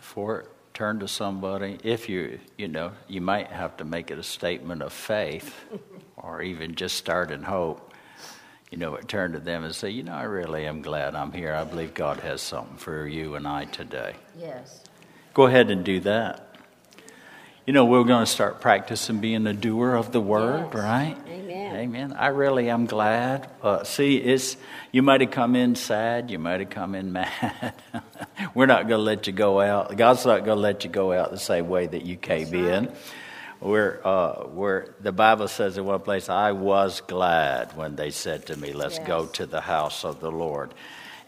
for 0.02 0.42
it. 0.42 0.50
Turn 0.76 1.00
to 1.00 1.08
somebody. 1.08 1.80
If 1.84 2.10
you, 2.10 2.40
you 2.60 2.68
know, 2.68 2.92
you 3.08 3.22
might 3.22 3.48
have 3.48 3.76
to 3.78 3.86
make 3.86 4.12
it 4.12 4.20
a 4.20 4.24
statement 4.24 4.84
of 4.84 4.94
faith 4.94 5.66
or 6.16 6.44
even 6.44 6.76
just 6.76 6.96
start 6.96 7.32
in 7.32 7.42
hope. 7.42 7.87
You 8.72 8.78
know, 8.78 8.98
turn 8.98 9.32
to 9.34 9.40
them 9.40 9.64
and 9.64 9.74
say, 9.74 9.90
you 9.92 10.04
know, 10.04 10.14
I 10.14 10.24
really 10.24 10.66
am 10.66 10.82
glad 10.82 11.16
I'm 11.16 11.32
here. 11.32 11.54
I 11.54 11.64
believe 11.64 11.94
God 11.94 12.20
has 12.20 12.42
something 12.42 12.78
for 12.78 13.08
you 13.08 13.36
and 13.36 13.48
I 13.48 13.66
today. 13.66 14.16
Yes. 14.38 14.84
Go 15.34 15.46
ahead 15.46 15.72
and 15.72 15.86
do 15.86 16.02
that. 16.02 16.44
You 17.66 17.74
know, 17.74 17.86
we're 17.86 18.04
going 18.04 18.26
to 18.26 18.32
start 18.32 18.60
practicing 18.62 19.20
being 19.20 19.46
a 19.48 19.54
doer 19.54 19.94
of 19.96 20.12
the 20.12 20.22
word, 20.22 20.68
Yes. 20.68 20.74
right? 20.74 21.18
Amen. 21.30 21.76
Amen. 21.76 22.14
I 22.14 22.28
really 22.28 22.70
am 22.70 22.86
glad. 22.86 23.50
Uh, 23.62 23.84
see, 23.84 24.18
it's 24.18 24.58
you 24.92 25.02
might 25.02 25.22
have 25.22 25.32
come 25.32 25.56
in 25.56 25.76
sad, 25.76 26.30
you 26.32 26.40
might 26.40 26.60
have 26.62 26.70
come 26.70 26.96
in 26.96 27.12
mad. 27.14 27.74
we're 28.54 28.66
not 28.68 28.88
going 28.88 29.00
to 29.00 29.04
let 29.04 29.28
you 29.28 29.34
go 29.34 29.60
out. 29.62 29.96
God's 29.98 30.26
not 30.26 30.46
going 30.46 30.58
to 30.58 30.62
let 30.62 30.84
you 30.86 30.90
go 30.90 31.12
out 31.14 31.32
the 31.32 31.40
same 31.40 31.68
way 31.70 31.88
that 31.88 32.04
you 32.06 32.16
came 32.18 32.54
in. 32.54 32.92
We're, 33.60 34.00
uh, 34.04 34.48
we're, 34.48 34.94
the 35.02 35.12
Bible 35.12 35.48
says 35.48 35.78
in 35.78 35.86
one 35.86 36.00
place, 36.02 36.30
I 36.30 36.52
was 36.52 37.02
glad 37.02 37.76
when 37.76 37.96
they 37.96 38.12
said 38.12 38.46
to 38.48 38.58
me, 38.58 38.74
Let's 38.74 39.00
go 39.00 39.26
to 39.26 39.46
the 39.46 39.62
house 39.62 40.06
of 40.06 40.20
the 40.20 40.32
Lord. 40.32 40.74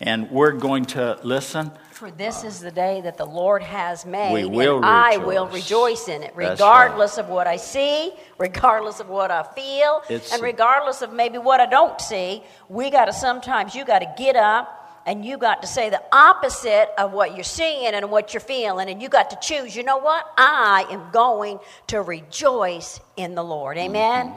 And 0.01 0.31
we're 0.31 0.53
going 0.53 0.85
to 0.85 1.19
listen. 1.23 1.71
For 1.91 2.09
this 2.09 2.45
is 2.45 2.61
the 2.61 2.71
day 2.71 3.01
that 3.01 3.17
the 3.17 3.25
Lord 3.25 3.61
has 3.61 4.05
made, 4.05 4.31
We 4.31 4.45
will 4.45 4.77
and 4.77 4.85
I 4.85 5.17
will 5.17 5.47
rejoice 5.47 6.07
in 6.07 6.23
it, 6.23 6.31
regardless 6.35 7.17
of 7.17 7.27
what 7.27 7.47
I 7.47 7.57
see, 7.57 8.13
regardless 8.37 9.01
of 9.01 9.09
what 9.09 9.31
I 9.31 9.43
feel, 9.43 10.01
It's- 10.07 10.31
and 10.31 10.41
regardless 10.41 11.01
of 11.01 11.11
maybe 11.11 11.37
what 11.37 11.59
I 11.59 11.65
don't 11.65 11.99
see. 11.99 12.43
We 12.69 12.89
got 12.89 13.05
to 13.05 13.13
sometimes 13.13 13.75
you 13.75 13.83
got 13.83 13.99
to 13.99 14.13
get 14.17 14.37
up 14.37 14.78
and 15.09 15.25
you 15.25 15.39
got 15.39 15.63
to 15.63 15.67
say 15.67 15.89
the 15.89 16.03
opposite 16.11 16.91
of 16.95 17.13
what 17.13 17.33
you're 17.33 17.43
seeing 17.43 17.95
and 17.95 18.11
what 18.11 18.31
you're 18.31 18.39
feeling, 18.39 18.91
and 18.91 19.01
you 19.01 19.09
got 19.09 19.31
to 19.31 19.39
choose. 19.41 19.75
You 19.75 19.81
know 19.83 19.97
what? 19.97 20.23
I 20.37 20.85
am 20.91 21.09
going 21.11 21.57
to 21.87 22.03
rejoice 22.03 22.99
in 23.17 23.33
the 23.33 23.43
Lord. 23.43 23.79
Amen. 23.79 24.35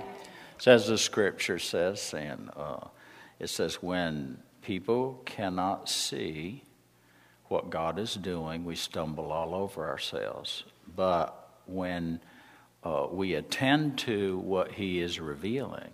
So 0.56 0.72
as 0.72 0.86
the 0.86 0.96
scripture 0.96 1.58
says, 1.58 2.14
and 2.14 2.48
uh, 2.56 2.86
it 3.38 3.48
says, 3.50 3.82
when 3.82 4.38
people 4.62 5.20
cannot 5.26 5.90
see 5.90 6.64
what 7.48 7.68
God 7.68 7.98
is 7.98 8.14
doing, 8.14 8.64
we 8.64 8.74
stumble 8.74 9.30
all 9.30 9.54
over 9.54 9.86
ourselves. 9.86 10.64
But 10.96 11.50
when 11.66 12.18
uh, 12.82 13.08
we 13.10 13.34
attend 13.34 13.98
to 13.98 14.38
what 14.38 14.72
He 14.72 15.02
is 15.02 15.20
revealing, 15.20 15.90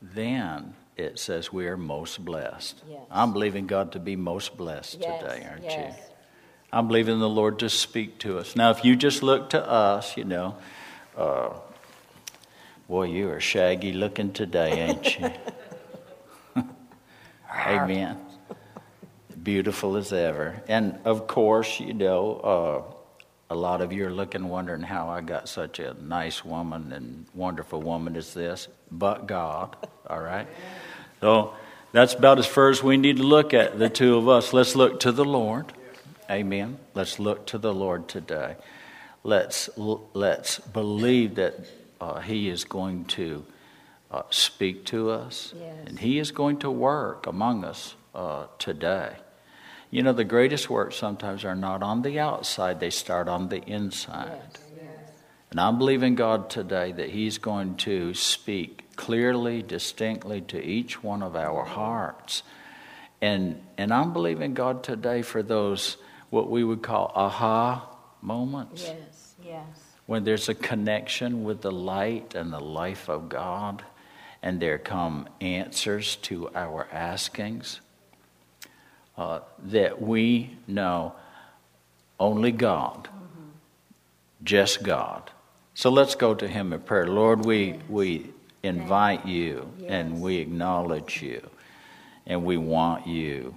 then 0.00 0.74
it 0.98 1.18
says 1.18 1.52
we 1.52 1.68
are 1.68 1.76
most 1.76 2.24
blessed. 2.24 2.82
Yes. 2.90 3.00
I'm 3.10 3.32
believing 3.32 3.66
God 3.68 3.92
to 3.92 4.00
be 4.00 4.16
most 4.16 4.56
blessed 4.56 4.98
Yes, 5.00 5.22
today, 5.22 5.46
aren't 5.48 5.64
yes. 5.64 5.96
you? 5.96 6.04
I'm 6.72 6.88
believing 6.88 7.20
the 7.20 7.28
Lord 7.28 7.60
to 7.60 7.70
speak 7.70 8.18
to 8.20 8.38
us. 8.38 8.56
Now, 8.56 8.70
if 8.70 8.84
you 8.84 8.96
just 8.96 9.22
look 9.22 9.50
to 9.50 9.66
us, 9.66 10.16
you 10.16 10.24
know, 10.24 10.56
uh, 11.16 11.50
boy, 12.88 13.04
you 13.04 13.30
are 13.30 13.40
shaggy 13.40 13.92
looking 13.92 14.32
today, 14.32 14.72
ain't 14.88 15.18
you? 15.18 15.30
Amen. 17.66 18.18
Beautiful 19.40 19.96
as 19.96 20.12
ever. 20.12 20.62
And 20.68 20.98
of 21.04 21.26
course, 21.26 21.80
you 21.80 21.94
know, 21.94 22.90
uh, 22.90 22.94
a 23.50 23.54
lot 23.54 23.80
of 23.80 23.92
you 23.92 24.06
are 24.06 24.12
looking, 24.12 24.48
wondering 24.48 24.82
how 24.82 25.08
I 25.08 25.22
got 25.22 25.48
such 25.48 25.78
a 25.78 25.94
nice 25.94 26.44
woman 26.44 26.92
and 26.92 27.24
wonderful 27.34 27.80
woman 27.80 28.16
as 28.16 28.34
this, 28.34 28.68
but 28.90 29.26
God, 29.26 29.74
all 30.06 30.20
right? 30.20 30.46
So 31.20 31.54
that's 31.92 32.14
about 32.14 32.38
as 32.38 32.46
far 32.46 32.68
as 32.68 32.82
we 32.82 32.96
need 32.96 33.16
to 33.16 33.22
look 33.22 33.54
at 33.54 33.78
the 33.78 33.88
two 33.88 34.16
of 34.16 34.28
us. 34.28 34.52
Let's 34.52 34.76
look 34.76 35.00
to 35.00 35.12
the 35.12 35.24
Lord. 35.24 35.72
Amen. 36.30 36.78
Let's 36.94 37.18
look 37.18 37.46
to 37.46 37.58
the 37.58 37.72
Lord 37.72 38.08
today. 38.08 38.56
Let's 39.24 39.68
let's 39.76 40.58
believe 40.58 41.34
that 41.36 41.54
uh, 42.00 42.20
He 42.20 42.48
is 42.48 42.64
going 42.64 43.06
to 43.06 43.44
uh, 44.10 44.22
speak 44.30 44.84
to 44.86 45.10
us, 45.10 45.52
Yes. 45.58 45.74
and 45.86 45.98
He 45.98 46.18
is 46.18 46.30
going 46.30 46.58
to 46.60 46.70
work 46.70 47.26
among 47.26 47.64
us 47.64 47.94
uh, 48.14 48.46
today. 48.58 49.16
You 49.90 50.02
know, 50.02 50.12
the 50.12 50.24
greatest 50.24 50.68
works 50.70 50.96
sometimes 50.96 51.44
are 51.44 51.56
not 51.56 51.82
on 51.82 52.02
the 52.02 52.18
outside; 52.20 52.78
they 52.78 52.90
start 52.90 53.28
on 53.28 53.48
the 53.48 53.62
inside. 53.62 54.58
And 55.50 55.58
I'm 55.58 55.78
believing 55.78 56.14
God 56.14 56.50
today 56.50 56.92
that 56.92 57.08
He's 57.10 57.38
going 57.38 57.76
to 57.78 58.12
speak 58.14 58.84
clearly, 58.98 59.62
distinctly 59.62 60.40
to 60.40 60.62
each 60.62 61.02
one 61.04 61.22
of 61.22 61.36
our 61.36 61.64
hearts. 61.64 62.42
And, 63.22 63.62
and 63.78 63.94
I'm 63.94 64.12
believing 64.12 64.54
God 64.54 64.82
today 64.82 65.22
for 65.22 65.40
those, 65.40 65.96
what 66.30 66.50
we 66.50 66.64
would 66.64 66.82
call 66.82 67.12
aha 67.14 67.88
moments, 68.20 68.82
Yes, 68.82 69.34
yes. 69.42 69.64
when 70.06 70.24
there's 70.24 70.48
a 70.48 70.54
connection 70.54 71.44
with 71.44 71.62
the 71.62 71.70
light 71.70 72.34
and 72.34 72.52
the 72.52 72.60
life 72.60 73.08
of 73.08 73.28
God, 73.28 73.84
and 74.42 74.60
there 74.60 74.78
come 74.78 75.28
answers 75.40 76.16
to 76.16 76.50
our 76.54 76.88
askings. 76.92 77.80
Uh, 79.16 79.40
that 79.64 80.00
we 80.00 80.56
know 80.68 81.12
only 82.20 82.52
God, 82.52 83.08
just 84.42 84.82
God. 84.82 85.30
So 85.74 85.90
let's 85.90 86.14
go 86.14 86.34
to 86.34 86.46
Him 86.46 86.72
in 86.72 86.80
prayer. 86.80 87.06
Lord, 87.08 87.44
we, 87.44 87.80
we 87.88 88.32
invite 88.62 89.26
you 89.26 89.72
and 89.86 90.20
we 90.20 90.36
acknowledge 90.38 91.22
you 91.22 91.48
and 92.26 92.44
we 92.44 92.56
want 92.56 93.06
you. 93.06 93.56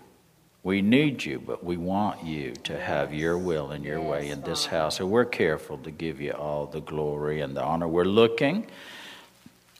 We 0.63 0.81
need 0.81 1.25
you, 1.25 1.39
but 1.39 1.63
we 1.63 1.75
want 1.77 2.23
you 2.23 2.53
to 2.65 2.79
have 2.79 3.13
your 3.13 3.37
will 3.37 3.71
and 3.71 3.83
your 3.83 3.99
way 3.99 4.29
in 4.29 4.41
this 4.41 4.67
house. 4.67 4.99
And 4.99 5.09
we're 5.09 5.25
careful 5.25 5.77
to 5.79 5.91
give 5.91 6.21
you 6.21 6.31
all 6.31 6.67
the 6.67 6.81
glory 6.81 7.41
and 7.41 7.57
the 7.57 7.63
honor. 7.63 7.87
We're 7.87 8.05
looking, 8.05 8.67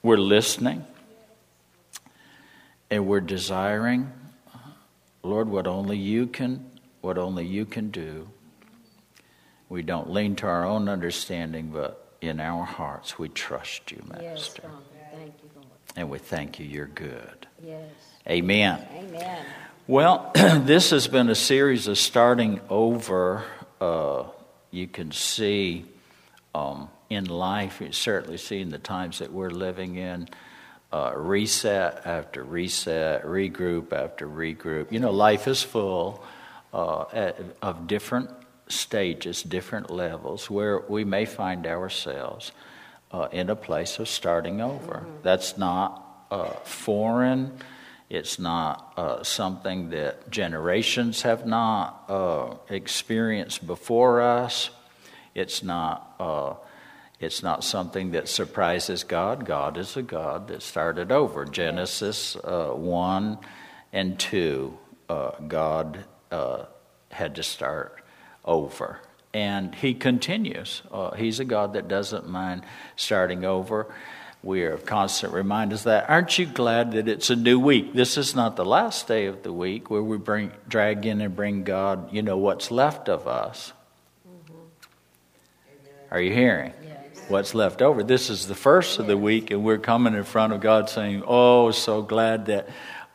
we're 0.02 0.18
listening, 0.18 0.84
and 2.90 3.06
we're 3.06 3.22
desiring, 3.22 4.12
Lord, 5.22 5.50
what 5.50 5.68
only 5.68 5.98
you 5.98 6.26
can, 6.26 6.66
what 7.02 7.20
only 7.20 7.46
you 7.46 7.66
can 7.66 7.92
do. 7.92 8.28
We 9.70 9.84
don't 9.84 10.10
lean 10.10 10.36
to 10.38 10.48
our 10.48 10.66
own 10.66 10.90
understanding, 10.90 11.70
but 11.70 12.16
in 12.22 12.40
our 12.40 12.66
hearts 12.66 13.18
we 13.18 13.30
trust 13.30 13.92
you, 13.92 14.04
Yes, 14.20 14.22
Master. 14.22 14.62
Father. 14.64 14.91
Thank 15.94 15.98
you, 15.98 16.04
Lord. 16.04 16.08
And 16.08 16.10
we 16.10 16.18
thank 16.20 16.60
you, 16.60 16.66
you're 16.66 16.86
good. 16.88 17.48
Yes. 17.64 17.90
Amen. 18.28 18.88
Amen. 18.94 19.46
Well, 19.88 20.32
this 20.36 20.92
has 20.92 21.08
been 21.08 21.30
a 21.30 21.36
series 21.36 21.88
of 21.88 21.98
starting 21.98 22.62
over. 22.70 23.44
Uh, 23.80 24.26
you 24.70 24.88
can 24.88 25.12
see 25.12 25.86
um, 26.54 26.90
in 27.10 27.26
life, 27.26 27.82
you 27.82 27.92
certainly 27.92 28.38
see 28.38 28.62
in 28.62 28.70
the 28.70 28.78
times 28.78 29.20
that 29.20 29.32
we're 29.32 29.50
living 29.50 29.96
in, 29.96 30.30
uh, 30.94 31.14
reset 31.16 32.06
after 32.06 32.44
reset, 32.44 33.24
regroup 33.24 33.94
after 33.94 34.28
regroup. 34.28 34.92
You 34.92 35.00
know, 35.00 35.12
life 35.12 35.48
is 35.48 35.64
full 35.64 36.24
uh, 36.74 37.32
of 37.62 37.88
different 37.88 38.30
stages, 38.68 39.44
different 39.44 39.90
levels, 39.90 40.50
where 40.50 40.80
we 40.80 41.04
may 41.04 41.26
find 41.26 41.66
ourselves 41.66 42.52
uh, 43.12 43.28
in 43.32 43.50
a 43.50 43.56
place 43.56 44.00
of 44.00 44.08
starting 44.08 44.62
over. 44.62 45.06
That's 45.24 45.58
not 45.58 46.26
uh, 46.32 46.52
foreign. 46.64 47.60
It's 48.10 48.40
not 48.40 48.94
uh, 48.98 49.24
something 49.24 49.90
that 49.92 50.30
generations 50.30 51.22
have 51.22 51.46
not 51.46 52.04
uh, 52.10 52.56
experienced 52.70 53.66
before 53.66 54.22
us. 54.22 54.70
It's 55.36 55.64
not. 55.64 56.16
Uh, 56.20 56.54
it's 57.20 57.44
not 57.44 57.64
something 57.64 58.12
that 58.12 58.28
surprises 58.28 59.04
God. 59.04 59.46
God 59.46 59.78
is 59.78 59.96
a 59.96 60.02
God 60.02 60.48
that 60.48 60.64
started 60.64 61.12
over. 61.12 61.46
Genesis 61.46 62.36
uh, 62.36 62.70
one 62.70 63.38
and 63.94 64.20
two 64.20 64.76
uh, 65.08 65.32
God 65.48 66.04
had 67.12 67.36
to 67.36 67.44
start 67.44 68.04
over. 68.44 69.00
And 69.34 69.74
he 69.76 69.94
continues. 69.94 70.82
Uh, 70.92 71.12
he's 71.12 71.40
a 71.40 71.46
God 71.46 71.74
that 71.74 71.88
doesn't 71.88 72.28
mind 72.28 72.64
starting 72.96 73.46
over. 73.46 73.94
We 74.44 74.64
are 74.64 74.74
of 74.74 74.86
constant 74.86 75.34
reminders 75.34 75.84
that. 75.84 76.10
Aren't 76.10 76.38
you 76.40 76.48
glad 76.48 76.94
that 76.94 77.08
it's 77.08 77.30
a 77.30 77.36
new 77.36 77.60
week? 77.60 77.94
This 77.94 78.18
is 78.18 78.36
not 78.36 78.56
the 78.56 78.66
last 78.66 79.08
day 79.08 79.28
of 79.28 79.44
the 79.44 79.54
week 79.54 79.90
where 79.90 80.02
we 80.02 80.18
bring 80.18 80.52
drag 80.68 81.06
in 81.06 81.22
and 81.22 81.36
bring 81.36 81.64
God, 81.64 82.12
you 82.12 82.24
know, 82.24 82.38
what's 82.38 82.72
left 82.72 83.08
of 83.08 83.28
us. 83.28 83.72
Are 86.10 86.20
you 86.20 86.34
hearing? 86.34 86.74
What's 87.30 87.56
left 87.56 87.82
over? 87.82 88.04
This 88.04 88.30
is 88.30 88.48
the 88.48 88.56
first 88.56 89.00
of 89.00 89.08
the 89.08 89.16
week, 89.16 89.52
and 89.52 89.64
we're 89.64 89.78
coming 89.78 90.16
in 90.16 90.26
front 90.26 90.52
of 90.52 90.60
God 90.60 90.90
saying, 90.90 91.24
Oh, 91.26 91.72
so 91.72 92.02
glad 92.02 92.48
that 92.48 92.68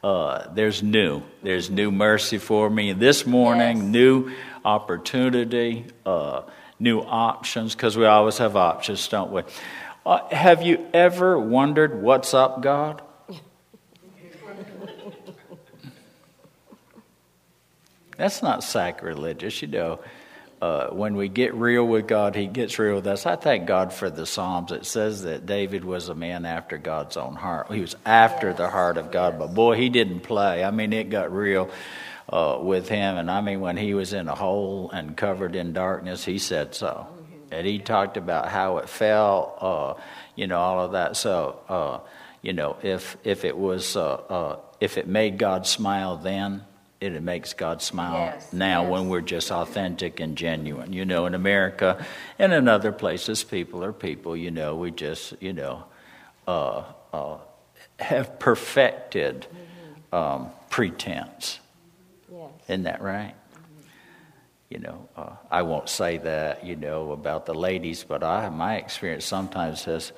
uh, 0.03 0.49
there's 0.55 0.83
new. 0.83 1.23
There's 1.43 1.69
new 1.69 1.91
mercy 1.91 2.39
for 2.39 2.71
me. 2.71 2.93
this 2.93 3.27
morning, 3.27 3.77
yes. 3.79 3.87
new 3.87 4.33
opportunity, 4.67 5.87
uh, 6.05 6.43
new 6.79 7.01
options, 7.01 7.75
because 7.75 7.97
we 7.97 8.05
always 8.05 8.37
have 8.39 8.57
options, 8.57 9.09
don't 9.09 9.33
we? 9.33 9.43
Uh, 10.05 10.29
have 10.29 10.63
you 10.63 10.87
ever 10.93 11.39
wondered 11.39 12.03
what's 12.03 12.35
up, 12.35 12.61
God? 12.63 13.01
That's 18.19 18.43
not 18.43 18.63
sacrilegious, 18.65 19.63
you 19.63 19.69
know 19.69 20.01
uh, 20.61 20.89
when 20.89 21.17
we 21.17 21.29
get 21.29 21.55
real 21.55 21.87
with 21.87 22.07
God, 22.07 22.35
He 22.35 22.47
gets 22.47 22.79
real 22.79 22.97
with 22.97 23.07
us. 23.07 23.27
I 23.27 23.37
thank 23.37 23.67
God 23.67 23.93
for 23.93 24.09
the 24.09 24.25
Psalms. 24.25 24.73
It 24.73 24.87
says 24.87 25.23
that 25.23 25.45
David 25.45 25.85
was 25.85 26.09
a 26.09 26.15
man 26.15 26.47
after 26.47 26.79
God's 26.79 27.17
own 27.17 27.35
heart. 27.35 27.71
He 27.71 27.81
was 27.81 27.95
after 28.07 28.53
the 28.53 28.71
heart 28.71 28.97
of 28.97 29.11
God, 29.11 29.39
but 29.39 29.55
boy, 29.55 29.77
he 29.77 29.91
didn't 29.91 30.21
play. 30.21 30.65
I 30.65 30.71
mean, 30.71 30.93
it 30.93 31.11
got 31.11 31.33
real 31.33 31.71
uh, 32.29 32.59
with 32.61 32.89
him. 32.89 33.17
And 33.17 33.31
I 33.31 33.41
mean, 33.41 33.61
when 33.61 33.77
he 33.77 33.95
was 33.95 34.13
in 34.13 34.29
a 34.29 34.35
hole 34.35 34.91
and 34.91 35.17
covered 35.17 35.55
in 35.55 35.73
darkness, 35.73 36.25
he 36.25 36.39
said 36.39 36.75
so. 36.75 37.07
And 37.53 37.67
he 37.67 37.79
talked 37.79 38.17
about 38.17 38.49
how 38.49 38.79
it 38.79 38.89
felt, 38.89 39.59
uh, 39.61 39.95
you 40.35 40.47
know, 40.47 40.59
all 40.59 40.85
of 40.85 40.93
that. 40.93 41.17
So, 41.17 41.61
uh, 41.69 42.01
you 42.43 42.53
know, 42.53 42.77
if 42.83 43.17
if 43.23 43.45
it 43.45 43.57
was 43.57 43.97
uh, 43.97 44.15
uh, 44.15 44.59
if 44.81 44.99
it 44.99 45.07
made 45.07 45.39
God 45.39 45.67
smile 45.67 46.17
then, 46.17 46.65
it 47.01 47.23
makes 47.23 47.53
God 47.53 47.83
smile 47.83 48.33
yes, 48.35 48.53
now 48.53 48.83
yes. 48.83 48.91
when 48.91 49.09
we're 49.09 49.21
just 49.21 49.53
authentic 49.53 50.19
and 50.21 50.37
genuine. 50.37 50.93
You 50.93 51.05
know, 51.05 51.27
in 51.27 51.35
America 51.35 52.05
and 52.39 52.53
in 52.53 52.69
other 52.69 52.93
places, 52.93 53.45
people 53.45 53.85
are 53.85 53.93
people, 53.93 54.37
you 54.37 54.51
know, 54.51 54.77
we 54.77 54.91
just, 54.91 55.35
you 55.41 55.53
know, 55.53 55.85
uh, 56.47 56.85
uh, 57.13 57.39
have 57.99 58.39
perfected 58.39 59.47
mm-hmm. 59.49 60.15
um, 60.15 60.51
pretense. 60.71 61.61
Isn't 62.69 62.85
that 62.85 63.03
right? 63.03 63.35
You 64.69 64.81
know, 64.81 65.09
uh, 65.17 65.31
I 65.51 65.63
won't 65.63 65.89
say 65.89 66.19
that, 66.19 66.65
you 66.65 66.75
know, 66.75 67.13
about 67.13 67.47
the 67.47 67.55
ladies, 67.55 68.03
but 68.03 68.25
I, 68.25 68.49
my 68.49 68.77
experience 68.77 69.25
sometimes 69.25 69.85
has 69.85 70.13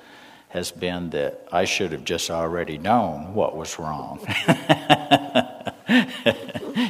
has 0.49 0.71
been 0.71 1.11
that 1.11 1.47
I 1.51 1.65
should 1.65 1.91
have 1.91 2.03
just 2.03 2.31
already 2.31 2.79
known 2.79 3.35
what 3.35 3.55
was 3.55 3.77
wrong. 3.77 4.19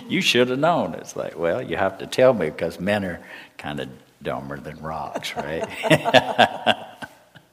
you 0.08 0.22
should 0.22 0.50
have 0.50 0.60
known. 0.60 0.94
It's 0.94 1.18
like, 1.18 1.38
well, 1.38 1.62
you 1.62 1.76
have 1.76 1.98
to 1.98 2.08
tell 2.08 2.34
me 2.34 2.50
because 2.50 2.80
men 2.80 3.04
are 3.04 3.20
kind 3.58 3.82
of 3.82 3.90
dumber 4.24 4.58
than 4.58 4.82
rocks, 4.82 5.36
right? 5.36 5.68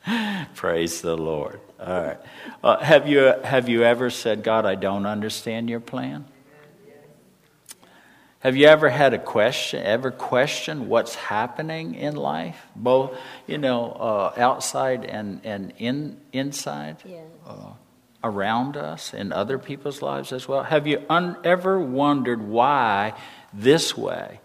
Praise 0.55 1.03
the 1.03 1.17
Lord. 1.17 1.59
All 1.81 2.03
right. 2.03 2.19
Uh, 2.63 2.79
have 2.79 3.09
you 3.09 3.35
have 3.43 3.69
you 3.69 3.83
ever 3.83 4.09
said, 4.09 4.45
God, 4.45 4.65
I 4.65 4.77
don't 4.77 5.07
understand 5.07 5.69
your 5.69 5.81
plan? 5.81 6.25
Have 8.47 8.55
you 8.55 8.69
ever 8.69 8.89
had 8.89 9.13
a 9.13 9.19
question, 9.19 9.83
ever 9.83 10.13
questioned 10.13 10.89
what's 10.89 11.17
happening 11.17 11.97
in 11.97 12.15
life, 12.15 12.65
both 12.77 13.19
you 13.49 13.59
know, 13.59 13.91
uh, 13.91 14.35
outside 14.37 15.05
and 15.05 15.41
and 15.43 15.73
in 15.79 16.17
inside? 16.33 16.99
Yeah. 17.05 17.23
Uh, 17.45 17.73
around 18.23 18.77
us 18.77 19.13
in 19.13 19.33
other 19.33 19.59
people's 19.59 20.01
lives 20.01 20.31
as 20.31 20.47
well? 20.47 20.63
Have 20.63 20.87
you 20.87 21.03
un- 21.11 21.37
ever 21.43 21.81
wondered 21.81 22.41
why 22.41 23.15
this 23.53 23.97
way? 23.97 24.39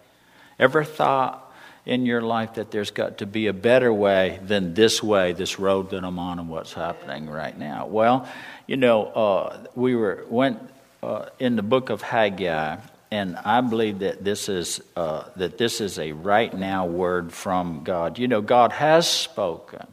Ever 0.57 0.83
thought 0.83 1.53
in 1.85 2.07
your 2.07 2.23
life 2.23 2.55
that 2.55 2.71
there's 2.71 2.89
got 2.89 3.19
to 3.19 3.27
be 3.27 3.45
a 3.45 3.53
better 3.53 3.93
way 3.93 4.39
than 4.41 4.73
this 4.73 5.03
way, 5.03 5.33
this 5.33 5.59
road 5.59 5.91
that 5.91 6.03
I'm 6.03 6.17
on, 6.17 6.39
and 6.39 6.49
what's 6.49 6.73
happening 6.73 7.29
right 7.29 7.55
now? 7.55 7.85
Well, 7.85 8.27
you 8.65 8.77
know, 8.77 9.05
uh, 9.05 9.63
we 9.75 9.93
were 9.93 10.25
went 10.27 10.57
uh, 11.03 11.25
in 11.37 11.55
the 11.55 11.63
book 11.63 11.91
of 11.91 12.01
Haggai, 12.01 12.77
and 13.11 13.37
I 13.37 13.59
believe 13.61 13.99
that 13.99 14.23
this 14.23 14.47
is 14.47 14.81
uh, 14.95 15.25
that 15.35 15.57
this 15.57 15.81
is 15.81 15.99
a 15.99 16.13
right 16.13 16.53
now 16.53 16.85
word 16.85 17.33
from 17.33 17.83
God. 17.83 18.17
You 18.17 18.27
know, 18.27 18.41
God 18.41 18.71
has 18.71 19.07
spoken, 19.07 19.85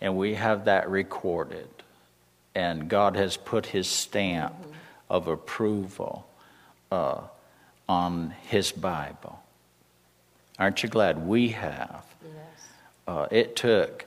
and 0.00 0.16
we 0.16 0.34
have 0.34 0.66
that 0.66 0.88
recorded 0.88 1.68
and 2.54 2.88
God 2.88 3.16
has 3.16 3.36
put 3.36 3.66
his 3.66 3.88
stamp 3.88 4.54
mm-hmm. 4.54 4.72
of 5.08 5.28
approval 5.28 6.26
uh, 6.90 7.20
on 7.88 8.34
his 8.42 8.72
Bible. 8.72 9.40
Aren't 10.58 10.82
you 10.82 10.88
glad 10.88 11.26
we 11.26 11.50
have? 11.50 12.04
Yes. 12.22 12.68
Uh, 13.06 13.26
it 13.30 13.56
took 13.56 14.04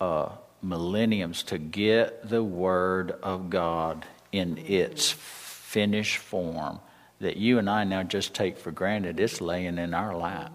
uh, 0.00 0.30
millenniums 0.62 1.42
to 1.44 1.58
get 1.58 2.28
the 2.28 2.42
Word 2.42 3.12
of 3.22 3.50
God 3.50 4.06
in 4.32 4.56
mm-hmm. 4.56 4.72
its 4.72 5.10
finished 5.10 6.18
form 6.18 6.80
that 7.24 7.38
you 7.38 7.58
and 7.58 7.70
I 7.70 7.84
now 7.84 8.02
just 8.02 8.34
take 8.34 8.58
for 8.58 8.70
granted. 8.70 9.18
It's 9.18 9.40
laying 9.40 9.78
in 9.78 9.94
our 9.94 10.14
lap. 10.14 10.52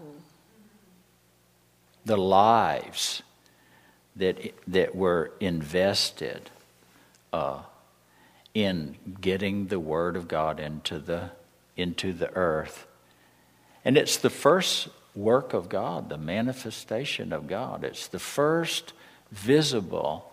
The 2.04 2.16
lives 2.16 3.24
that, 4.14 4.54
that 4.68 4.94
were 4.94 5.32
invested 5.40 6.48
uh, 7.32 7.62
in 8.54 8.96
getting 9.20 9.66
the 9.66 9.80
Word 9.80 10.14
of 10.14 10.28
God 10.28 10.60
into 10.60 11.00
the, 11.00 11.30
into 11.76 12.12
the 12.12 12.32
earth. 12.36 12.86
And 13.84 13.98
it's 13.98 14.16
the 14.16 14.30
first 14.30 14.90
work 15.16 15.52
of 15.52 15.68
God, 15.68 16.08
the 16.08 16.18
manifestation 16.18 17.32
of 17.32 17.48
God. 17.48 17.82
It's 17.82 18.06
the 18.06 18.20
first 18.20 18.92
visible 19.32 20.30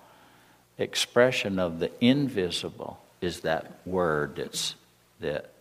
expression 0.77 1.57
of 1.57 1.79
the 1.79 1.89
invisible 1.99 2.99
is 3.21 3.39
that 3.39 3.79
word 3.87 4.35
that's 4.35 4.75
that 5.19 5.51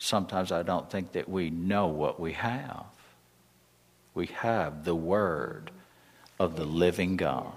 sometimes 0.00 0.50
I 0.50 0.64
don't 0.64 0.90
think 0.90 1.12
that 1.12 1.28
we 1.28 1.50
know 1.50 1.86
what 1.86 2.18
we 2.18 2.32
have. 2.32 2.86
We 4.14 4.26
have 4.26 4.84
the 4.84 4.96
word 4.96 5.70
of 6.40 6.56
the 6.56 6.64
living 6.64 7.16
God. 7.16 7.52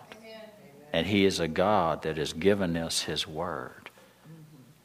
And 0.91 1.07
He 1.07 1.25
is 1.25 1.39
a 1.39 1.47
God 1.47 2.03
that 2.03 2.17
has 2.17 2.33
given 2.33 2.77
us 2.77 3.01
His 3.01 3.27
Word. 3.27 3.89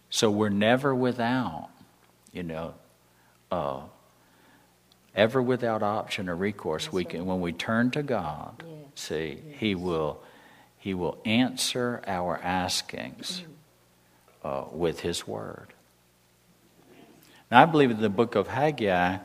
So 0.08 0.30
we're 0.30 0.48
never 0.48 0.94
without, 0.94 1.68
you 2.32 2.42
know, 2.42 2.74
uh, 3.52 3.80
ever 5.14 5.42
without 5.42 5.82
option 5.82 6.30
or 6.30 6.36
recourse. 6.36 6.90
we 6.90 7.04
can, 7.04 7.26
when 7.26 7.42
we 7.42 7.52
turn 7.52 7.90
to 7.90 8.02
God, 8.02 8.62
yes. 8.66 8.78
see, 8.94 9.42
yes. 9.46 9.58
He 9.58 9.74
will, 9.74 10.22
He 10.78 10.94
will 10.94 11.18
answer 11.26 12.02
our 12.06 12.38
askings 12.42 13.42
uh, 14.42 14.64
with 14.72 15.00
His 15.00 15.26
Word. 15.26 15.74
Now, 17.50 17.62
I 17.62 17.66
believe 17.66 17.90
in 17.90 18.00
the 18.00 18.08
book 18.08 18.34
of 18.34 18.48
Haggai 18.48 19.18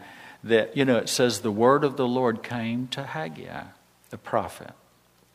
that, 0.43 0.77
you 0.77 0.85
know, 0.85 0.97
it 0.97 1.09
says 1.09 1.41
the 1.41 1.51
word 1.51 1.83
of 1.83 1.97
the 1.97 2.07
Lord 2.07 2.43
came 2.43 2.87
to 2.89 3.03
Haggai, 3.03 3.63
the 4.09 4.17
prophet 4.17 4.71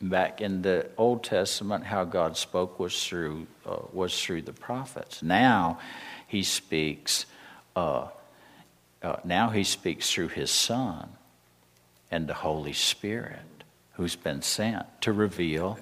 back 0.01 0.41
in 0.41 0.61
the 0.61 0.87
Old 0.97 1.23
Testament, 1.23 1.85
how 1.85 2.03
God 2.05 2.37
spoke 2.37 2.79
was 2.79 3.05
through 3.05 3.47
uh, 3.65 3.77
was 3.91 4.19
through 4.21 4.43
the 4.43 4.53
prophets. 4.53 5.21
Now, 5.21 5.79
He 6.27 6.43
speaks. 6.43 7.25
Uh, 7.75 8.07
uh, 9.01 9.17
now 9.23 9.49
He 9.49 9.63
speaks 9.63 10.11
through 10.11 10.29
His 10.29 10.51
Son 10.51 11.09
and 12.11 12.27
the 12.27 12.33
Holy 12.33 12.73
Spirit, 12.73 13.63
who's 13.93 14.15
been 14.15 14.41
sent 14.41 14.85
to 15.01 15.13
reveal 15.13 15.77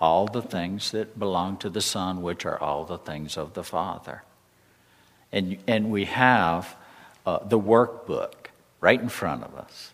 all 0.00 0.26
the 0.26 0.42
things 0.42 0.90
that 0.90 1.18
belong 1.18 1.56
to 1.58 1.70
the 1.70 1.80
Son, 1.80 2.22
which 2.22 2.44
are 2.44 2.60
all 2.60 2.84
the 2.84 2.98
things 2.98 3.36
of 3.36 3.54
the 3.54 3.64
Father. 3.64 4.22
And 5.34 5.58
and 5.66 5.90
we 5.90 6.06
have 6.06 6.74
uh, 7.26 7.40
the 7.44 7.58
workbook 7.58 8.32
right 8.80 9.00
in 9.00 9.08
front 9.08 9.42
of 9.42 9.54
us, 9.56 9.92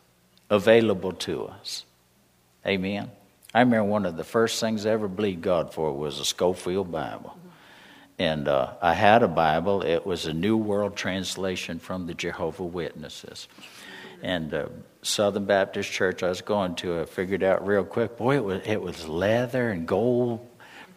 available 0.50 1.12
to 1.12 1.46
us. 1.46 1.84
Amen. 2.66 3.10
I 3.54 3.60
remember 3.60 3.84
one 3.84 4.04
of 4.06 4.16
the 4.16 4.24
first 4.24 4.60
things 4.60 4.84
I 4.84 4.90
ever 4.90 5.08
believed 5.08 5.42
God 5.42 5.72
for 5.72 5.92
was 5.92 6.20
a 6.20 6.24
Scofield 6.24 6.92
Bible. 6.92 7.36
And 8.18 8.48
uh, 8.48 8.74
I 8.82 8.92
had 8.92 9.22
a 9.22 9.28
Bible. 9.28 9.82
It 9.82 10.04
was 10.04 10.26
a 10.26 10.34
New 10.34 10.58
World 10.58 10.94
Translation 10.94 11.78
from 11.78 12.06
the 12.06 12.12
Jehovah 12.12 12.64
Witnesses. 12.64 13.48
And 14.22 14.52
uh, 14.52 14.66
Southern 15.00 15.46
Baptist 15.46 15.90
Church 15.90 16.22
I 16.22 16.28
was 16.28 16.42
going 16.42 16.74
to, 16.76 17.00
I 17.00 17.04
figured 17.06 17.42
out 17.42 17.66
real 17.66 17.82
quick, 17.84 18.18
boy, 18.18 18.36
it 18.36 18.44
was, 18.44 18.62
it 18.66 18.82
was 18.82 19.08
leather 19.08 19.70
and 19.70 19.88
gold 19.88 20.46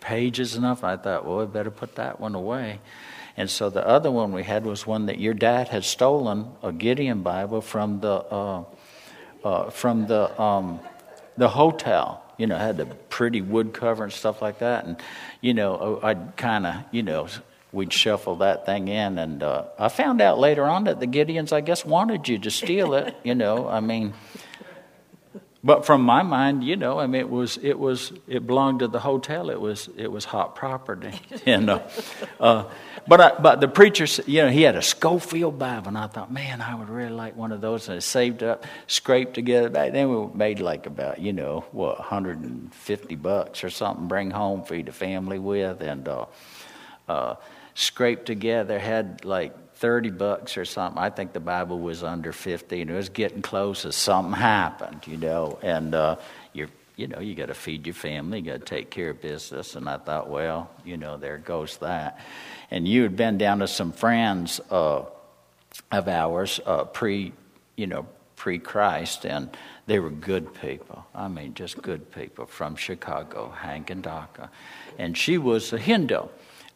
pages 0.01 0.55
enough. 0.55 0.83
I 0.83 0.97
thought, 0.97 1.25
well, 1.25 1.39
I 1.39 1.45
better 1.45 1.71
put 1.71 1.95
that 1.95 2.19
one 2.19 2.35
away. 2.35 2.81
And 3.35 3.49
so 3.49 3.69
the 3.69 3.85
other 3.85 4.11
one 4.11 4.31
we 4.31 4.43
had 4.43 4.65
was 4.65 4.85
one 4.85 5.07
that 5.07 5.19
your 5.19 5.33
dad 5.33 5.69
had 5.69 5.83
stolen 5.83 6.51
a 6.61 6.71
Gideon 6.71 7.23
Bible 7.23 7.61
from 7.61 7.99
the 7.99 8.13
uh, 8.13 8.63
uh, 9.43 9.69
from 9.69 10.07
the 10.07 10.39
um, 10.41 10.79
the 11.37 11.49
hotel. 11.49 12.19
You 12.37 12.47
know, 12.47 12.57
had 12.57 12.77
the 12.77 12.85
pretty 12.85 13.41
wood 13.41 13.73
cover 13.73 14.03
and 14.03 14.13
stuff 14.13 14.41
like 14.41 14.59
that. 14.59 14.85
And 14.85 14.97
you 15.41 15.53
know, 15.53 15.99
I'd 16.03 16.35
kind 16.37 16.65
of 16.67 16.75
you 16.91 17.03
know 17.03 17.27
we'd 17.71 17.91
shuffle 17.91 18.37
that 18.37 18.65
thing 18.65 18.87
in. 18.87 19.17
And 19.17 19.41
uh, 19.41 19.65
I 19.79 19.89
found 19.89 20.21
out 20.21 20.39
later 20.39 20.63
on 20.65 20.85
that 20.85 20.99
the 20.99 21.07
Gideons, 21.07 21.51
I 21.51 21.61
guess, 21.61 21.83
wanted 21.83 22.27
you 22.27 22.37
to 22.39 22.51
steal 22.51 22.93
it. 22.93 23.15
You 23.23 23.35
know, 23.35 23.67
I 23.67 23.79
mean, 23.79 24.13
but 25.65 25.85
from 25.85 26.01
my 26.01 26.23
mind, 26.23 26.61
you 26.61 26.75
know, 26.75 26.99
I 26.99 27.07
mean, 27.07 27.21
it 27.21 27.29
was 27.29 27.57
it 27.61 27.79
was 27.79 28.11
it 28.27 28.45
belonged 28.45 28.79
to 28.79 28.89
the 28.89 28.99
hotel. 28.99 29.49
It 29.49 29.61
was 29.61 29.89
it 29.95 30.11
was 30.11 30.25
hot 30.25 30.55
property, 30.55 31.17
you 31.45 31.57
know. 31.57 31.81
uh, 32.39 32.65
but 33.07 33.21
I, 33.21 33.39
but 33.39 33.61
the 33.61 33.69
preacher, 33.69 34.05
you 34.29 34.41
know, 34.41 34.49
he 34.49 34.63
had 34.63 34.75
a 34.75 34.81
Scofield 34.81 35.57
Bible, 35.57 35.87
and 35.87 35.97
I 35.97 36.07
thought, 36.07 36.31
man, 36.33 36.61
I 36.61 36.75
would 36.75 36.89
really 36.89 37.13
like 37.13 37.37
one 37.37 37.53
of 37.53 37.61
those. 37.61 37.87
And 37.87 37.95
I 37.95 37.99
saved 37.99 38.43
up, 38.43 38.65
scraped 38.87 39.35
together. 39.35 39.69
Back 39.69 39.93
then, 39.93 40.09
we 40.09 40.33
made 40.33 40.59
like 40.59 40.85
about 40.85 41.19
you 41.19 41.31
know 41.31 41.63
what 41.71 41.97
150 41.97 43.15
bucks 43.15 43.63
or 43.63 43.69
something, 43.69 44.09
bring 44.09 44.31
home, 44.31 44.63
feed 44.65 44.87
the 44.87 44.91
family 44.91 45.39
with, 45.39 45.81
and 45.81 46.05
uh, 46.09 46.25
uh, 47.07 47.35
scraped 47.73 48.25
together. 48.25 48.79
Had 48.79 49.23
like 49.23 49.55
30 49.83 50.11
bucks 50.11 50.55
or 50.55 50.63
something. 50.63 50.97
I 50.97 51.09
think 51.09 51.33
the 51.33 51.41
Bible 51.41 51.77
was 51.77 52.05
under 52.05 52.31
50, 52.31 52.79
and 52.79 52.89
it 52.89 52.93
was 52.93 53.09
getting 53.09 53.41
close 53.41 53.83
as 53.83 53.97
something 53.97 54.31
happened, 54.31 55.05
you 55.05 55.17
know. 55.17 55.59
And 55.61 55.93
uh, 55.93 56.15
you're, 56.53 56.69
you 56.95 57.07
know, 57.07 57.19
you 57.19 57.35
got 57.35 57.47
to 57.47 57.53
feed 57.53 57.85
your 57.85 57.93
family, 57.93 58.39
you 58.39 58.45
got 58.45 58.61
to 58.61 58.65
take 58.65 58.89
care 58.89 59.09
of 59.09 59.21
business. 59.21 59.75
And 59.75 59.89
I 59.89 59.97
thought, 59.97 60.29
well, 60.29 60.69
you 60.85 60.95
know, 60.95 61.17
there 61.17 61.37
goes 61.37 61.75
that. 61.79 62.21
And 62.71 62.87
you 62.87 63.03
had 63.03 63.17
been 63.17 63.37
down 63.37 63.59
to 63.59 63.67
some 63.67 63.91
friends 63.91 64.61
uh, 64.71 65.03
of 65.91 66.07
ours 66.07 66.61
uh, 66.65 66.85
pre, 66.85 67.33
you 67.75 67.87
know, 67.87 68.05
pre 68.37 68.59
Christ, 68.59 69.25
and 69.25 69.49
they 69.85 69.99
were 69.99 70.11
good 70.11 70.53
people. 70.61 71.05
I 71.13 71.27
mean, 71.27 71.55
just 71.55 71.81
good 71.81 72.09
people 72.09 72.45
from 72.45 72.77
Chicago, 72.77 73.49
Hank 73.49 73.89
and 73.89 74.01
Daka. 74.01 74.49
And 74.97 75.17
she 75.17 75.37
was 75.37 75.73
a 75.73 75.77
Hindu. 75.77 76.29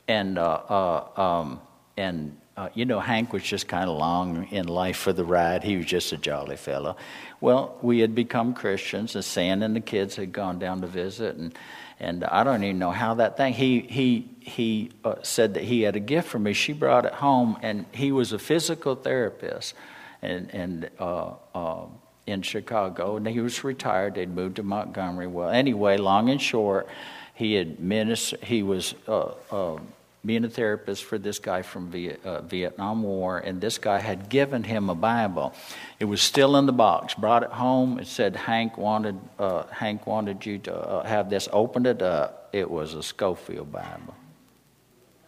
And, 0.09 0.37
uh, 0.37 0.59
uh, 0.67 1.21
um, 1.21 1.61
and 1.95 2.35
uh, 2.57 2.69
you 2.73 2.85
know, 2.85 2.99
Hank 2.99 3.33
was 3.33 3.43
just 3.43 3.67
kind 3.67 3.87
of 3.87 3.95
long 3.97 4.47
in 4.49 4.67
life 4.67 4.97
for 4.97 5.13
the 5.13 5.23
ride. 5.23 5.63
He 5.63 5.77
was 5.77 5.85
just 5.85 6.11
a 6.11 6.17
jolly 6.17 6.57
fellow. 6.57 6.97
Well, 7.39 7.77
we 7.83 7.99
had 7.99 8.15
become 8.15 8.55
Christians, 8.55 9.13
and 9.15 9.23
Sam 9.23 9.61
and 9.61 9.75
the 9.75 9.79
kids 9.79 10.15
had 10.15 10.31
gone 10.31 10.57
down 10.57 10.81
to 10.81 10.87
visit, 10.87 11.35
and 11.35 11.53
and 11.99 12.23
I 12.23 12.43
don't 12.43 12.63
even 12.63 12.79
know 12.79 12.91
how 12.91 13.13
that 13.15 13.37
thing. 13.37 13.53
He 13.53 13.81
he 13.81 14.27
he 14.39 14.91
uh, 15.05 15.15
said 15.21 15.53
that 15.53 15.63
he 15.63 15.83
had 15.83 15.95
a 15.95 15.99
gift 15.99 16.27
for 16.27 16.39
me. 16.39 16.53
She 16.53 16.73
brought 16.73 17.05
it 17.05 17.13
home, 17.13 17.57
and 17.61 17.85
he 17.91 18.11
was 18.11 18.33
a 18.33 18.39
physical 18.39 18.95
therapist, 18.95 19.75
and 20.21 20.53
and. 20.53 20.89
Uh, 20.99 21.33
uh, 21.53 21.85
in 22.25 22.41
Chicago, 22.41 23.15
and 23.15 23.25
he 23.25 23.39
was 23.39 23.63
retired. 23.63 24.15
They'd 24.15 24.29
moved 24.29 24.57
to 24.57 24.63
Montgomery. 24.63 25.27
Well, 25.27 25.47
anyway, 25.47 25.95
long 25.95 26.29
and 26.29 26.41
short, 26.41 26.89
he 27.33 27.53
had 27.53 27.79
minister, 27.79 28.37
He 28.43 28.63
was 28.63 28.95
uh, 29.07 29.31
uh, 29.49 29.79
being 30.25 30.43
a 30.43 30.49
therapist 30.49 31.03
for 31.03 31.17
this 31.17 31.39
guy 31.39 31.61
from 31.61 31.89
Viet, 31.89 32.25
uh, 32.25 32.41
Vietnam 32.41 33.03
War, 33.03 33.37
and 33.37 33.61
this 33.61 33.77
guy 33.77 33.99
had 33.99 34.29
given 34.29 34.63
him 34.63 34.89
a 34.89 34.95
Bible. 34.95 35.53
It 35.99 36.05
was 36.05 36.21
still 36.21 36.57
in 36.57 36.65
the 36.65 36.73
box. 36.73 37.13
Brought 37.13 37.43
it 37.43 37.51
home. 37.51 37.99
It 37.99 38.07
said 38.07 38.35
Hank 38.35 38.77
wanted 38.77 39.19
uh, 39.39 39.63
Hank 39.67 40.05
wanted 40.05 40.45
you 40.45 40.57
to 40.59 40.75
uh, 40.75 41.05
have 41.05 41.29
this. 41.29 41.47
Opened 41.53 41.87
it 41.87 42.01
up. 42.01 42.49
It 42.51 42.69
was 42.69 42.93
a 42.93 43.03
Scofield 43.03 43.71
Bible. 43.71 44.15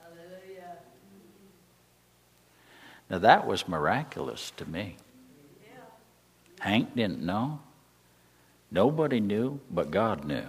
Hallelujah. 0.03 0.77
Now 3.09 3.19
that 3.19 3.47
was 3.47 3.67
miraculous 3.67 4.51
to 4.57 4.69
me. 4.69 4.97
Yeah. 5.61 5.79
Hank 6.59 6.95
didn't 6.95 7.21
know. 7.21 7.59
Nobody 8.71 9.19
knew, 9.19 9.59
but 9.71 9.91
God 9.91 10.25
knew. 10.25 10.45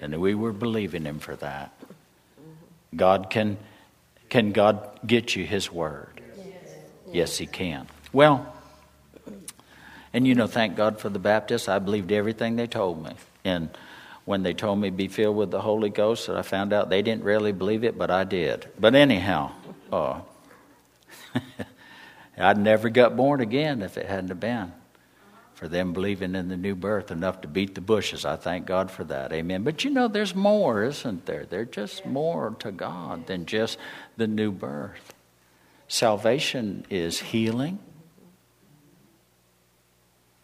And 0.00 0.20
we 0.20 0.34
were 0.34 0.52
believing 0.52 1.04
him 1.04 1.18
for 1.18 1.36
that. 1.36 1.77
God 2.94 3.30
can, 3.30 3.58
can 4.28 4.52
God 4.52 5.00
get 5.06 5.36
you 5.36 5.44
His 5.44 5.70
Word? 5.70 6.20
Yes, 7.12 7.38
He 7.38 7.46
can. 7.46 7.86
Well, 8.12 8.54
and 10.12 10.26
you 10.26 10.34
know, 10.34 10.46
thank 10.46 10.76
God 10.76 10.98
for 11.00 11.08
the 11.08 11.18
Baptists. 11.18 11.68
I 11.68 11.78
believed 11.78 12.12
everything 12.12 12.56
they 12.56 12.66
told 12.66 13.02
me. 13.02 13.12
And 13.44 13.70
when 14.24 14.42
they 14.42 14.54
told 14.54 14.78
me 14.78 14.90
be 14.90 15.08
filled 15.08 15.36
with 15.36 15.50
the 15.50 15.60
Holy 15.60 15.90
Ghost, 15.90 16.26
that 16.26 16.36
I 16.36 16.42
found 16.42 16.72
out 16.72 16.90
they 16.90 17.02
didn't 17.02 17.24
really 17.24 17.52
believe 17.52 17.84
it, 17.84 17.96
but 17.96 18.10
I 18.10 18.24
did. 18.24 18.68
But 18.78 18.94
anyhow, 18.94 19.52
uh, 19.92 20.20
I'd 22.38 22.58
never 22.58 22.88
got 22.88 23.16
born 23.16 23.40
again 23.40 23.82
if 23.82 23.96
it 23.96 24.06
hadn't 24.06 24.28
have 24.28 24.40
been 24.40 24.72
for 25.58 25.66
them 25.66 25.92
believing 25.92 26.36
in 26.36 26.46
the 26.46 26.56
new 26.56 26.76
birth 26.76 27.10
enough 27.10 27.40
to 27.40 27.48
beat 27.48 27.74
the 27.74 27.80
bushes. 27.80 28.24
I 28.24 28.36
thank 28.36 28.64
God 28.64 28.92
for 28.92 29.02
that. 29.02 29.32
Amen. 29.32 29.64
But 29.64 29.82
you 29.82 29.90
know, 29.90 30.06
there's 30.06 30.32
more, 30.32 30.84
isn't 30.84 31.26
there? 31.26 31.46
There's 31.46 31.70
just 31.70 32.06
more 32.06 32.54
to 32.60 32.70
God 32.70 33.26
than 33.26 33.44
just 33.44 33.76
the 34.16 34.28
new 34.28 34.52
birth. 34.52 35.12
Salvation 35.88 36.86
is 36.90 37.18
healing. 37.18 37.80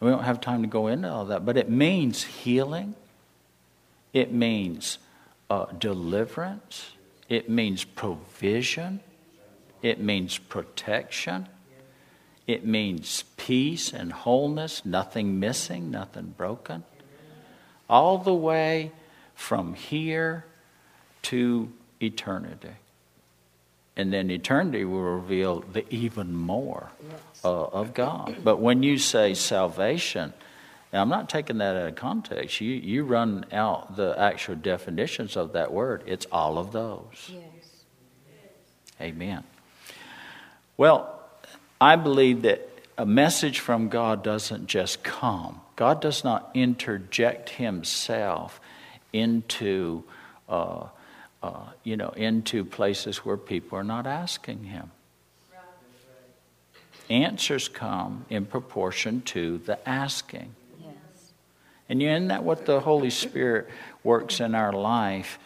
We 0.01 0.09
don't 0.09 0.23
have 0.23 0.41
time 0.41 0.63
to 0.63 0.67
go 0.67 0.87
into 0.87 1.09
all 1.09 1.23
that, 1.27 1.45
but 1.45 1.55
it 1.55 1.69
means 1.69 2.25
healing. 2.25 2.93
It 4.11 4.33
means 4.33 4.97
uh, 5.49 5.67
deliverance. 5.79 6.91
It 7.29 7.49
means 7.49 7.85
provision. 7.85 8.99
It 9.81 10.01
means 10.01 10.37
protection. 10.37 11.47
It 12.47 12.65
means 12.65 13.23
peace 13.37 13.91
and 13.91 14.13
wholeness, 14.13 14.85
nothing 14.85 15.39
missing, 15.39 15.89
nothing 15.89 16.33
broken. 16.37 16.83
All 17.89 18.17
the 18.17 18.33
way 18.33 18.91
from 19.33 19.73
here 19.73 20.45
to 21.23 21.71
eternity. 22.01 22.75
And 23.97 24.11
then 24.11 24.29
eternity 24.29 24.85
will 24.85 25.01
reveal 25.01 25.61
the 25.61 25.91
even 25.93 26.35
more 26.35 26.89
uh, 27.43 27.65
of 27.65 27.93
God. 27.93 28.37
But 28.43 28.57
when 28.57 28.83
you 28.83 28.97
say 28.97 29.33
salvation, 29.33 30.33
I'm 30.91 31.09
not 31.09 31.29
taking 31.29 31.57
that 31.59 31.75
out 31.75 31.89
of 31.89 31.95
context. 31.95 32.61
You, 32.61 32.73
you 32.73 33.05
run 33.05 33.45
out 33.51 33.95
the 33.95 34.15
actual 34.17 34.55
definitions 34.55 35.35
of 35.35 35.53
that 35.53 35.71
word, 35.71 36.03
it's 36.05 36.25
all 36.31 36.57
of 36.57 36.71
those. 36.71 37.31
Yes. 37.31 37.41
Amen. 39.01 39.43
Well, 40.77 41.14
I 41.79 41.95
believe 41.97 42.43
that 42.43 42.69
a 42.97 43.05
message 43.05 43.59
from 43.59 43.89
God 43.89 44.23
doesn't 44.23 44.67
just 44.67 45.03
come. 45.03 45.61
God 45.75 46.01
does 46.01 46.23
not 46.23 46.51
interject 46.53 47.49
Himself 47.49 48.61
into, 49.11 50.03
uh, 50.47 50.87
uh, 51.43 51.65
you 51.83 51.97
know, 51.97 52.09
into 52.09 52.63
places 52.63 53.19
where 53.25 53.37
people 53.37 53.77
are 53.77 53.83
not 53.83 54.07
asking 54.07 54.65
Him. 54.65 54.91
Answers 57.09 57.67
come 57.67 58.25
in 58.29 58.45
proportion 58.45 59.21
to 59.23 59.59
the 59.59 59.87
asking. 59.87 60.55
Yes. 60.81 61.33
And 61.87 62.01
isn't 62.01 62.29
that 62.29 62.43
what 62.43 62.65
the 62.65 62.79
Holy 62.79 63.11
Spirit 63.11 63.69
works 64.03 64.39
in 64.39 64.55
our 64.55 64.73
life 64.73 65.37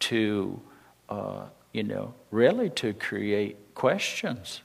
to, 0.00 0.60
uh, 1.08 1.46
you 1.72 1.82
know, 1.82 2.14
really 2.30 2.70
to 2.70 2.92
create 2.92 3.74
questions? 3.74 4.60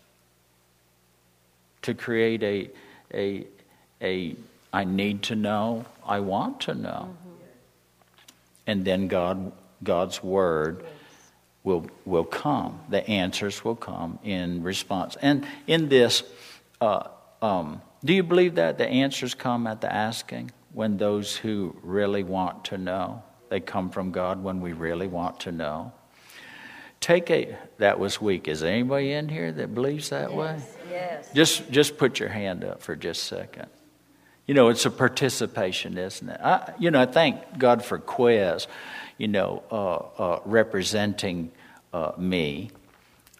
To 1.86 1.94
create 1.94 2.44
a, 2.44 2.70
a, 3.14 3.48
a 4.02 4.36
I 4.74 4.84
need 4.84 5.24
to 5.24 5.36
know, 5.36 5.86
I 6.06 6.20
want 6.20 6.62
to 6.62 6.76
know. 6.76 7.10
Mm-hmm. 7.10 7.32
And 8.68 8.86
then 8.86 9.08
God, 9.08 9.52
God's 9.84 10.24
word 10.24 10.86
will, 11.64 11.88
will 12.06 12.24
come. 12.24 12.80
The 12.90 13.08
answers 13.10 13.64
will 13.64 13.76
come 13.76 14.20
in 14.24 14.64
response. 14.64 15.16
And 15.22 15.46
in 15.68 15.90
this, 15.90 16.24
uh, 16.82 17.08
um, 17.42 17.82
do 18.04 18.14
you 18.14 18.24
believe 18.24 18.56
that 18.56 18.78
the 18.78 18.88
answers 18.88 19.34
come 19.34 19.68
at 19.68 19.82
the 19.82 19.92
asking 19.92 20.52
when 20.74 20.98
those 20.98 21.36
who 21.36 21.76
really 21.82 22.24
want 22.24 22.66
to 22.66 22.78
know? 22.78 23.24
They 23.50 23.60
come 23.60 23.90
from 23.90 24.12
God 24.12 24.44
when 24.44 24.62
we 24.62 24.74
really 24.74 25.08
want 25.08 25.40
to 25.42 25.52
know. 25.52 25.94
Take 27.06 27.30
a 27.30 27.56
that 27.78 28.00
was 28.00 28.20
weak. 28.20 28.48
Is 28.48 28.64
anybody 28.64 29.12
in 29.12 29.30
here 29.30 29.52
that 29.52 29.76
believes 29.76 30.10
that 30.10 30.32
yes. 30.32 30.40
way? 30.40 30.60
Yes. 30.90 31.32
Just 31.36 31.70
just 31.70 31.98
put 32.00 32.20
your 32.20 32.30
hand 32.30 32.64
up 32.64 32.82
for 32.82 32.96
just 32.96 33.32
a 33.32 33.36
second. 33.36 33.68
You 34.48 34.56
know, 34.56 34.70
it's 34.70 34.88
a 34.88 34.90
participation, 34.90 36.00
isn't 36.00 36.28
it? 36.28 36.42
I, 36.42 36.74
you 36.80 36.90
know, 36.90 37.00
I 37.00 37.06
thank 37.06 37.60
God 37.60 37.86
for 37.86 38.00
Quez, 38.00 38.66
you 39.20 39.28
know, 39.28 39.62
uh, 39.70 39.98
uh, 39.98 40.40
representing 40.46 41.52
uh, 41.94 42.14
me, 42.18 42.72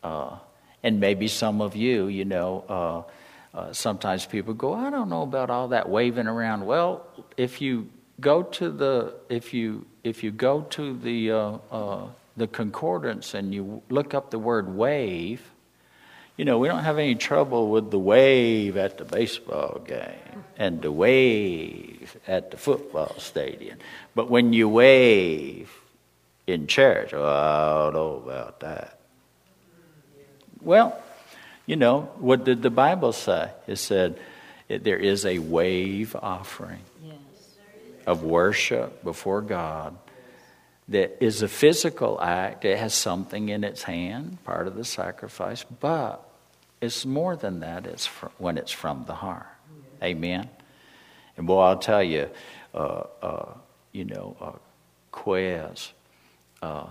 uh, 0.04 0.38
and 0.84 1.00
maybe 1.00 1.28
some 1.28 1.60
of 1.60 1.76
you. 1.76 2.06
You 2.06 2.26
know, 2.26 2.66
uh, 2.70 3.58
uh, 3.58 3.74
sometimes 3.74 4.28
people 4.28 4.54
go, 4.54 4.76
"I 4.76 4.92
don't 4.92 5.10
know 5.10 5.24
about 5.24 5.50
all 5.50 5.70
that 5.70 5.90
waving 5.90 6.28
around." 6.28 6.68
Well, 6.68 7.08
if 7.36 7.62
you 7.62 7.90
go 8.20 8.44
to 8.44 8.70
the 8.70 9.16
if 9.28 9.56
you 9.56 9.88
if 10.04 10.24
you 10.24 10.30
go 10.30 10.62
to 10.70 10.96
the 10.96 11.32
the 12.38 12.48
concordance 12.48 13.34
and 13.34 13.54
you 13.54 13.82
look 13.90 14.14
up 14.14 14.32
the 14.32 14.40
word 14.40 14.76
wave 14.76 15.52
You 16.38 16.44
know, 16.44 16.60
we 16.60 16.68
don't 16.68 16.84
have 16.84 16.98
any 16.98 17.16
trouble 17.16 17.70
with 17.70 17.92
the 17.92 18.00
wave 18.00 18.76
at 18.76 18.98
the 18.98 19.06
baseball 19.06 19.80
game 19.88 20.44
and 20.58 20.82
the 20.82 20.92
wave 20.92 22.18
at 22.28 22.52
the 22.52 22.58
football 22.58 23.16
stadium. 23.20 23.78
But 24.14 24.30
when 24.30 24.52
you 24.52 24.68
wave 24.68 25.72
in 26.46 26.68
church, 26.68 27.14
oh, 27.14 27.24
I 27.24 27.84
don't 27.86 27.94
know 27.94 28.16
about 28.30 28.60
that. 28.60 29.00
Well, 30.62 31.02
you 31.66 31.78
know, 31.78 32.12
what 32.20 32.44
did 32.44 32.62
the 32.62 32.70
Bible 32.70 33.14
say? 33.14 33.52
It 33.66 33.78
said 33.78 34.20
there 34.68 35.00
is 35.00 35.26
a 35.26 35.40
wave 35.40 36.18
offering 36.22 36.82
yes. 37.02 37.16
of 38.06 38.24
worship 38.24 39.04
before 39.06 39.42
God 39.42 39.96
that 40.88 41.24
is 41.24 41.42
a 41.42 41.48
physical 41.48 42.22
act. 42.22 42.66
It 42.66 42.78
has 42.78 42.94
something 42.94 43.50
in 43.50 43.64
its 43.64 43.84
hand, 43.84 44.44
part 44.44 44.68
of 44.68 44.76
the 44.76 44.84
sacrifice, 44.84 45.64
but 45.64 46.28
it's 46.82 47.06
more 47.06 47.36
than 47.36 47.62
that. 47.62 47.88
It's 47.88 48.06
when 48.38 48.58
it's 48.58 48.72
from 48.72 49.06
the 49.06 49.16
heart. 49.16 49.48
Amen. 50.04 50.50
And 51.38 51.48
boy, 51.48 51.62
I'll 51.62 51.80
tell 51.80 52.04
you, 52.04 52.30
uh, 52.74 53.04
uh, 53.22 53.54
you 53.92 54.06
know, 54.06 54.36
uh, 54.40 54.52
Quez, 55.12 55.92
uh, 56.62 56.88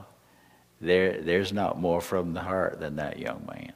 there, 0.81 1.21
there's 1.21 1.53
not 1.53 1.79
more 1.81 2.01
from 2.01 2.35
the 2.35 2.41
heart 2.41 2.81
than 2.81 2.97
that 2.97 3.19
young 3.19 3.47
man. 3.47 3.73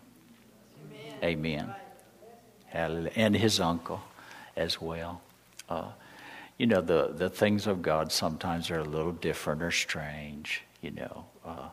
Amen. 1.23 1.75
Amen. 2.73 3.11
And 3.15 3.37
his 3.37 3.61
uncle 3.61 4.03
as 4.57 4.81
well. 4.81 5.23
You 6.59 6.67
know, 6.67 6.81
the, 6.81 7.13
the 7.15 7.31
things 7.31 7.67
of 7.69 7.83
God 7.83 8.11
sometimes 8.11 8.71
are 8.71 8.81
a 8.81 8.85
little 8.85 9.13
different 9.13 9.63
or 9.63 9.71
strange, 9.71 10.63
you 10.83 10.91
know, 10.91 11.25
uh, 11.47 11.69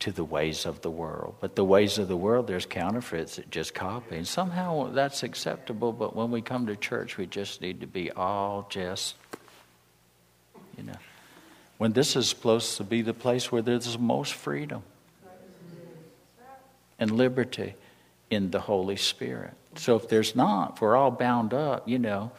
to 0.00 0.10
the 0.10 0.24
ways 0.24 0.66
of 0.66 0.82
the 0.82 0.90
world. 0.90 1.36
But 1.40 1.54
the 1.54 1.64
ways 1.64 1.96
of 1.98 2.08
the 2.08 2.16
world, 2.16 2.48
there's 2.48 2.66
counterfeits 2.66 3.36
that 3.36 3.50
just 3.50 3.72
copy. 3.72 4.16
And 4.16 4.26
somehow 4.26 4.90
that's 4.90 5.22
acceptable, 5.22 5.92
but 5.92 6.16
when 6.16 6.32
we 6.32 6.42
come 6.42 6.66
to 6.66 6.76
church, 6.76 7.16
we 7.16 7.26
just 7.26 7.60
need 7.60 7.80
to 7.80 7.86
be 7.86 8.10
all 8.10 8.66
just, 8.68 9.14
you 10.76 10.82
know, 10.82 10.98
when 11.78 11.92
this 11.92 12.16
is 12.16 12.28
supposed 12.28 12.76
to 12.78 12.84
be 12.84 13.02
the 13.02 13.14
place 13.14 13.52
where 13.52 13.62
there's 13.62 13.92
the 13.92 13.98
most 13.98 14.34
freedom 14.34 14.82
and 16.98 17.10
liberty 17.10 17.74
in 18.30 18.50
the 18.50 18.60
Holy 18.60 18.96
Spirit. 18.96 19.52
So 19.76 19.96
if 19.96 20.08
there's 20.08 20.34
not, 20.34 20.74
if 20.74 20.80
we're 20.80 20.96
all 20.96 21.10
bound 21.10 21.54
up, 21.54 21.88
you 21.88 21.98
know, 21.98 22.32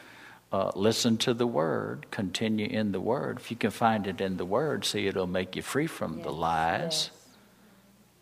uh, 0.51 0.72
listen 0.75 1.18
to 1.18 1.34
the 1.34 1.48
Word, 1.48 2.06
continue 2.12 2.68
in 2.68 2.92
the 2.92 3.01
Word. 3.01 3.38
If 3.38 3.51
you 3.51 3.58
can 3.58 3.72
find 3.72 4.08
it 4.08 4.22
in 4.22 4.38
the 4.38 4.46
Word, 4.46 4.86
see, 4.86 5.08
it'll 5.08 5.27
make 5.27 5.56
you 5.56 5.62
free 5.62 5.88
from 5.88 6.18
yes, 6.18 6.24
the 6.25 6.32
lies. 6.32 6.82
Yes. 6.82 7.12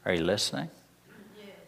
Are 0.06 0.14
you 0.14 0.24
listening? 0.24 0.70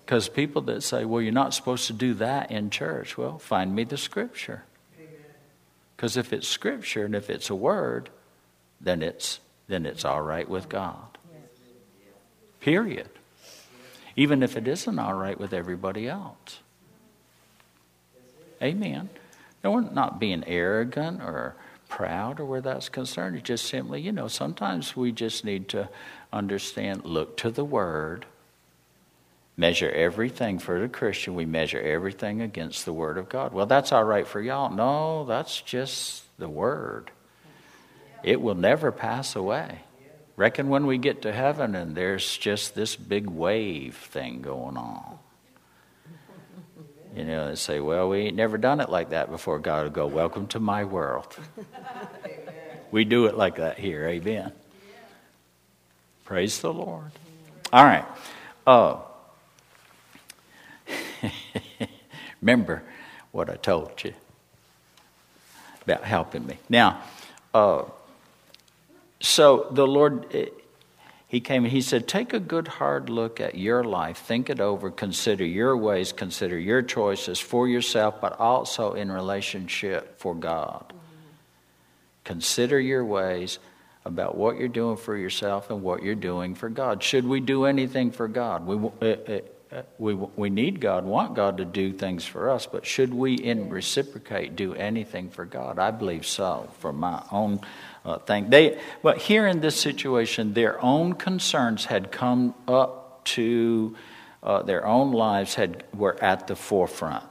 Because 0.03 0.27
yes. 0.27 0.35
people 0.35 0.61
that 0.63 0.81
say, 0.81 1.05
well, 1.05 1.21
you're 1.21 1.31
not 1.31 1.53
supposed 1.53 1.87
to 1.87 1.93
do 1.93 2.15
that 2.15 2.51
in 2.51 2.69
church, 2.69 3.17
well, 3.17 3.37
find 3.37 3.75
me 3.75 3.83
the 3.83 3.97
Scripture. 3.97 4.63
Because 5.95 6.17
if 6.17 6.33
it's 6.33 6.47
Scripture 6.47 7.05
and 7.05 7.15
if 7.15 7.29
it's 7.29 7.49
a 7.49 7.55
Word, 7.55 8.09
then 8.81 9.01
it's, 9.01 9.39
then 9.67 9.85
it's 9.85 10.05
all 10.05 10.21
right 10.21 10.47
with 10.47 10.69
God. 10.69 11.17
Period. 12.59 13.09
Even 14.15 14.41
if 14.41 14.57
it 14.57 14.67
isn't 14.67 14.97
all 14.97 15.13
right 15.13 15.39
with 15.39 15.53
everybody 15.53 16.07
else. 16.07 16.59
Amen. 18.61 19.09
And 19.63 19.73
we're 19.73 19.81
not 19.81 20.19
being 20.19 20.43
arrogant 20.45 21.21
or 21.21 21.55
proud 21.89 22.39
or 22.39 22.45
where 22.45 22.61
that's 22.61 22.89
concerned. 22.89 23.37
It's 23.37 23.47
just 23.47 23.65
simply, 23.65 24.01
you 24.01 24.11
know, 24.11 24.27
sometimes 24.27 24.95
we 24.95 25.11
just 25.11 25.45
need 25.45 25.69
to 25.69 25.89
understand, 26.31 27.05
look 27.05 27.37
to 27.37 27.49
the 27.51 27.65
Word, 27.65 28.25
measure 29.55 29.89
everything 29.89 30.59
for 30.59 30.79
the 30.79 30.87
Christian. 30.87 31.35
We 31.35 31.45
measure 31.45 31.79
everything 31.79 32.41
against 32.41 32.85
the 32.85 32.93
Word 32.93 33.17
of 33.17 33.29
God. 33.29 33.53
Well, 33.53 33.65
that's 33.65 33.91
all 33.91 34.03
right 34.03 34.27
for 34.27 34.41
y'all. 34.41 34.71
No, 34.71 35.25
that's 35.25 35.61
just 35.61 36.23
the 36.37 36.49
Word. 36.49 37.11
It 38.23 38.41
will 38.41 38.55
never 38.55 38.91
pass 38.91 39.35
away. 39.35 39.79
Reckon 40.35 40.69
when 40.69 40.85
we 40.85 40.99
get 40.99 41.23
to 41.23 41.31
heaven 41.31 41.73
and 41.73 41.95
there's 41.95 42.37
just 42.37 42.75
this 42.75 42.95
big 42.95 43.27
wave 43.27 43.95
thing 43.95 44.41
going 44.41 44.77
on. 44.77 45.17
You 47.17 47.23
know, 47.25 47.47
and 47.47 47.57
say, 47.57 47.79
well, 47.79 48.09
we 48.09 48.19
ain't 48.19 48.35
never 48.35 48.59
done 48.59 48.79
it 48.79 48.89
like 48.89 49.09
that 49.09 49.31
before. 49.31 49.57
God 49.57 49.85
will 49.85 49.89
go, 49.89 50.05
welcome 50.05 50.45
to 50.49 50.59
my 50.59 50.83
world. 50.83 51.35
we 52.91 53.05
do 53.05 53.25
it 53.25 53.35
like 53.35 53.55
that 53.55 53.79
here. 53.79 54.05
Amen. 54.05 54.51
Praise 56.25 56.59
the 56.59 56.71
Lord. 56.71 57.09
All 57.73 57.83
right. 57.83 58.05
Uh, 58.67 58.97
remember 62.39 62.83
what 63.31 63.49
I 63.49 63.55
told 63.55 64.03
you 64.03 64.13
about 65.85 66.03
helping 66.03 66.45
me. 66.45 66.59
Now, 66.69 67.01
uh, 67.51 67.85
so 69.21 69.65
the 69.71 69.87
Lord 69.87 70.51
he 71.27 71.41
came 71.41 71.65
and 71.65 71.73
he 71.73 71.81
said, 71.81 72.07
Take 72.07 72.33
a 72.33 72.39
good 72.39 72.67
hard 72.67 73.09
look 73.09 73.41
at 73.41 73.55
your 73.55 73.83
life, 73.83 74.17
think 74.17 74.49
it 74.49 74.61
over, 74.61 74.89
consider 74.89 75.45
your 75.45 75.75
ways, 75.75 76.13
consider 76.13 76.57
your 76.57 76.81
choices 76.81 77.37
for 77.37 77.67
yourself, 77.67 78.21
but 78.21 78.39
also 78.39 78.93
in 78.93 79.11
relationship 79.11 80.19
for 80.19 80.33
God. 80.33 80.85
Mm-hmm. 80.87 80.97
Consider 82.23 82.79
your 82.79 83.03
ways 83.03 83.59
about 84.05 84.37
what 84.37 84.57
you're 84.57 84.69
doing 84.69 84.95
for 84.95 85.17
yourself 85.17 85.69
and 85.69 85.83
what 85.83 86.01
you're 86.01 86.15
doing 86.15 86.55
for 86.55 86.69
God. 86.69 87.03
Should 87.03 87.27
we 87.27 87.41
do 87.41 87.65
anything 87.65 88.11
for 88.11 88.29
God? 88.29 88.65
We, 88.65 88.89
uh, 89.01 89.05
uh, 89.05 89.39
uh, 89.69 89.81
we, 89.97 90.13
we 90.13 90.49
need 90.49 90.79
God, 90.79 91.03
want 91.03 91.35
God 91.35 91.57
to 91.57 91.65
do 91.65 91.91
things 91.91 92.23
for 92.23 92.49
us, 92.49 92.65
but 92.65 92.85
should 92.85 93.13
we, 93.13 93.33
in 93.33 93.69
reciprocate, 93.69 94.55
do 94.55 94.73
anything 94.73 95.29
for 95.29 95.43
God? 95.43 95.77
I 95.77 95.91
believe 95.91 96.25
so, 96.25 96.69
for 96.79 96.93
my 96.93 97.21
own 97.33 97.59
uh, 98.07 98.17
thing. 98.19 98.49
They, 98.49 98.79
but 99.03 99.17
here 99.17 99.45
in 99.45 99.59
this 99.59 99.79
situation, 99.79 100.53
their 100.53 100.83
own 100.83 101.13
concerns 101.13 101.85
had 101.85 102.11
come 102.11 102.55
up 102.67 103.25
to 103.25 103.95
uh, 104.41 104.63
their 104.63 104.85
own 104.85 105.11
lives 105.11 105.55
had 105.55 105.83
were 105.93 106.17
at 106.23 106.47
the 106.47 106.55
forefront, 106.55 107.25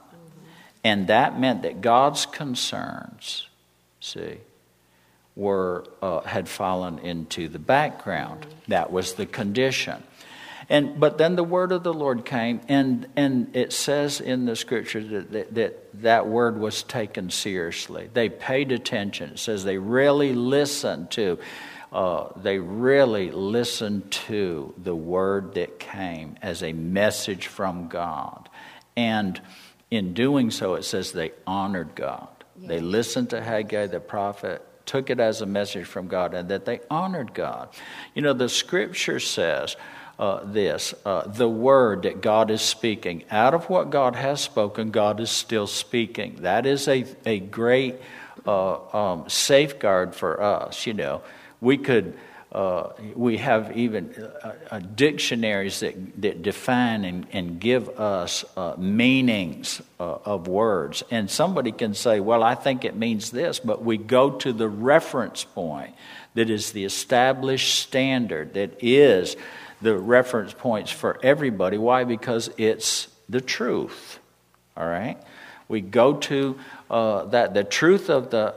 and 0.83 1.07
that 1.07 1.39
meant 1.39 1.63
that 1.63 1.81
God's 1.81 2.27
concerns, 2.27 3.47
see, 3.99 4.37
were 5.35 5.85
uh, 6.01 6.21
had 6.21 6.47
fallen 6.47 6.99
into 6.99 7.47
the 7.47 7.59
background. 7.59 8.45
That 8.67 8.91
was 8.91 9.13
the 9.13 9.25
condition. 9.25 10.03
And, 10.69 10.99
but 10.99 11.17
then 11.17 11.35
the 11.35 11.43
word 11.43 11.71
of 11.71 11.83
the 11.83 11.93
Lord 11.93 12.25
came, 12.25 12.59
and, 12.67 13.07
and 13.15 13.55
it 13.55 13.71
says 13.71 14.19
in 14.19 14.45
the 14.45 14.55
scripture 14.55 15.01
that, 15.01 15.31
that, 15.31 15.55
that 15.55 16.01
that 16.01 16.27
word 16.27 16.59
was 16.59 16.83
taken 16.83 17.29
seriously. 17.29 18.09
They 18.13 18.27
paid 18.27 18.73
attention. 18.73 19.31
It 19.31 19.39
says 19.39 19.63
they 19.63 19.77
really 19.77 20.33
listened 20.33 21.11
to, 21.11 21.39
uh, 21.93 22.27
they 22.35 22.59
really 22.59 23.31
listened 23.31 24.11
to 24.11 24.73
the 24.77 24.95
word 24.95 25.53
that 25.53 25.79
came 25.79 26.37
as 26.41 26.61
a 26.63 26.73
message 26.73 27.47
from 27.47 27.87
God. 27.87 28.49
And 28.97 29.39
in 29.89 30.13
doing 30.13 30.51
so, 30.51 30.73
it 30.73 30.83
says 30.83 31.13
they 31.13 31.31
honored 31.45 31.95
God. 31.95 32.27
They 32.57 32.81
listened 32.81 33.29
to 33.29 33.41
Haggai 33.41 33.87
the 33.87 34.01
prophet, 34.01 34.65
took 34.85 35.09
it 35.09 35.19
as 35.19 35.41
a 35.41 35.45
message 35.45 35.85
from 35.85 36.07
God, 36.07 36.33
and 36.33 36.49
that 36.49 36.65
they 36.65 36.81
honored 36.89 37.33
God. 37.33 37.69
You 38.15 38.21
know, 38.21 38.33
the 38.33 38.49
scripture 38.49 39.19
says, 39.19 39.77
uh, 40.19 40.43
this 40.45 40.93
uh, 41.05 41.27
the 41.27 41.49
word 41.49 42.03
that 42.03 42.21
God 42.21 42.49
is 42.49 42.61
speaking. 42.61 43.23
Out 43.29 43.53
of 43.53 43.69
what 43.69 43.89
God 43.89 44.15
has 44.15 44.41
spoken, 44.41 44.89
God 44.89 45.19
is 45.19 45.29
still 45.29 45.67
speaking. 45.67 46.37
That 46.41 46.65
is 46.65 46.87
a, 46.87 47.05
a 47.25 47.39
great 47.39 47.95
uh, 48.45 48.79
um, 48.95 49.29
safeguard 49.29 50.15
for 50.15 50.41
us. 50.41 50.87
You 50.87 50.93
know, 50.93 51.21
we 51.61 51.77
could. 51.77 52.17
Uh, 52.49 52.93
we 53.13 53.37
have 53.37 53.75
even 53.75 54.15
uh, 54.15 54.53
uh, 54.71 54.79
dictionaries 54.79 55.81
that, 55.81 56.21
that 56.21 56.41
define 56.41 57.03
and, 57.03 57.27
and 57.33 57.59
give 57.59 57.89
us 57.99 58.45
meanings 58.77 59.81
of 59.99 60.47
words. 60.47 61.03
And 61.11 61.29
somebody 61.29 61.73
can 61.73 61.93
say, 61.93 62.21
Well, 62.21 62.43
I 62.43 62.55
think 62.55 62.85
it 62.85 62.95
means 62.95 63.31
this, 63.31 63.59
but 63.59 63.83
we 63.83 63.97
go 63.97 64.31
to 64.31 64.53
the 64.53 64.69
reference 64.69 65.43
point 65.43 65.93
that 66.35 66.49
is 66.49 66.71
the 66.71 66.85
established 66.85 67.79
standard, 67.79 68.53
that 68.53 68.81
is 68.81 69.35
the 69.81 69.97
reference 69.97 70.53
points 70.53 70.91
for 70.91 71.19
everybody. 71.23 71.77
Why? 71.77 72.03
Because 72.03 72.49
it's 72.57 73.07
the 73.29 73.41
truth. 73.41 74.19
All 74.75 74.87
right? 74.87 75.17
We 75.67 75.81
go 75.81 76.15
to 76.15 76.59
uh, 76.89 77.25
that. 77.25 77.53
The 77.53 77.63
truth 77.63 78.09
of 78.09 78.31
the, 78.31 78.55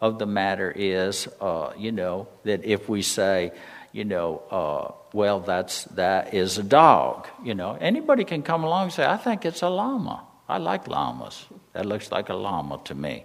of 0.00 0.18
the 0.18 0.26
matter 0.26 0.72
is, 0.74 1.28
uh, 1.40 1.72
you 1.76 1.92
know, 1.92 2.28
that 2.44 2.64
if 2.64 2.88
we 2.88 3.02
say, 3.02 3.52
you 3.92 4.04
know, 4.04 4.42
uh, 4.50 4.92
well, 5.12 5.40
that's, 5.40 5.84
that 5.84 6.34
is 6.34 6.58
a 6.58 6.62
dog, 6.62 7.28
you 7.44 7.54
know, 7.54 7.76
anybody 7.80 8.24
can 8.24 8.42
come 8.42 8.64
along 8.64 8.84
and 8.84 8.92
say, 8.92 9.04
I 9.04 9.16
think 9.16 9.44
it's 9.44 9.62
a 9.62 9.68
llama. 9.68 10.24
I 10.48 10.58
like 10.58 10.88
llamas. 10.88 11.46
That 11.72 11.86
looks 11.86 12.10
like 12.10 12.28
a 12.28 12.34
llama 12.34 12.80
to 12.84 12.94
me. 12.94 13.24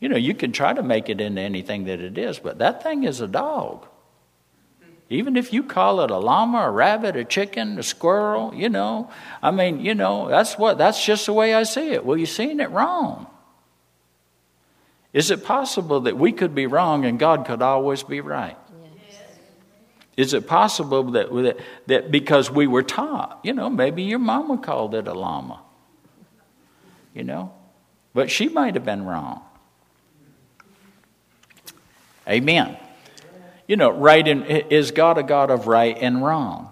You 0.00 0.08
know, 0.08 0.16
you 0.16 0.34
can 0.34 0.52
try 0.52 0.72
to 0.72 0.82
make 0.82 1.08
it 1.08 1.20
into 1.20 1.40
anything 1.40 1.84
that 1.84 2.00
it 2.00 2.18
is, 2.18 2.38
but 2.38 2.58
that 2.58 2.82
thing 2.82 3.04
is 3.04 3.20
a 3.20 3.28
dog. 3.28 3.86
Even 5.12 5.36
if 5.36 5.52
you 5.52 5.62
call 5.62 6.00
it 6.00 6.10
a 6.10 6.16
llama, 6.16 6.60
a 6.60 6.70
rabbit, 6.70 7.16
a 7.16 7.24
chicken, 7.24 7.78
a 7.78 7.82
squirrel, 7.82 8.54
you 8.54 8.70
know, 8.70 9.10
I 9.42 9.50
mean, 9.50 9.84
you 9.84 9.94
know, 9.94 10.28
that's 10.28 10.56
what 10.56 10.78
that's 10.78 11.04
just 11.04 11.26
the 11.26 11.34
way 11.34 11.54
I 11.54 11.64
see 11.64 11.90
it. 11.90 12.04
Well, 12.04 12.16
you're 12.16 12.26
seeing 12.26 12.60
it 12.60 12.70
wrong. 12.70 13.26
Is 15.12 15.30
it 15.30 15.44
possible 15.44 16.00
that 16.00 16.16
we 16.16 16.32
could 16.32 16.54
be 16.54 16.66
wrong 16.66 17.04
and 17.04 17.18
God 17.18 17.44
could 17.44 17.60
always 17.60 18.02
be 18.02 18.22
right? 18.22 18.56
Is 20.16 20.32
it 20.32 20.46
possible 20.46 21.02
that, 21.12 21.30
that, 21.30 21.58
that 21.86 22.10
because 22.10 22.50
we 22.50 22.66
were 22.66 22.82
taught, 22.82 23.40
you 23.42 23.52
know, 23.52 23.68
maybe 23.68 24.02
your 24.04 24.18
mama 24.18 24.56
called 24.56 24.94
it 24.94 25.08
a 25.08 25.14
llama, 25.14 25.60
you 27.14 27.24
know, 27.24 27.52
but 28.14 28.30
she 28.30 28.48
might 28.48 28.74
have 28.74 28.84
been 28.84 29.04
wrong. 29.04 29.42
Amen. 32.26 32.78
You 33.72 33.76
know, 33.76 33.88
right 33.88 34.28
and 34.28 34.44
is 34.44 34.90
God 34.90 35.16
a 35.16 35.22
God 35.22 35.50
of 35.50 35.66
right 35.66 35.96
and 35.98 36.22
wrong? 36.22 36.70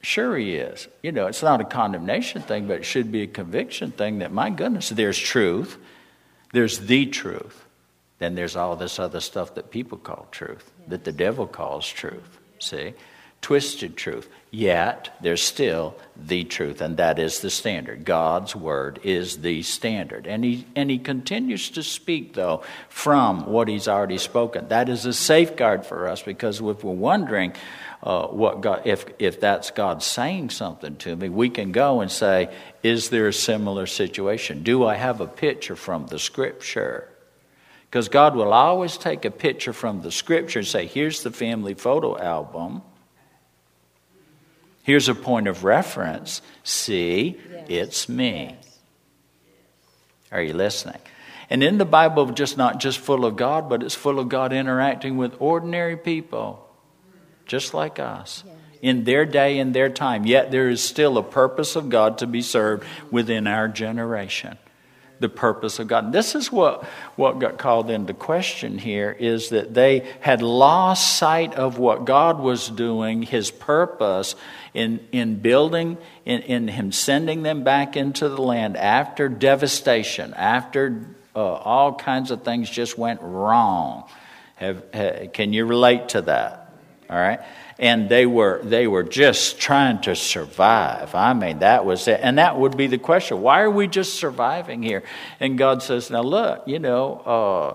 Sure, 0.00 0.38
He 0.38 0.54
is. 0.54 0.88
You 1.02 1.12
know, 1.12 1.26
it's 1.26 1.42
not 1.42 1.60
a 1.60 1.66
condemnation 1.66 2.40
thing, 2.40 2.66
but 2.66 2.78
it 2.78 2.84
should 2.86 3.12
be 3.12 3.20
a 3.20 3.26
conviction 3.26 3.90
thing 3.90 4.20
that, 4.20 4.32
my 4.32 4.48
goodness, 4.48 4.88
there's 4.88 5.18
truth, 5.18 5.76
there's 6.54 6.78
the 6.78 7.04
truth. 7.04 7.66
Then 8.20 8.36
there's 8.36 8.56
all 8.56 8.74
this 8.74 8.98
other 8.98 9.20
stuff 9.20 9.54
that 9.56 9.70
people 9.70 9.98
call 9.98 10.28
truth, 10.30 10.72
that 10.88 11.04
the 11.04 11.12
devil 11.12 11.46
calls 11.46 11.86
truth. 11.86 12.38
See? 12.58 12.94
Twisted 13.42 13.96
truth. 13.96 14.28
Yet, 14.50 15.16
there's 15.22 15.42
still 15.42 15.96
the 16.16 16.44
truth, 16.44 16.80
and 16.80 16.96
that 16.96 17.18
is 17.18 17.40
the 17.40 17.50
standard. 17.50 18.04
God's 18.04 18.54
word 18.54 19.00
is 19.02 19.38
the 19.38 19.62
standard. 19.62 20.26
And 20.26 20.44
he, 20.44 20.66
and 20.74 20.90
he 20.90 20.98
continues 20.98 21.70
to 21.70 21.82
speak, 21.82 22.34
though, 22.34 22.62
from 22.88 23.46
what 23.46 23.68
he's 23.68 23.88
already 23.88 24.18
spoken. 24.18 24.68
That 24.68 24.88
is 24.88 25.06
a 25.06 25.12
safeguard 25.12 25.86
for 25.86 26.08
us 26.08 26.22
because 26.22 26.60
if 26.60 26.84
we're 26.84 26.92
wondering, 26.92 27.54
uh, 28.02 28.26
what 28.26 28.60
God, 28.60 28.82
if, 28.86 29.06
if 29.18 29.40
that's 29.40 29.70
God 29.70 30.02
saying 30.02 30.50
something 30.50 30.96
to 30.96 31.14
me, 31.14 31.28
we 31.28 31.48
can 31.48 31.70
go 31.70 32.00
and 32.00 32.10
say, 32.10 32.52
Is 32.82 33.10
there 33.10 33.28
a 33.28 33.32
similar 33.32 33.86
situation? 33.86 34.62
Do 34.62 34.84
I 34.84 34.96
have 34.96 35.20
a 35.20 35.26
picture 35.26 35.76
from 35.76 36.06
the 36.06 36.18
scripture? 36.18 37.08
Because 37.90 38.08
God 38.08 38.36
will 38.36 38.52
always 38.52 38.96
take 38.96 39.24
a 39.24 39.32
picture 39.32 39.72
from 39.72 40.02
the 40.02 40.12
scripture 40.12 40.60
and 40.60 40.68
say, 40.68 40.86
here's 40.86 41.24
the 41.24 41.32
family 41.32 41.74
photo 41.74 42.16
album. 42.16 42.82
Here's 44.90 45.08
a 45.08 45.14
point 45.14 45.46
of 45.46 45.62
reference. 45.62 46.42
See, 46.64 47.38
yes. 47.48 47.66
it's 47.68 48.08
me. 48.08 48.56
Yes. 48.56 48.78
Are 50.32 50.42
you 50.42 50.52
listening? 50.52 50.98
And 51.48 51.62
in 51.62 51.78
the 51.78 51.84
Bible, 51.84 52.26
just 52.32 52.58
not 52.58 52.80
just 52.80 52.98
full 52.98 53.24
of 53.24 53.36
God, 53.36 53.68
but 53.68 53.84
it's 53.84 53.94
full 53.94 54.18
of 54.18 54.28
God 54.28 54.52
interacting 54.52 55.16
with 55.16 55.36
ordinary 55.38 55.96
people, 55.96 56.68
just 57.46 57.72
like 57.72 58.00
us, 58.00 58.42
yes. 58.44 58.56
in 58.82 59.04
their 59.04 59.24
day 59.24 59.60
and 59.60 59.72
their 59.72 59.90
time. 59.90 60.26
Yet 60.26 60.50
there 60.50 60.68
is 60.68 60.82
still 60.82 61.18
a 61.18 61.22
purpose 61.22 61.76
of 61.76 61.88
God 61.88 62.18
to 62.18 62.26
be 62.26 62.42
served 62.42 62.84
within 63.12 63.46
our 63.46 63.68
generation 63.68 64.58
the 65.20 65.28
purpose 65.28 65.78
of 65.78 65.86
God. 65.86 66.12
This 66.12 66.34
is 66.34 66.50
what, 66.50 66.84
what 67.14 67.38
got 67.38 67.58
called 67.58 67.90
into 67.90 68.14
question 68.14 68.78
here 68.78 69.14
is 69.18 69.50
that 69.50 69.74
they 69.74 70.10
had 70.20 70.42
lost 70.42 71.16
sight 71.16 71.54
of 71.54 71.78
what 71.78 72.06
God 72.06 72.40
was 72.40 72.68
doing, 72.68 73.22
his 73.22 73.50
purpose 73.50 74.34
in, 74.74 75.00
in 75.12 75.36
building, 75.36 75.98
in, 76.24 76.40
in 76.42 76.68
him 76.68 76.90
sending 76.90 77.42
them 77.42 77.62
back 77.62 77.96
into 77.96 78.28
the 78.28 78.40
land 78.40 78.76
after 78.76 79.28
devastation, 79.28 80.32
after 80.34 81.04
uh, 81.36 81.38
all 81.38 81.94
kinds 81.94 82.30
of 82.30 82.42
things 82.42 82.68
just 82.68 82.96
went 82.96 83.20
wrong. 83.22 84.08
Have, 84.56 84.82
have, 84.92 85.32
can 85.32 85.52
you 85.52 85.66
relate 85.66 86.10
to 86.10 86.22
that? 86.22 86.72
All 87.08 87.16
right 87.16 87.40
and 87.80 88.10
they 88.10 88.26
were 88.26 88.60
they 88.62 88.86
were 88.86 89.02
just 89.02 89.58
trying 89.58 90.02
to 90.02 90.14
survive. 90.14 91.14
I 91.14 91.32
mean, 91.32 91.60
that 91.60 91.86
was 91.86 92.06
it, 92.06 92.20
and 92.22 92.38
that 92.38 92.58
would 92.58 92.76
be 92.76 92.86
the 92.86 92.98
question: 92.98 93.40
Why 93.40 93.62
are 93.62 93.70
we 93.70 93.88
just 93.88 94.14
surviving 94.14 94.82
here? 94.82 95.02
And 95.40 95.56
God 95.56 95.82
says, 95.82 96.10
"Now 96.10 96.20
look, 96.20 96.62
you 96.66 96.78
know, 96.78 97.14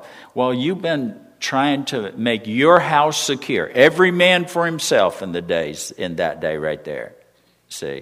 uh, 0.01 0.05
well, 0.33 0.53
you've 0.53 0.81
been." 0.81 1.21
trying 1.37 1.83
to 1.83 2.11
make 2.13 2.47
your 2.47 2.79
house 2.79 3.21
secure 3.21 3.69
every 3.69 4.09
man 4.09 4.45
for 4.45 4.65
himself 4.65 5.21
in 5.21 5.33
the 5.33 5.41
days 5.41 5.91
in 5.91 6.15
that 6.15 6.39
day 6.39 6.55
right 6.55 6.83
there 6.85 7.13
see 7.67 8.01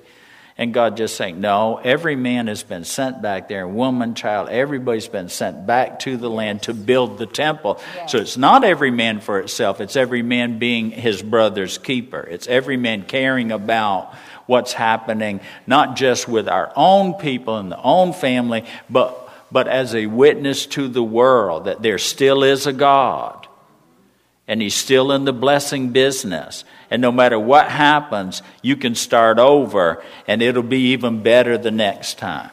and 0.58 0.74
God 0.74 0.98
just 0.98 1.16
saying, 1.16 1.42
No, 1.42 1.78
every 1.78 2.16
man 2.16 2.48
has 2.48 2.64
been 2.64 2.84
sent 2.84 3.22
back 3.22 3.48
there, 3.48 3.68
woman, 3.68 4.14
child, 4.14 4.50
everybody's 4.50 5.08
been 5.08 5.30
sent 5.30 5.66
back 5.66 6.00
to 6.00 6.18
the 6.18 6.30
land 6.30 6.64
to 6.64 6.74
build 6.74 7.18
the 7.18 7.26
temple. 7.26 7.80
Yes. 7.96 8.12
So 8.12 8.18
it's 8.20 8.38
not 8.38 8.64
every 8.64 8.92
man 8.92 9.20
for 9.20 9.40
itself, 9.40 9.82
it's 9.82 9.96
every 9.96 10.22
man 10.22 10.60
being 10.60 10.92
his 10.92 11.22
brother's 11.22 11.78
keeper. 11.78 12.22
It's 12.22 12.48
every 12.48 12.78
man 12.78 13.04
caring 13.04 13.52
about 13.52 14.14
what's 14.46 14.74
happening, 14.74 15.40
not 15.66 15.96
just 15.96 16.28
with 16.28 16.48
our 16.48 16.72
own 16.76 17.14
people 17.14 17.58
and 17.58 17.72
the 17.72 17.82
own 17.82 18.14
family, 18.14 18.66
but, 18.90 19.30
but 19.52 19.68
as 19.68 19.96
a 19.96 20.06
witness 20.06 20.66
to 20.68 20.88
the 20.88 21.04
world 21.04 21.66
that 21.66 21.82
there 21.82 21.98
still 21.98 22.44
is 22.44 22.68
a 22.68 22.74
God 22.74 23.48
and 24.48 24.62
he's 24.62 24.76
still 24.76 25.12
in 25.12 25.26
the 25.26 25.34
blessing 25.34 25.90
business 25.92 26.66
and 26.94 27.02
no 27.02 27.12
matter 27.12 27.40
what 27.40 27.70
happens, 27.70 28.44
you 28.62 28.76
can 28.76 28.94
start 28.94 29.40
over 29.40 30.04
and 30.28 30.44
it'll 30.44 30.62
be 30.62 30.92
even 30.92 31.24
better 31.24 31.58
the 31.58 31.72
next 31.72 32.20
time. 32.20 32.52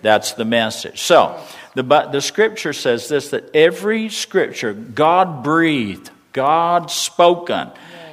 That's 0.00 0.32
the 0.32 0.46
message. 0.46 1.02
So, 1.02 1.38
the, 1.74 1.82
the 1.82 2.22
scripture 2.22 2.72
says 2.72 3.06
this 3.08 3.28
that 3.32 3.54
every 3.54 4.08
scripture, 4.08 4.72
God 4.72 5.44
breathed, 5.44 6.10
God 6.32 6.90
spoken, 6.90 7.70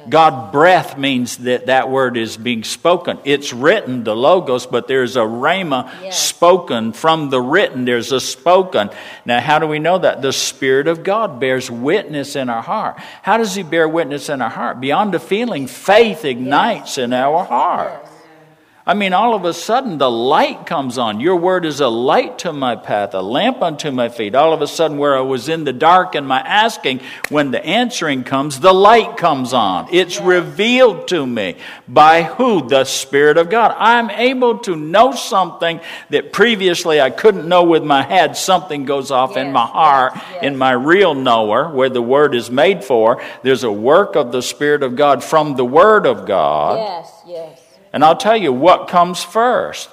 God 0.08 0.52
breath 0.52 0.98
means 0.98 1.38
that 1.38 1.66
that 1.66 1.90
word 1.90 2.16
is 2.16 2.36
being 2.36 2.64
spoken. 2.64 3.18
It's 3.24 3.52
written, 3.52 4.04
the 4.04 4.16
logos, 4.16 4.66
but 4.66 4.88
there's 4.88 5.16
a 5.16 5.20
rhema 5.20 5.90
yes. 6.02 6.20
spoken 6.20 6.92
from 6.92 7.30
the 7.30 7.40
written. 7.40 7.84
There's 7.84 8.12
a 8.12 8.20
spoken. 8.20 8.90
Now, 9.24 9.40
how 9.40 9.58
do 9.58 9.66
we 9.66 9.78
know 9.78 9.98
that? 9.98 10.22
The 10.22 10.32
Spirit 10.32 10.88
of 10.88 11.02
God 11.02 11.40
bears 11.40 11.70
witness 11.70 12.36
in 12.36 12.48
our 12.48 12.62
heart. 12.62 12.98
How 13.22 13.36
does 13.36 13.54
He 13.54 13.62
bear 13.62 13.88
witness 13.88 14.28
in 14.28 14.42
our 14.42 14.50
heart? 14.50 14.80
Beyond 14.80 15.14
a 15.14 15.20
feeling, 15.20 15.66
faith 15.66 16.24
ignites 16.24 16.96
yes. 16.96 17.04
in 17.04 17.12
our 17.12 17.44
heart. 17.44 18.01
I 18.84 18.94
mean, 18.94 19.12
all 19.12 19.34
of 19.34 19.44
a 19.44 19.54
sudden 19.54 19.98
the 19.98 20.10
light 20.10 20.66
comes 20.66 20.98
on. 20.98 21.20
Your 21.20 21.36
word 21.36 21.64
is 21.64 21.78
a 21.78 21.86
light 21.86 22.40
to 22.40 22.52
my 22.52 22.74
path, 22.74 23.14
a 23.14 23.22
lamp 23.22 23.62
unto 23.62 23.92
my 23.92 24.08
feet. 24.08 24.34
All 24.34 24.52
of 24.52 24.60
a 24.60 24.66
sudden, 24.66 24.98
where 24.98 25.16
I 25.16 25.20
was 25.20 25.48
in 25.48 25.62
the 25.62 25.72
dark 25.72 26.16
and 26.16 26.26
my 26.26 26.40
asking, 26.40 27.00
when 27.28 27.52
the 27.52 27.64
answering 27.64 28.24
comes, 28.24 28.58
the 28.58 28.72
light 28.72 29.16
comes 29.16 29.52
on. 29.52 29.86
It's 29.92 30.16
yes. 30.16 30.24
revealed 30.24 31.06
to 31.08 31.24
me 31.24 31.58
by 31.86 32.24
who? 32.24 32.66
The 32.68 32.84
Spirit 32.84 33.38
of 33.38 33.50
God. 33.50 33.72
I'm 33.78 34.10
able 34.10 34.58
to 34.60 34.74
know 34.74 35.12
something 35.12 35.80
that 36.10 36.32
previously 36.32 37.00
I 37.00 37.10
couldn't 37.10 37.48
know 37.48 37.62
with 37.62 37.84
my 37.84 38.02
head. 38.02 38.36
Something 38.36 38.84
goes 38.84 39.12
off 39.12 39.30
yes. 39.36 39.46
in 39.46 39.52
my 39.52 39.66
heart, 39.66 40.14
yes. 40.16 40.42
in 40.42 40.56
my 40.56 40.72
real 40.72 41.14
knower, 41.14 41.72
where 41.72 41.88
the 41.88 42.02
word 42.02 42.34
is 42.34 42.50
made 42.50 42.82
for. 42.82 43.22
There's 43.44 43.62
a 43.62 43.70
work 43.70 44.16
of 44.16 44.32
the 44.32 44.42
Spirit 44.42 44.82
of 44.82 44.96
God 44.96 45.22
from 45.22 45.54
the 45.54 45.64
Word 45.64 46.04
of 46.04 46.26
God. 46.26 46.78
Yes, 46.78 47.22
yes. 47.24 47.61
And 47.92 48.04
I'll 48.04 48.16
tell 48.16 48.36
you 48.36 48.52
what 48.52 48.88
comes 48.88 49.22
first. 49.22 49.88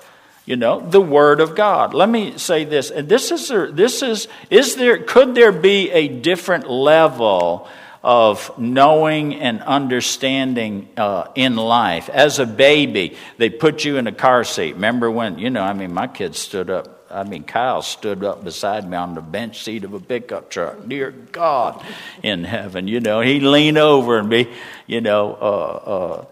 You 0.45 0.55
know, 0.55 0.79
the 0.79 1.01
Word 1.01 1.41
of 1.41 1.55
God. 1.55 1.93
Let 1.93 2.09
me 2.09 2.39
say 2.39 2.63
this. 2.63 2.89
And 2.89 3.07
this 3.07 3.31
is, 3.31 3.49
this 3.75 4.01
is, 4.01 4.27
is 4.49 4.75
there, 4.75 4.97
could 4.97 5.35
there 5.35 5.51
be 5.51 5.91
a 5.91 6.07
different 6.07 6.67
level 6.67 7.67
of 8.01 8.57
knowing 8.57 9.35
and 9.35 9.61
understanding 9.61 10.89
uh, 10.97 11.27
in 11.35 11.55
life? 11.55 12.09
As 12.09 12.39
a 12.39 12.47
baby, 12.47 13.15
they 13.37 13.51
put 13.51 13.85
you 13.85 13.97
in 13.97 14.07
a 14.07 14.11
car 14.11 14.43
seat. 14.43 14.73
Remember 14.73 15.11
when, 15.11 15.37
you 15.37 15.51
know, 15.51 15.61
I 15.61 15.73
mean, 15.73 15.93
my 15.93 16.07
kids 16.07 16.39
stood 16.39 16.71
up 16.71 16.99
I 17.11 17.23
mean, 17.23 17.43
Kyle 17.43 17.81
stood 17.81 18.23
up 18.23 18.43
beside 18.43 18.87
me 18.87 18.95
on 18.95 19.15
the 19.15 19.21
bench 19.21 19.63
seat 19.63 19.83
of 19.83 19.93
a 19.93 19.99
pickup 19.99 20.51
truck. 20.51 20.87
Dear 20.87 21.11
God 21.11 21.83
in 22.21 22.43
heaven, 22.43 22.87
you 22.87 22.99
know, 22.99 23.21
he'd 23.21 23.41
lean 23.41 23.77
over 23.77 24.19
and 24.19 24.29
be, 24.29 24.47
you 24.85 25.01
know, 25.01 25.33
uh, 25.33 25.45
uh, 25.45 26.25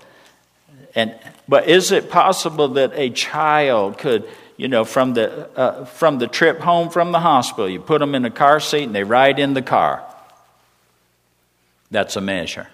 and, 0.94 1.16
but 1.48 1.68
is 1.68 1.92
it 1.92 2.10
possible 2.10 2.70
that 2.70 2.92
a 2.94 3.10
child 3.10 3.98
could, 3.98 4.28
you 4.58 4.68
know, 4.68 4.84
from 4.84 5.14
the, 5.14 5.50
uh, 5.58 5.86
from 5.86 6.20
the 6.20 6.28
trip 6.28 6.60
home 6.60 6.90
from 6.90 7.12
the 7.12 7.20
hospital, 7.20 7.70
you 7.70 7.80
put 7.80 8.00
them 8.00 8.16
in 8.16 8.26
a 8.26 8.32
car 8.32 8.60
seat 8.60 8.84
and 8.84 8.96
they 8.96 9.04
ride 9.04 9.40
in 9.40 9.54
the 9.54 9.62
car? 9.62 10.04
That's 11.90 12.16
a 12.18 12.22
measure. 12.22 12.68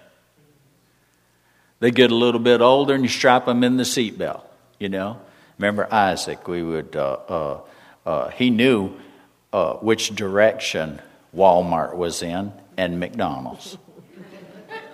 They 1.80 1.92
get 1.92 2.12
a 2.12 2.16
little 2.16 2.40
bit 2.40 2.62
older 2.62 2.94
and 2.94 3.04
you 3.04 3.10
strap 3.10 3.46
them 3.46 3.64
in 3.64 3.78
the 3.78 3.84
seatbelt, 3.84 4.42
you 4.80 4.90
know. 4.90 5.20
Remember 5.60 5.88
Isaac, 5.94 6.48
we 6.48 6.64
would, 6.64 6.96
uh, 6.96 7.18
uh, 7.28 7.60
uh 8.06 8.30
he 8.30 8.50
knew 8.50 8.94
uh, 9.52 9.74
which 9.76 10.16
direction 10.16 11.00
Walmart 11.36 11.96
was 11.96 12.24
in 12.24 12.54
and 12.76 13.00
McDonald's 13.00 13.78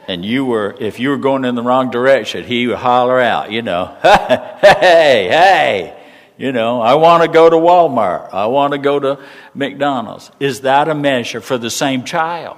and 0.10 0.26
you 0.26 0.46
were, 0.46 0.76
if 0.80 1.00
you 1.00 1.10
were 1.10 1.18
going 1.18 1.46
in 1.46 1.56
the 1.56 1.64
wrong 1.64 1.92
direction, 1.92 2.44
he 2.44 2.68
would 2.68 2.78
holler 2.78 3.20
out, 3.20 3.52
you 3.52 3.62
know, 3.62 3.96
hey, 4.02 5.28
hey, 5.30 6.04
you 6.38 6.52
know, 6.52 6.82
I 6.82 6.96
want 6.96 7.24
to 7.24 7.30
go 7.30 7.50
to 7.50 7.56
Walmart. 7.56 8.34
I 8.34 8.48
want 8.48 8.74
to 8.74 8.80
go 8.80 9.00
to 9.00 9.20
McDonald's. 9.54 10.32
Is 10.40 10.62
that 10.62 10.88
a 10.88 10.96
measure 10.96 11.42
for 11.42 11.58
the 11.58 11.70
same 11.70 12.04
child? 12.04 12.58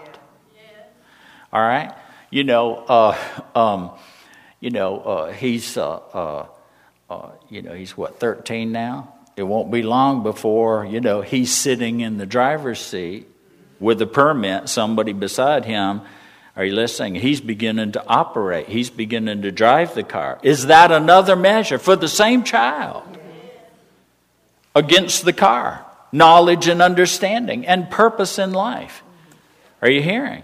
All 1.53 1.61
right? 1.61 1.93
you 2.31 2.45
know, 2.45 2.77
uh, 2.77 3.17
um, 3.53 3.91
you 4.59 4.71
know, 4.71 4.99
uh, 4.99 5.31
he's, 5.33 5.77
uh, 5.77 5.97
uh, 5.97 6.45
uh, 7.09 7.31
you 7.49 7.61
know, 7.61 7.73
he's 7.73 7.95
what, 7.95 8.19
13 8.19 8.71
now? 8.71 9.13
It 9.35 9.43
won't 9.43 9.69
be 9.71 9.83
long 9.83 10.23
before, 10.23 10.85
you 10.85 11.01
know, 11.01 11.21
he's 11.21 11.53
sitting 11.53 11.99
in 11.99 12.17
the 12.17 12.25
driver's 12.25 12.79
seat 12.79 13.27
with 13.79 14.01
a 14.01 14.07
permit, 14.07 14.69
somebody 14.69 15.13
beside 15.13 15.65
him. 15.65 16.01
Are 16.55 16.65
you 16.65 16.73
listening? 16.73 17.15
He's 17.15 17.39
beginning 17.39 17.93
to 17.93 18.05
operate. 18.05 18.67
He's 18.67 18.89
beginning 18.89 19.41
to 19.43 19.51
drive 19.51 19.95
the 19.95 20.03
car. 20.03 20.39
Is 20.43 20.65
that 20.67 20.91
another 20.91 21.35
measure 21.35 21.79
for 21.79 21.95
the 21.95 22.09
same 22.09 22.43
child 22.43 23.03
against 24.75 25.23
the 25.23 25.33
car? 25.33 25.85
Knowledge 26.11 26.67
and 26.67 26.81
understanding 26.81 27.65
and 27.65 27.89
purpose 27.89 28.37
in 28.37 28.51
life. 28.51 29.01
Are 29.81 29.89
you 29.89 30.01
hearing? 30.01 30.43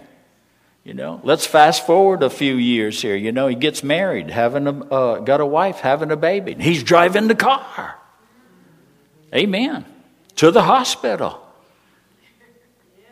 You 0.82 0.94
know, 0.94 1.20
let's 1.22 1.44
fast 1.44 1.84
forward 1.84 2.22
a 2.22 2.30
few 2.30 2.54
years 2.54 3.02
here. 3.02 3.14
You 3.14 3.30
know, 3.30 3.46
he 3.46 3.54
gets 3.54 3.82
married, 3.82 4.30
having 4.30 4.66
a, 4.66 4.84
uh, 4.86 5.18
got 5.20 5.40
a 5.40 5.46
wife, 5.46 5.80
having 5.80 6.10
a 6.10 6.16
baby. 6.16 6.54
He's 6.54 6.82
driving 6.82 7.28
the 7.28 7.34
car. 7.34 7.96
Amen. 9.34 9.84
To 10.36 10.50
the 10.50 10.62
hospital 10.62 11.42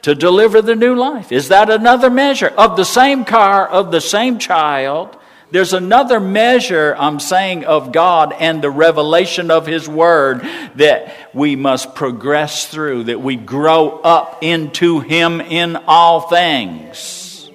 to 0.07 0.15
deliver 0.15 0.63
the 0.63 0.77
new 0.77 0.95
life. 0.95 1.33
Is 1.33 1.49
that 1.49 1.69
another 1.69 2.11
measure 2.11 2.47
of 2.47 2.77
the 2.77 2.85
same 2.85 3.25
car, 3.25 3.67
of 3.67 3.91
the 3.91 4.01
same 4.01 4.39
child? 4.39 5.17
There's 5.51 5.73
another 5.73 6.21
measure, 6.21 6.95
I'm 6.97 7.19
saying, 7.19 7.65
of 7.65 7.91
God 7.91 8.33
and 8.33 8.63
the 8.63 8.71
revelation 8.71 9.51
of 9.51 9.67
His 9.67 9.89
Word 9.89 10.43
that 10.77 11.13
we 11.35 11.57
must 11.57 11.97
progress 11.97 12.69
through, 12.69 13.05
that 13.05 13.21
we 13.21 13.35
grow 13.35 13.99
up 13.99 14.45
into 14.45 15.01
Him 15.01 15.41
in 15.41 15.75
all 15.89 16.21
things. 16.21 17.51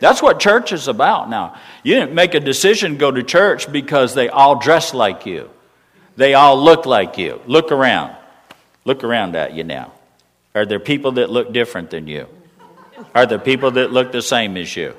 That's 0.00 0.20
what 0.20 0.38
church 0.38 0.70
is 0.70 0.86
about 0.86 1.30
now. 1.30 1.56
You 1.82 1.94
didn't 1.94 2.12
make 2.12 2.34
a 2.34 2.40
decision 2.40 2.92
to 2.92 2.98
go 2.98 3.10
to 3.10 3.22
church 3.22 3.72
because 3.72 4.12
they 4.12 4.28
all 4.28 4.58
dress 4.58 4.92
like 4.92 5.24
you, 5.24 5.48
they 6.18 6.34
all 6.34 6.62
look 6.62 6.84
like 6.84 7.16
you. 7.16 7.40
Look 7.46 7.72
around. 7.72 8.14
Look 8.84 9.02
around 9.02 9.34
at 9.34 9.54
you 9.54 9.64
now. 9.64 9.94
Are 10.54 10.66
there 10.66 10.80
people 10.80 11.12
that 11.12 11.30
look 11.30 11.52
different 11.52 11.90
than 11.90 12.06
you? 12.06 12.26
Are 13.14 13.26
there 13.26 13.38
people 13.38 13.70
that 13.72 13.92
look 13.92 14.12
the 14.12 14.22
same 14.22 14.56
as 14.56 14.76
you? 14.76 14.96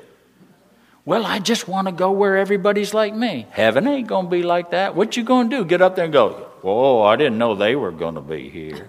Well, 1.04 1.26
I 1.26 1.40
just 1.40 1.66
want 1.66 1.88
to 1.88 1.92
go 1.92 2.12
where 2.12 2.36
everybody's 2.36 2.94
like 2.94 3.14
me. 3.14 3.46
Heaven 3.50 3.88
ain't 3.88 4.06
going 4.06 4.26
to 4.26 4.30
be 4.30 4.42
like 4.42 4.70
that. 4.70 4.94
What 4.94 5.16
you 5.16 5.24
going 5.24 5.50
to 5.50 5.56
do? 5.56 5.64
Get 5.64 5.82
up 5.82 5.96
there 5.96 6.04
and 6.04 6.12
go, 6.12 6.30
"Whoa, 6.62 7.02
I 7.02 7.16
didn't 7.16 7.38
know 7.38 7.54
they 7.54 7.74
were 7.74 7.90
going 7.90 8.14
to 8.14 8.20
be 8.20 8.48
here." 8.48 8.88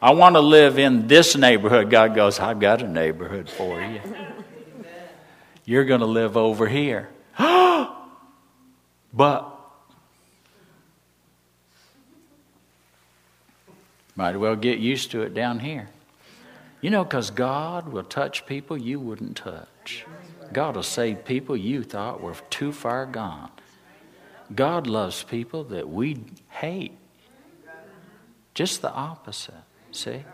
I 0.00 0.10
want 0.10 0.36
to 0.36 0.40
live 0.40 0.78
in 0.78 1.08
this 1.08 1.36
neighborhood. 1.36 1.90
God 1.90 2.14
goes, 2.14 2.38
I've 2.38 2.60
got 2.60 2.82
a 2.82 2.88
neighborhood 2.88 3.48
for 3.48 3.80
you. 3.80 4.00
You're 5.64 5.84
going 5.84 6.00
to 6.00 6.06
live 6.06 6.36
over 6.36 6.68
here. 6.68 7.08
but 7.38 9.55
Might 14.16 14.30
as 14.30 14.36
well 14.38 14.56
get 14.56 14.78
used 14.78 15.10
to 15.12 15.22
it 15.22 15.34
down 15.34 15.60
here. 15.60 15.88
You 16.80 16.90
know, 16.90 17.04
because 17.04 17.30
God 17.30 17.88
will 17.88 18.02
touch 18.02 18.46
people 18.46 18.76
you 18.78 18.98
wouldn't 18.98 19.36
touch. 19.36 20.06
God 20.52 20.76
will 20.76 20.82
save 20.82 21.24
people 21.24 21.56
you 21.56 21.82
thought 21.82 22.22
were 22.22 22.34
too 22.50 22.72
far 22.72 23.06
gone. 23.06 23.50
God 24.54 24.86
loves 24.86 25.22
people 25.22 25.64
that 25.64 25.88
we 25.88 26.24
hate. 26.48 26.96
Just 28.54 28.80
the 28.80 28.90
opposite. 28.90 29.54
See? 29.92 30.24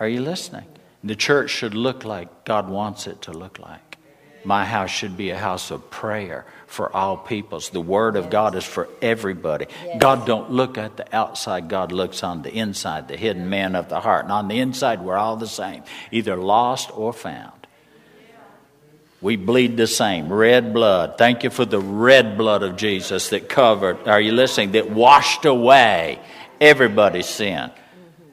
Are 0.00 0.08
you 0.08 0.20
listening? 0.20 0.66
The 1.02 1.14
church 1.14 1.50
should 1.50 1.74
look 1.74 2.04
like 2.04 2.44
God 2.44 2.68
wants 2.68 3.06
it 3.06 3.22
to 3.22 3.32
look 3.32 3.58
like. 3.58 3.98
My 4.44 4.64
house 4.64 4.90
should 4.90 5.16
be 5.16 5.30
a 5.30 5.38
house 5.38 5.70
of 5.70 5.90
prayer 5.90 6.44
for 6.74 6.94
all 6.94 7.16
peoples. 7.16 7.70
The 7.70 7.80
word 7.80 8.16
of 8.16 8.28
God 8.28 8.54
is 8.56 8.64
for 8.64 8.88
everybody. 9.00 9.66
God 9.98 10.26
don't 10.26 10.50
look 10.50 10.76
at 10.76 10.96
the 10.96 11.16
outside, 11.16 11.68
God 11.68 11.92
looks 11.92 12.22
on 12.22 12.42
the 12.42 12.52
inside, 12.52 13.08
the 13.08 13.16
hidden 13.16 13.48
man 13.48 13.76
of 13.76 13.88
the 13.88 14.00
heart. 14.00 14.24
And 14.24 14.32
on 14.32 14.48
the 14.48 14.58
inside, 14.58 15.00
we're 15.00 15.16
all 15.16 15.36
the 15.36 15.46
same, 15.46 15.84
either 16.10 16.36
lost 16.36 16.90
or 16.96 17.12
found. 17.12 17.52
We 19.20 19.36
bleed 19.36 19.78
the 19.78 19.86
same, 19.86 20.30
red 20.30 20.74
blood. 20.74 21.16
Thank 21.16 21.44
you 21.44 21.50
for 21.50 21.64
the 21.64 21.80
red 21.80 22.36
blood 22.36 22.62
of 22.62 22.76
Jesus 22.76 23.30
that 23.30 23.48
covered, 23.48 24.06
are 24.06 24.20
you 24.20 24.32
listening? 24.32 24.72
That 24.72 24.90
washed 24.90 25.46
away 25.46 26.20
everybody's 26.60 27.28
sin. 27.28 27.70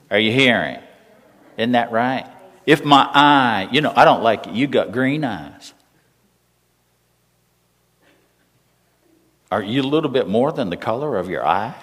Are 0.09 0.19
you 0.19 0.33
hearing? 0.33 0.79
Isn't 1.57 1.73
that 1.73 1.93
right? 1.93 2.27
If 2.65 2.83
my 2.83 3.09
eye, 3.13 3.69
you 3.71 3.79
know, 3.79 3.93
I 3.95 4.03
don't 4.03 4.21
like 4.21 4.47
it. 4.47 4.53
You 4.53 4.67
got 4.67 4.91
green 4.91 5.23
eyes. 5.23 5.73
Are 9.51 9.61
you 9.61 9.81
a 9.81 9.83
little 9.83 10.09
bit 10.09 10.29
more 10.29 10.53
than 10.53 10.69
the 10.69 10.77
color 10.77 11.17
of 11.17 11.29
your 11.29 11.45
eye? 11.45 11.75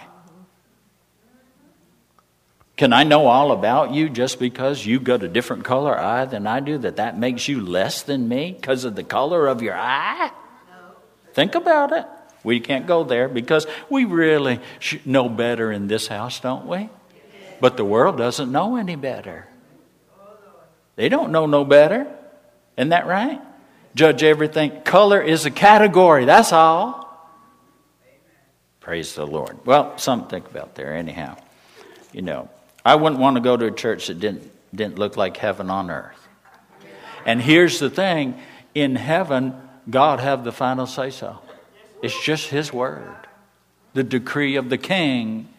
Can 2.78 2.92
I 2.92 3.02
know 3.02 3.26
all 3.26 3.52
about 3.52 3.92
you 3.92 4.08
just 4.08 4.38
because 4.38 4.86
you've 4.86 5.04
got 5.04 5.22
a 5.22 5.28
different 5.28 5.64
color 5.64 5.98
eye 5.98 6.24
than 6.24 6.46
I 6.46 6.60
do, 6.60 6.78
that 6.78 6.96
that 6.96 7.18
makes 7.18 7.46
you 7.48 7.60
less 7.60 8.02
than 8.02 8.28
me 8.28 8.56
because 8.58 8.84
of 8.84 8.94
the 8.94 9.02
color 9.02 9.48
of 9.48 9.62
your 9.62 9.74
eye? 9.74 10.30
No. 10.70 10.94
Think 11.34 11.56
about 11.56 11.92
it. 11.92 12.06
We 12.44 12.60
can't 12.60 12.86
go 12.86 13.02
there 13.02 13.28
because 13.28 13.66
we 13.90 14.04
really 14.04 14.60
know 15.04 15.28
better 15.28 15.72
in 15.72 15.88
this 15.88 16.06
house, 16.06 16.38
don't 16.38 16.66
we? 16.66 16.88
But 17.60 17.76
the 17.76 17.84
world 17.84 18.16
doesn't 18.16 18.50
know 18.50 18.76
any 18.76 18.94
better. 18.94 19.48
They 20.94 21.08
don't 21.08 21.32
know 21.32 21.46
no 21.46 21.64
better. 21.64 22.06
Isn't 22.76 22.90
that 22.90 23.08
right? 23.08 23.40
Judge 23.96 24.22
everything. 24.22 24.82
Color 24.82 25.20
is 25.20 25.44
a 25.46 25.50
category, 25.50 26.24
that's 26.24 26.52
all. 26.52 27.07
Praise 28.88 29.14
the 29.14 29.26
Lord. 29.26 29.66
Well, 29.66 29.98
something 29.98 30.30
think 30.30 30.50
about 30.50 30.74
there, 30.74 30.96
anyhow. 30.96 31.36
You 32.14 32.22
know, 32.22 32.48
I 32.86 32.94
wouldn't 32.94 33.20
want 33.20 33.36
to 33.36 33.42
go 33.42 33.54
to 33.54 33.66
a 33.66 33.70
church 33.70 34.06
that 34.06 34.18
didn't, 34.18 34.50
didn't 34.74 34.98
look 34.98 35.14
like 35.14 35.36
heaven 35.36 35.68
on 35.68 35.90
earth. 35.90 36.26
And 37.26 37.42
here's 37.42 37.80
the 37.80 37.90
thing 37.90 38.40
in 38.74 38.96
heaven, 38.96 39.54
God 39.90 40.20
have 40.20 40.42
the 40.42 40.52
final 40.52 40.86
say 40.86 41.10
so. 41.10 41.38
It's 42.00 42.18
just 42.24 42.48
His 42.48 42.72
word. 42.72 43.14
The 43.92 44.02
decree 44.02 44.56
of 44.56 44.70
the 44.70 44.78
king 44.78 45.50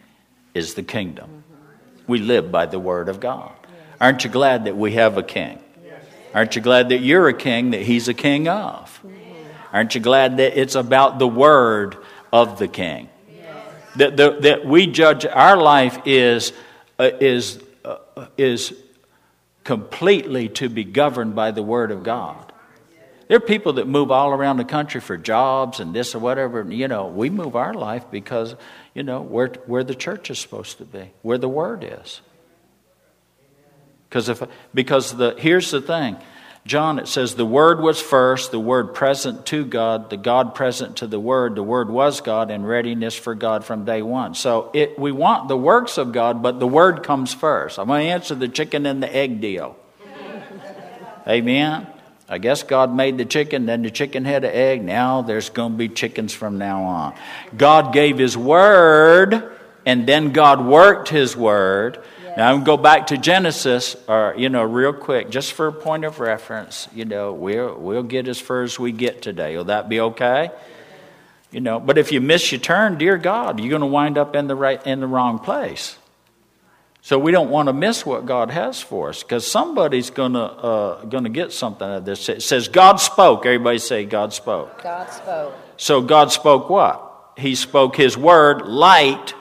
is 0.52 0.74
the 0.74 0.82
kingdom. 0.82 1.44
We 2.08 2.18
live 2.18 2.50
by 2.50 2.66
the 2.66 2.80
word 2.80 3.08
of 3.08 3.20
God. 3.20 3.52
Aren't 4.00 4.24
you 4.24 4.30
glad 4.30 4.64
that 4.64 4.76
we 4.76 4.94
have 4.94 5.18
a 5.18 5.22
king? 5.22 5.60
Aren't 6.34 6.56
you 6.56 6.62
glad 6.62 6.88
that 6.88 6.98
you're 6.98 7.28
a 7.28 7.34
king 7.34 7.70
that 7.70 7.82
he's 7.82 8.08
a 8.08 8.14
king 8.14 8.48
of? 8.48 9.00
Aren't 9.72 9.94
you 9.94 10.00
glad 10.00 10.38
that 10.38 10.60
it's 10.60 10.74
about 10.74 11.20
the 11.20 11.28
word 11.28 11.96
of 12.32 12.58
the 12.58 12.66
king? 12.66 13.08
That, 14.00 14.16
that, 14.16 14.42
that 14.42 14.66
we 14.66 14.86
judge 14.86 15.26
our 15.26 15.56
life 15.56 15.98
is, 16.06 16.52
uh, 16.98 17.10
is, 17.20 17.62
uh, 17.84 17.98
is 18.38 18.72
completely 19.62 20.48
to 20.48 20.68
be 20.70 20.84
governed 20.84 21.34
by 21.34 21.50
the 21.50 21.62
Word 21.62 21.90
of 21.90 22.02
God. 22.02 22.50
There 23.28 23.36
are 23.36 23.40
people 23.40 23.74
that 23.74 23.86
move 23.86 24.10
all 24.10 24.30
around 24.30 24.56
the 24.56 24.64
country 24.64 25.00
for 25.00 25.16
jobs 25.16 25.80
and 25.80 25.94
this 25.94 26.14
or 26.14 26.18
whatever. 26.18 26.66
You 26.68 26.88
know, 26.88 27.06
we 27.08 27.30
move 27.30 27.54
our 27.54 27.74
life 27.74 28.06
because, 28.10 28.56
you 28.94 29.02
know, 29.02 29.20
where, 29.20 29.48
where 29.66 29.84
the 29.84 29.94
church 29.94 30.30
is 30.30 30.38
supposed 30.38 30.78
to 30.78 30.84
be, 30.84 31.10
where 31.22 31.38
the 31.38 31.48
Word 31.48 31.84
is. 31.84 32.22
Because 34.08 34.28
if, 34.28 34.42
because 34.74 35.14
the, 35.14 35.36
here's 35.38 35.70
the 35.70 35.80
thing 35.80 36.16
John, 36.66 36.98
it 36.98 37.08
says, 37.08 37.34
the 37.34 37.46
Word 37.46 37.80
was 37.80 38.00
first, 38.00 38.50
the 38.50 38.60
Word 38.60 38.94
present 38.94 39.46
to 39.46 39.64
God, 39.64 40.10
the 40.10 40.18
God 40.18 40.54
present 40.54 40.98
to 40.98 41.06
the 41.06 41.18
Word. 41.18 41.54
The 41.54 41.62
Word 41.62 41.88
was 41.88 42.20
God 42.20 42.50
and 42.50 42.68
readiness 42.68 43.14
for 43.14 43.34
God 43.34 43.64
from 43.64 43.86
day 43.86 44.02
one. 44.02 44.34
So 44.34 44.70
it, 44.74 44.98
we 44.98 45.10
want 45.10 45.48
the 45.48 45.56
works 45.56 45.96
of 45.96 46.12
God, 46.12 46.42
but 46.42 46.60
the 46.60 46.66
Word 46.66 47.02
comes 47.02 47.32
first. 47.32 47.78
I'm 47.78 47.86
going 47.86 48.06
to 48.06 48.12
answer 48.12 48.34
the 48.34 48.48
chicken 48.48 48.84
and 48.84 49.02
the 49.02 49.14
egg 49.14 49.40
deal. 49.40 49.76
Amen. 51.26 51.86
I 52.28 52.38
guess 52.38 52.62
God 52.62 52.94
made 52.94 53.16
the 53.16 53.24
chicken, 53.24 53.66
then 53.66 53.82
the 53.82 53.90
chicken 53.90 54.24
had 54.26 54.44
an 54.44 54.52
egg. 54.52 54.84
Now 54.84 55.22
there's 55.22 55.48
going 55.48 55.72
to 55.72 55.78
be 55.78 55.88
chickens 55.88 56.32
from 56.34 56.58
now 56.58 56.84
on. 56.84 57.14
God 57.56 57.92
gave 57.94 58.18
His 58.18 58.36
Word, 58.36 59.50
and 59.86 60.06
then 60.06 60.32
God 60.32 60.64
worked 60.64 61.08
His 61.08 61.34
Word. 61.34 62.04
Now, 62.36 62.52
I'm 62.52 62.64
go 62.64 62.76
back 62.76 63.08
to 63.08 63.18
Genesis, 63.18 63.96
or 64.08 64.34
you 64.36 64.48
know, 64.48 64.62
real 64.62 64.92
quick, 64.92 65.30
just 65.30 65.52
for 65.52 65.66
a 65.66 65.72
point 65.72 66.04
of 66.04 66.20
reference. 66.20 66.88
You 66.94 67.04
know, 67.04 67.32
we'll 67.32 67.76
we'll 67.76 68.02
get 68.02 68.28
as 68.28 68.40
far 68.40 68.62
as 68.62 68.78
we 68.78 68.92
get 68.92 69.22
today. 69.22 69.56
Will 69.56 69.64
that 69.64 69.88
be 69.88 70.00
okay? 70.00 70.50
You 71.50 71.60
know, 71.60 71.80
but 71.80 71.98
if 71.98 72.12
you 72.12 72.20
miss 72.20 72.52
your 72.52 72.60
turn, 72.60 72.98
dear 72.98 73.18
God, 73.18 73.58
you're 73.58 73.70
going 73.70 73.80
to 73.80 73.86
wind 73.86 74.16
up 74.16 74.36
in 74.36 74.46
the 74.46 74.54
right 74.54 74.84
in 74.86 75.00
the 75.00 75.06
wrong 75.06 75.38
place. 75.38 75.96
So 77.02 77.18
we 77.18 77.32
don't 77.32 77.50
want 77.50 77.68
to 77.68 77.72
miss 77.72 78.04
what 78.04 78.26
God 78.26 78.50
has 78.50 78.80
for 78.80 79.08
us, 79.08 79.22
because 79.22 79.46
somebody's 79.46 80.10
going 80.10 80.34
to 80.34 80.42
uh, 80.42 81.04
going 81.06 81.24
to 81.24 81.30
get 81.30 81.52
something 81.52 81.88
out 81.88 81.96
of 81.96 82.04
this. 82.04 82.28
It 82.28 82.42
says 82.42 82.68
God 82.68 82.96
spoke. 82.96 83.46
Everybody 83.46 83.78
say 83.78 84.04
God 84.04 84.32
spoke. 84.32 84.82
God 84.82 85.10
spoke. 85.10 85.54
So 85.76 86.02
God 86.02 86.30
spoke 86.30 86.68
what? 86.68 87.32
He 87.36 87.54
spoke 87.54 87.96
His 87.96 88.16
word, 88.16 88.62
light 88.62 89.34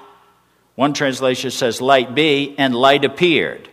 one 0.80 0.94
translation 0.94 1.52
says, 1.52 1.82
light 1.82 2.16
be, 2.16 2.56
and 2.58 2.74
light 2.74 3.04
appeared. 3.04 3.68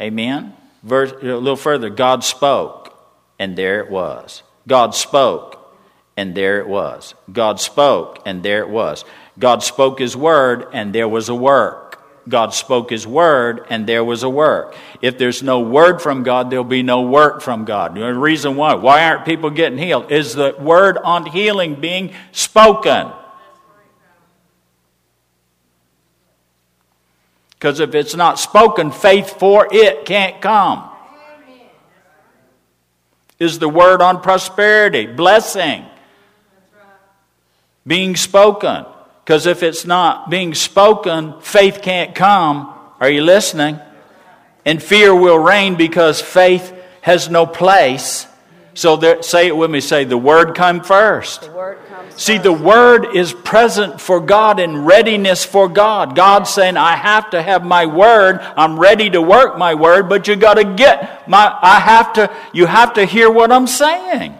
Amen? 0.00 0.52
Verse, 0.82 1.12
a 1.12 1.26
little 1.26 1.54
further, 1.54 1.88
God 1.88 2.24
spoke, 2.24 2.92
and 3.38 3.54
there 3.54 3.78
it 3.78 3.88
was. 3.88 4.42
God 4.66 4.96
spoke, 4.96 5.72
and 6.16 6.34
there 6.34 6.58
it 6.58 6.66
was. 6.66 7.14
God 7.32 7.60
spoke, 7.60 8.20
and 8.26 8.42
there 8.42 8.62
it 8.62 8.68
was. 8.68 9.04
God 9.38 9.62
spoke 9.62 10.00
His 10.00 10.16
word, 10.16 10.66
and 10.72 10.92
there 10.92 11.08
was 11.08 11.28
a 11.28 11.36
work. 11.36 12.02
God 12.28 12.52
spoke 12.52 12.90
His 12.90 13.06
word, 13.06 13.64
and 13.70 13.86
there 13.86 14.02
was 14.02 14.24
a 14.24 14.28
work. 14.28 14.74
If 15.00 15.18
there's 15.18 15.40
no 15.40 15.60
word 15.60 16.02
from 16.02 16.24
God, 16.24 16.50
there'll 16.50 16.64
be 16.64 16.82
no 16.82 17.02
work 17.02 17.42
from 17.42 17.64
God. 17.64 17.94
The 17.94 18.12
reason 18.12 18.56
why, 18.56 18.74
why 18.74 19.04
aren't 19.04 19.24
people 19.24 19.50
getting 19.50 19.78
healed? 19.78 20.10
Is 20.10 20.34
the 20.34 20.52
word 20.58 20.98
on 20.98 21.26
healing 21.26 21.76
being 21.76 22.12
spoken? 22.32 23.12
Because 27.60 27.78
if 27.78 27.94
it's 27.94 28.16
not 28.16 28.38
spoken, 28.38 28.90
faith 28.90 29.38
for 29.38 29.68
it 29.70 30.06
can't 30.06 30.40
come. 30.40 30.88
Is 33.38 33.58
the 33.58 33.68
word 33.68 34.00
on 34.00 34.22
prosperity, 34.22 35.04
blessing, 35.04 35.84
being 37.86 38.16
spoken? 38.16 38.86
Because 39.22 39.44
if 39.44 39.62
it's 39.62 39.84
not 39.84 40.30
being 40.30 40.54
spoken, 40.54 41.38
faith 41.42 41.80
can't 41.82 42.14
come. 42.14 42.72
Are 42.98 43.10
you 43.10 43.22
listening? 43.22 43.78
And 44.64 44.82
fear 44.82 45.14
will 45.14 45.38
reign 45.38 45.74
because 45.74 46.22
faith 46.22 46.72
has 47.02 47.28
no 47.28 47.44
place. 47.44 48.26
So 48.72 48.96
there, 48.96 49.22
say 49.22 49.48
it 49.48 49.56
with 49.56 49.70
me. 49.70 49.80
Say 49.80 50.04
the 50.04 50.16
word 50.16 50.54
come 50.54 50.80
first. 50.82 51.42
The 51.42 51.52
word 51.52 51.78
See, 52.20 52.36
the 52.36 52.52
word 52.52 53.16
is 53.16 53.32
present 53.32 53.98
for 53.98 54.20
God 54.20 54.60
in 54.60 54.84
readiness 54.84 55.42
for 55.42 55.70
God. 55.70 56.14
God's 56.14 56.50
saying, 56.50 56.76
I 56.76 56.94
have 56.94 57.30
to 57.30 57.40
have 57.40 57.64
my 57.64 57.86
word. 57.86 58.40
I'm 58.58 58.78
ready 58.78 59.08
to 59.08 59.22
work 59.22 59.56
my 59.56 59.72
word, 59.72 60.10
but 60.10 60.28
you 60.28 60.36
got 60.36 60.58
to 60.58 60.64
get 60.64 61.26
my, 61.26 61.58
I 61.62 61.80
have 61.80 62.12
to, 62.12 62.30
you 62.52 62.66
have 62.66 62.92
to 62.94 63.06
hear 63.06 63.30
what 63.30 63.50
I'm 63.50 63.66
saying 63.66 64.34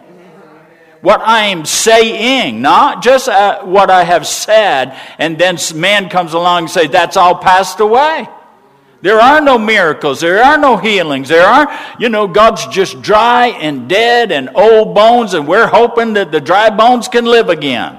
what 1.01 1.23
I 1.23 1.47
am 1.47 1.64
saying, 1.64 2.61
not 2.61 3.03
just 3.03 3.27
uh, 3.27 3.62
what 3.62 3.88
I 3.88 4.05
have 4.05 4.27
said, 4.27 4.95
and 5.19 5.38
then 5.38 5.57
man 5.75 6.11
comes 6.11 6.35
along 6.35 6.64
and 6.64 6.71
say 6.71 6.88
that's 6.88 7.16
all 7.16 7.37
passed 7.37 7.81
away. 7.81 8.29
There 9.03 9.21
are 9.21 9.41
no 9.41 9.59
miracles. 9.59 10.21
There 10.21 10.43
are 10.43 10.59
no 10.59 10.77
healings. 10.77 11.29
There 11.29 11.47
are, 11.47 11.79
you 11.99 12.09
know, 12.09 12.27
God's 12.27 12.67
just 12.67 13.01
dry 13.01 13.49
and 13.49 13.89
dead 13.89 14.31
and 14.31 14.51
old 14.55 14.95
bones, 14.95 15.35
and 15.35 15.49
we're 15.49 15.67
hoping 15.67 16.15
that 16.15 16.33
the 16.33 16.41
dry 16.41 16.71
bones 16.71 17.09
can 17.09 17.25
live 17.25 17.49
again. 17.49 17.99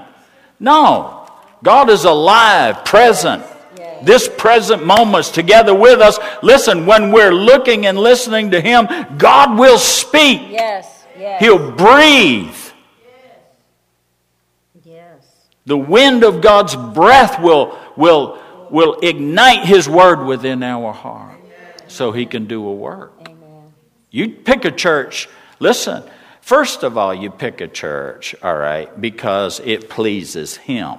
No. 0.60 1.28
God 1.62 1.90
is 1.90 2.04
alive, 2.04 2.84
present. 2.84 3.44
This 4.02 4.28
present 4.36 4.84
moment 4.84 5.26
is 5.26 5.30
together 5.30 5.74
with 5.74 6.00
us. 6.00 6.18
Listen, 6.42 6.86
when 6.86 7.12
we're 7.12 7.32
looking 7.32 7.86
and 7.86 7.98
listening 7.98 8.50
to 8.50 8.60
Him, 8.60 8.88
God 9.16 9.58
will 9.58 9.78
speak. 9.78 10.50
Yes, 10.50 11.04
yes. 11.16 11.40
He'll 11.40 11.70
breathe. 11.70 12.56
Yes. 14.84 15.24
The 15.66 15.76
wind 15.76 16.24
of 16.24 16.40
God's 16.40 16.74
breath 16.74 17.40
will, 17.40 17.78
will, 17.96 18.38
will 18.72 18.96
ignite 19.02 19.66
His 19.66 19.88
word 19.88 20.24
within 20.24 20.62
our 20.62 20.92
heart 20.92 21.38
so 21.86 22.10
He 22.10 22.26
can 22.26 22.46
do 22.46 22.66
a 22.66 22.72
work. 22.72 23.12
Amen. 23.20 23.72
You 24.10 24.30
pick 24.30 24.64
a 24.64 24.72
church, 24.72 25.28
listen, 25.60 26.02
first 26.40 26.82
of 26.82 26.96
all, 26.96 27.14
you 27.14 27.30
pick 27.30 27.60
a 27.60 27.68
church, 27.68 28.34
all 28.42 28.56
right, 28.56 29.00
because 29.00 29.60
it 29.60 29.90
pleases 29.90 30.56
Him. 30.56 30.96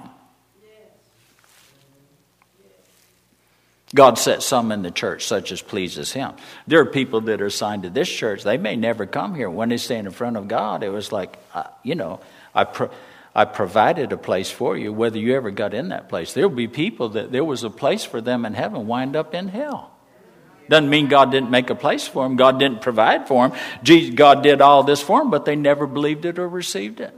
God 3.92 4.18
set 4.18 4.42
some 4.42 4.72
in 4.72 4.82
the 4.82 4.90
church 4.90 5.26
such 5.26 5.52
as 5.52 5.60
pleases 5.60 6.12
Him. 6.12 6.32
There 6.66 6.80
are 6.80 6.86
people 6.86 7.22
that 7.22 7.40
are 7.42 7.46
assigned 7.46 7.82
to 7.82 7.90
this 7.90 8.08
church, 8.08 8.44
they 8.44 8.56
may 8.56 8.76
never 8.76 9.04
come 9.04 9.34
here. 9.34 9.50
When 9.50 9.68
they 9.68 9.76
stand 9.76 10.06
in 10.06 10.12
front 10.12 10.36
of 10.36 10.48
God, 10.48 10.82
it 10.82 10.90
was 10.90 11.12
like, 11.12 11.36
uh, 11.52 11.64
you 11.82 11.96
know, 11.96 12.20
I. 12.54 12.64
Pro- 12.64 12.90
I 13.34 13.44
provided 13.44 14.12
a 14.12 14.16
place 14.16 14.50
for 14.50 14.76
you, 14.76 14.92
whether 14.92 15.18
you 15.18 15.34
ever 15.34 15.50
got 15.50 15.74
in 15.74 15.88
that 15.88 16.08
place. 16.08 16.32
There'll 16.32 16.50
be 16.50 16.68
people 16.68 17.10
that 17.10 17.32
there 17.32 17.44
was 17.44 17.64
a 17.64 17.70
place 17.70 18.04
for 18.04 18.20
them 18.20 18.44
in 18.44 18.54
heaven, 18.54 18.86
wind 18.86 19.16
up 19.16 19.34
in 19.34 19.48
hell. 19.48 19.90
Doesn't 20.68 20.88
mean 20.88 21.08
God 21.08 21.30
didn't 21.30 21.50
make 21.50 21.68
a 21.68 21.74
place 21.74 22.06
for 22.06 22.22
them. 22.22 22.36
God 22.36 22.58
didn't 22.58 22.80
provide 22.80 23.28
for 23.28 23.48
them. 23.48 24.14
God 24.14 24.42
did 24.42 24.60
all 24.60 24.82
this 24.82 25.02
for 25.02 25.20
them, 25.20 25.30
but 25.30 25.44
they 25.44 25.56
never 25.56 25.86
believed 25.86 26.24
it 26.24 26.38
or 26.38 26.48
received 26.48 27.00
it. 27.00 27.14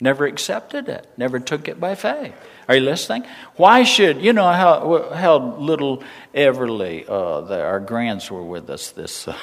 Never 0.00 0.26
accepted 0.26 0.88
it. 0.88 1.06
Never 1.18 1.38
took 1.38 1.68
it 1.68 1.78
by 1.78 1.94
faith. 1.94 2.34
Are 2.68 2.76
you 2.76 2.80
listening? 2.80 3.24
Why 3.56 3.82
should, 3.82 4.22
you 4.22 4.32
know 4.32 4.50
how, 4.50 5.10
how 5.12 5.56
little 5.58 6.02
Everly, 6.34 7.04
uh, 7.06 7.42
the, 7.42 7.62
our 7.62 7.80
grands 7.80 8.30
were 8.30 8.42
with 8.42 8.70
us 8.70 8.92
this, 8.92 9.28
uh, 9.28 9.36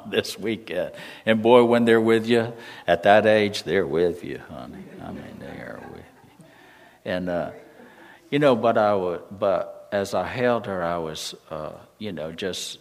this 0.10 0.38
weekend. 0.38 0.92
And 1.24 1.42
boy, 1.42 1.64
when 1.64 1.84
they're 1.86 2.00
with 2.00 2.26
you, 2.26 2.52
at 2.86 3.02
that 3.02 3.26
age, 3.26 3.64
they're 3.64 3.86
with 3.86 4.22
you, 4.22 4.38
honey. 4.48 4.84
I 5.02 5.10
mean, 5.10 5.38
they 5.40 5.46
are 5.46 5.80
with 5.92 6.04
you. 6.38 6.46
And, 7.04 7.28
uh, 7.28 7.50
you 8.30 8.38
know, 8.38 8.54
but 8.54 8.78
I 8.78 8.94
would, 8.94 9.22
but 9.30 9.88
as 9.90 10.14
I 10.14 10.26
held 10.26 10.66
her, 10.66 10.84
I 10.84 10.98
was, 10.98 11.34
uh, 11.50 11.72
you 11.98 12.12
know, 12.12 12.30
just 12.30 12.78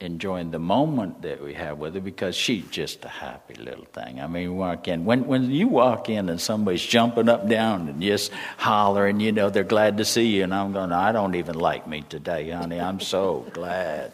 enjoying 0.00 0.50
the 0.50 0.58
moment 0.58 1.22
that 1.22 1.42
we 1.42 1.54
have 1.54 1.78
with 1.78 1.94
her 1.94 2.00
because 2.00 2.34
she's 2.34 2.66
just 2.68 3.04
a 3.04 3.08
happy 3.08 3.54
little 3.54 3.86
thing. 3.86 4.20
I 4.20 4.26
mean, 4.26 4.56
walk 4.56 4.88
in 4.88 5.04
when 5.04 5.26
when 5.26 5.50
you 5.50 5.68
walk 5.68 6.08
in 6.08 6.28
and 6.28 6.40
somebody's 6.40 6.84
jumping 6.84 7.28
up 7.28 7.48
down 7.48 7.88
and 7.88 8.02
just 8.02 8.32
hollering, 8.58 9.20
you 9.20 9.32
know, 9.32 9.50
they're 9.50 9.64
glad 9.64 9.98
to 9.98 10.04
see 10.04 10.26
you, 10.26 10.44
and 10.44 10.54
I'm 10.54 10.72
going, 10.72 10.92
I 10.92 11.12
don't 11.12 11.34
even 11.36 11.54
like 11.54 11.86
me 11.86 12.02
today, 12.02 12.50
honey. 12.50 12.80
I'm 12.80 13.00
so 13.00 13.46
glad 13.52 14.12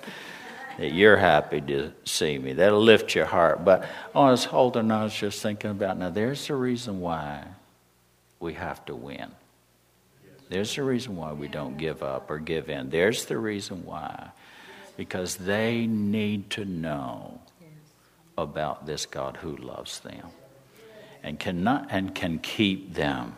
that 0.78 0.92
you're 0.92 1.16
happy 1.16 1.60
to 1.60 1.92
see 2.04 2.38
me. 2.38 2.52
That'll 2.54 2.80
lift 2.80 3.14
your 3.14 3.26
heart. 3.26 3.64
But 3.64 3.88
oh, 4.14 4.22
I 4.22 4.30
was 4.30 4.44
holding, 4.44 4.90
I 4.90 5.04
was 5.04 5.14
just 5.14 5.42
thinking 5.42 5.70
about 5.70 5.98
now. 5.98 6.10
There's 6.10 6.46
the 6.46 6.54
reason 6.54 7.00
why 7.00 7.44
we 8.38 8.54
have 8.54 8.84
to 8.86 8.94
win. 8.94 9.30
There's 10.48 10.74
the 10.74 10.82
reason 10.82 11.16
why 11.16 11.32
we 11.32 11.48
don't 11.48 11.78
give 11.78 12.02
up 12.02 12.30
or 12.30 12.38
give 12.38 12.70
in. 12.70 12.90
There's 12.90 13.24
the 13.26 13.38
reason 13.38 13.84
why 13.84 14.30
because 15.00 15.36
they 15.36 15.86
need 15.86 16.50
to 16.50 16.62
know 16.62 17.40
about 18.36 18.84
this 18.84 19.06
God 19.06 19.38
who 19.38 19.56
loves 19.56 20.00
them 20.00 20.26
and 21.22 21.38
cannot 21.38 21.86
and 21.88 22.14
can 22.14 22.38
keep 22.38 22.92
them. 22.92 23.34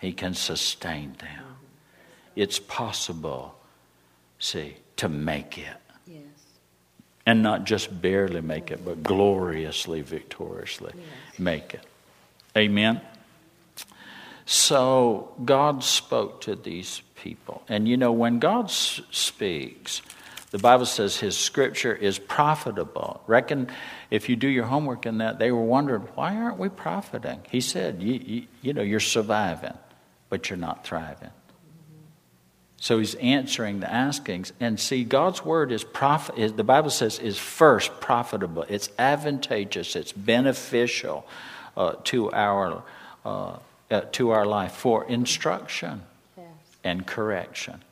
He 0.00 0.12
can 0.12 0.34
sustain 0.34 1.16
them. 1.18 1.42
It's 2.36 2.60
possible, 2.60 3.58
see, 4.38 4.76
to 4.98 5.08
make 5.08 5.58
it. 5.58 5.76
Yes. 6.06 6.22
And 7.26 7.42
not 7.42 7.64
just 7.64 8.00
barely 8.00 8.40
make 8.40 8.70
it, 8.70 8.84
but 8.84 9.02
gloriously, 9.02 10.02
victoriously 10.02 10.92
make 11.36 11.74
it. 11.74 11.84
Amen. 12.56 13.00
So 14.44 15.32
God 15.44 15.82
spoke 15.82 16.42
to 16.42 16.54
these 16.54 17.02
people. 17.16 17.62
And 17.68 17.88
you 17.88 17.96
know, 17.96 18.12
when 18.12 18.38
God 18.38 18.66
s- 18.66 19.00
speaks, 19.10 20.02
the 20.50 20.58
Bible 20.58 20.86
says 20.86 21.16
his 21.18 21.36
scripture 21.36 21.94
is 21.94 22.18
profitable. 22.18 23.22
Reckon 23.26 23.68
if 24.10 24.28
you 24.28 24.36
do 24.36 24.48
your 24.48 24.64
homework 24.64 25.06
in 25.06 25.18
that, 25.18 25.38
they 25.38 25.50
were 25.50 25.64
wondering, 25.64 26.02
why 26.14 26.36
aren't 26.36 26.58
we 26.58 26.68
profiting? 26.68 27.40
He 27.50 27.60
said, 27.60 28.02
you, 28.02 28.14
you, 28.14 28.42
you 28.62 28.72
know, 28.72 28.82
you're 28.82 29.00
surviving, 29.00 29.76
but 30.28 30.48
you're 30.48 30.56
not 30.56 30.86
thriving. 30.86 31.30
So 32.78 32.98
he's 32.98 33.14
answering 33.16 33.80
the 33.80 33.92
askings. 33.92 34.52
And 34.60 34.78
see, 34.78 35.02
God's 35.02 35.44
word 35.44 35.72
is 35.72 35.82
profit. 35.82 36.38
Is, 36.38 36.52
the 36.52 36.64
Bible 36.64 36.90
says 36.90 37.18
is 37.18 37.38
first 37.38 38.00
profitable. 38.00 38.64
It's 38.68 38.90
advantageous. 38.98 39.96
It's 39.96 40.12
beneficial 40.12 41.26
uh, 41.76 41.94
to 42.04 42.30
our 42.32 42.82
uh, 43.24 43.56
uh, 43.90 44.00
to 44.12 44.30
our 44.30 44.44
life 44.44 44.72
for 44.72 45.04
instruction. 45.04 46.02
And 46.86 47.04
correction. 47.04 47.82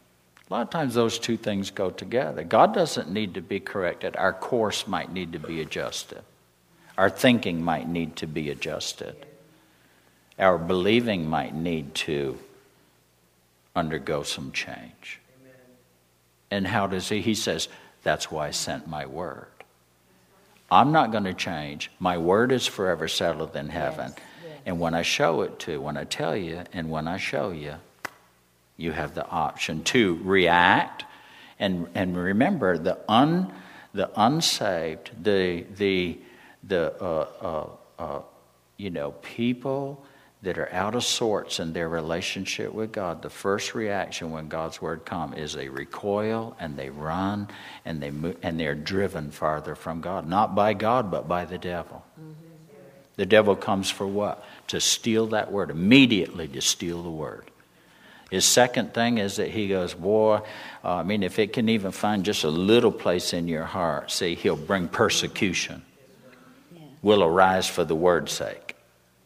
A 0.49 0.55
lot 0.55 0.63
of 0.63 0.71
times 0.71 0.95
those 0.95 1.19
two 1.19 1.37
things 1.37 1.73
go 1.73 1.91
together. 1.91 2.45
God 2.45 2.73
doesn't 2.73 3.11
need 3.11 3.35
to 3.35 3.41
be 3.41 3.59
corrected. 3.59 4.15
Our 4.15 4.33
course 4.33 4.87
might 4.87 5.13
need 5.13 5.33
to 5.33 5.41
be 5.41 5.61
adjusted. 5.61 6.23
Our 6.97 7.11
thinking 7.11 7.61
might 7.61 7.89
need 7.89 8.15
to 8.17 8.29
be 8.29 8.51
adjusted. 8.51 9.17
Our 10.39 10.59
believing 10.59 11.29
might 11.29 11.57
need 11.57 11.95
to 12.07 12.39
undergo 13.75 14.23
some 14.23 14.53
change. 14.53 15.19
And 16.53 16.65
how 16.65 16.87
does 16.87 17.09
he? 17.09 17.21
He 17.21 17.35
says, 17.35 17.69
That's 18.05 18.31
why 18.31 18.49
I 18.49 18.51
sent 18.53 18.87
my 18.87 19.07
word. 19.07 19.49
I'm 20.71 20.93
not 20.93 21.11
going 21.11 21.25
to 21.25 21.35
change. 21.35 21.91
My 21.99 22.17
word 22.19 22.53
is 22.53 22.67
forever 22.67 23.09
settled 23.09 23.57
in 23.57 23.71
heaven. 23.71 24.13
And 24.65 24.79
when 24.79 24.95
I 24.95 25.03
show 25.03 25.43
it 25.43 25.59
to, 25.61 25.81
when 25.81 25.97
I 25.97 26.05
tell 26.05 26.37
you, 26.37 26.63
and 26.73 26.91
when 26.91 27.09
I 27.09 27.17
show 27.17 27.51
you, 27.51 27.75
you 28.77 28.93
have 28.93 29.15
the 29.15 29.27
option 29.27 29.83
to 29.85 30.19
react. 30.23 31.05
And, 31.59 31.89
and 31.95 32.17
remember, 32.17 32.79
the, 32.79 32.99
un, 33.09 33.53
the 33.93 34.11
unsaved, 34.17 35.11
the, 35.23 35.65
the, 35.77 36.19
the 36.65 36.93
uh, 37.01 37.27
uh, 37.41 37.69
uh, 37.99 38.21
you 38.77 38.91
know, 38.91 39.13
people 39.13 40.05
that 40.43 40.59
are 40.59 40.71
out 40.73 40.95
of 40.95 41.03
sorts 41.05 41.59
in 41.59 41.73
their 41.73 41.89
relationship 41.89 42.73
with 42.75 42.93
God, 42.93 43.23
the 43.23 43.31
first 43.31 43.75
reaction 43.75 44.31
when 44.31 44.49
God's 44.49 44.83
word 44.83 45.05
comes 45.07 45.39
is 45.39 45.55
they 45.55 45.69
recoil 45.69 46.55
and 46.61 46.77
they 46.77 46.91
run 46.91 47.49
and 47.85 48.03
they 48.03 48.11
move, 48.11 48.37
and 48.43 48.61
they're 48.61 48.75
driven 48.75 49.31
farther 49.31 49.75
from 49.75 50.01
God, 50.03 50.29
not 50.29 50.55
by 50.55 50.75
God 50.75 51.11
but 51.11 51.27
by 51.27 51.47
the 51.47 51.57
devil. 51.57 52.05
Mm-hmm. 52.21 52.33
The 53.17 53.27
devil 53.27 53.57
comes 53.57 53.91
for 53.91 54.07
what? 54.07 54.45
To 54.69 54.81
steal 54.81 55.29
that 55.29 55.53
word, 55.53 55.71
immediately 55.71 56.49
to 56.49 56.61
steal 56.61 57.03
the 57.03 57.11
word. 57.11 57.51
His 58.35 58.45
second 58.45 58.93
thing 58.93 59.19
is 59.19 59.37
that 59.37 59.51
he 59.51 59.69
goes, 59.69 59.95
Boy, 59.95 60.41
uh, 60.83 60.95
I 60.95 61.03
mean, 61.05 61.23
if 61.23 61.39
it 61.39 61.53
can 61.53 61.69
even 61.69 61.93
find 61.93 62.25
just 62.25 62.43
a 62.43 62.49
little 62.49 62.91
place 62.91 63.33
in 63.33 63.47
your 63.47 63.63
heart, 63.63 64.11
see, 64.11 64.35
he'll 64.35 64.57
bring 64.57 64.89
persecution, 64.89 65.83
will 67.01 67.23
arise 67.23 67.69
for 67.69 67.85
the 67.85 67.95
word's 67.95 68.33
sake. 68.33 68.75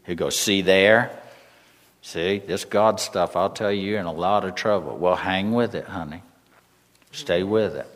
He'll 0.04 0.14
go, 0.14 0.28
See 0.28 0.60
there? 0.60 1.10
See, 2.02 2.40
this 2.40 2.66
God 2.66 3.00
stuff, 3.00 3.34
I'll 3.34 3.48
tell 3.48 3.72
you, 3.72 3.92
you're 3.92 3.98
in 3.98 4.04
a 4.04 4.12
lot 4.12 4.44
of 4.44 4.54
trouble. 4.54 4.98
Well, 4.98 5.16
hang 5.16 5.54
with 5.54 5.74
it, 5.74 5.86
honey. 5.86 6.22
Stay 7.10 7.42
with 7.42 7.76
it. 7.76 7.86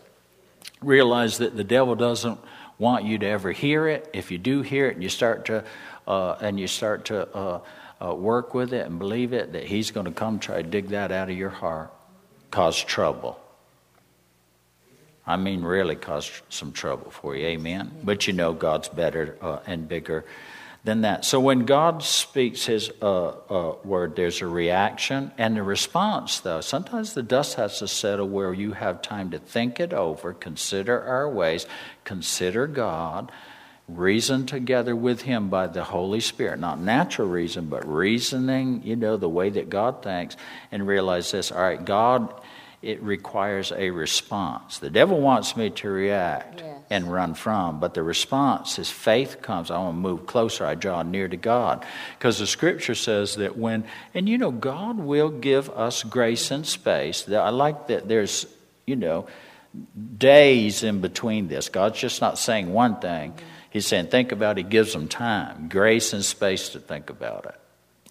Realize 0.80 1.36
that 1.38 1.54
the 1.58 1.64
devil 1.64 1.94
doesn't 1.94 2.40
want 2.78 3.04
you 3.04 3.18
to 3.18 3.26
ever 3.26 3.52
hear 3.52 3.86
it. 3.86 4.08
If 4.14 4.30
you 4.30 4.38
do 4.38 4.62
hear 4.62 4.88
it 4.88 4.94
and 4.94 5.02
you 5.02 5.10
start 5.10 5.44
to, 5.44 5.62
uh, 6.08 6.36
and 6.40 6.58
you 6.58 6.66
start 6.66 7.04
to 7.06 7.28
uh, 7.36 7.60
uh, 8.04 8.14
work 8.14 8.54
with 8.54 8.72
it 8.72 8.86
and 8.86 8.98
believe 8.98 9.32
it, 9.32 9.52
that 9.52 9.64
He's 9.64 9.90
going 9.90 10.06
to 10.06 10.12
come 10.12 10.38
try 10.38 10.62
to 10.62 10.68
dig 10.68 10.88
that 10.88 11.12
out 11.12 11.30
of 11.30 11.36
your 11.36 11.50
heart, 11.50 11.92
cause 12.50 12.82
trouble. 12.82 13.38
I 15.26 15.36
mean, 15.36 15.62
really 15.62 15.94
cause 15.94 16.42
some 16.48 16.72
trouble 16.72 17.10
for 17.10 17.36
you. 17.36 17.46
Amen. 17.46 17.92
But 18.02 18.26
you 18.26 18.32
know, 18.32 18.52
God's 18.52 18.88
better 18.88 19.38
uh, 19.40 19.60
and 19.66 19.88
bigger 19.88 20.24
than 20.84 21.02
that. 21.02 21.24
So 21.24 21.38
when 21.38 21.64
God 21.64 22.02
speaks 22.02 22.66
His 22.66 22.90
uh, 23.00 23.28
uh, 23.28 23.76
word, 23.84 24.16
there's 24.16 24.40
a 24.40 24.48
reaction 24.48 25.30
and 25.38 25.56
a 25.56 25.62
response, 25.62 26.40
though. 26.40 26.60
Sometimes 26.60 27.14
the 27.14 27.22
dust 27.22 27.54
has 27.54 27.78
to 27.78 27.86
settle 27.86 28.28
where 28.28 28.52
you 28.52 28.72
have 28.72 29.00
time 29.00 29.30
to 29.30 29.38
think 29.38 29.78
it 29.78 29.92
over, 29.92 30.32
consider 30.32 31.00
our 31.00 31.30
ways, 31.30 31.66
consider 32.02 32.66
God, 32.66 33.30
reason 33.96 34.46
together 34.46 34.94
with 34.94 35.22
Him 35.22 35.48
by 35.48 35.66
the 35.66 35.84
Holy 35.84 36.20
Spirit. 36.20 36.58
Not 36.58 36.80
natural 36.80 37.28
reason, 37.28 37.66
but 37.66 37.86
reasoning, 37.86 38.82
you 38.84 38.96
know, 38.96 39.16
the 39.16 39.28
way 39.28 39.50
that 39.50 39.70
God 39.70 40.02
thinks, 40.02 40.36
and 40.70 40.86
realize 40.86 41.30
this 41.30 41.52
all 41.52 41.62
right, 41.62 41.84
God 41.84 42.32
it 42.82 43.00
requires 43.00 43.72
a 43.72 43.90
response. 43.90 44.78
The 44.78 44.90
devil 44.90 45.20
wants 45.20 45.56
me 45.56 45.70
to 45.70 45.88
react 45.88 46.60
yes. 46.60 46.80
and 46.90 47.12
run 47.12 47.34
from, 47.34 47.78
but 47.78 47.94
the 47.94 48.02
response 48.02 48.76
is 48.80 48.90
faith 48.90 49.40
comes. 49.40 49.70
I 49.70 49.78
want 49.78 49.94
to 49.94 50.00
move 50.00 50.26
closer. 50.26 50.66
I 50.66 50.74
draw 50.74 51.04
near 51.04 51.28
to 51.28 51.36
God. 51.36 51.86
Because 52.18 52.38
the 52.38 52.46
scripture 52.46 52.96
says 52.96 53.36
that 53.36 53.56
when, 53.56 53.84
and 54.14 54.28
you 54.28 54.36
know, 54.36 54.50
God 54.50 54.98
will 54.98 55.30
give 55.30 55.70
us 55.70 56.02
grace 56.02 56.50
and 56.50 56.66
space. 56.66 57.28
I 57.28 57.50
like 57.50 57.86
that 57.86 58.08
there's, 58.08 58.46
you 58.84 58.96
know, 58.96 59.28
days 60.18 60.82
in 60.82 61.00
between 61.00 61.46
this. 61.46 61.68
God's 61.68 62.00
just 62.00 62.20
not 62.20 62.36
saying 62.36 62.72
one 62.72 62.98
thing. 62.98 63.32
Mm-hmm. 63.32 63.46
He's 63.72 63.86
saying, 63.86 64.08
think 64.08 64.32
about 64.32 64.58
it. 64.58 64.64
He 64.64 64.70
gives 64.70 64.92
them 64.92 65.08
time, 65.08 65.68
grace 65.68 66.12
and 66.12 66.22
space 66.22 66.68
to 66.70 66.78
think 66.78 67.08
about 67.08 67.46
it. 67.46 67.54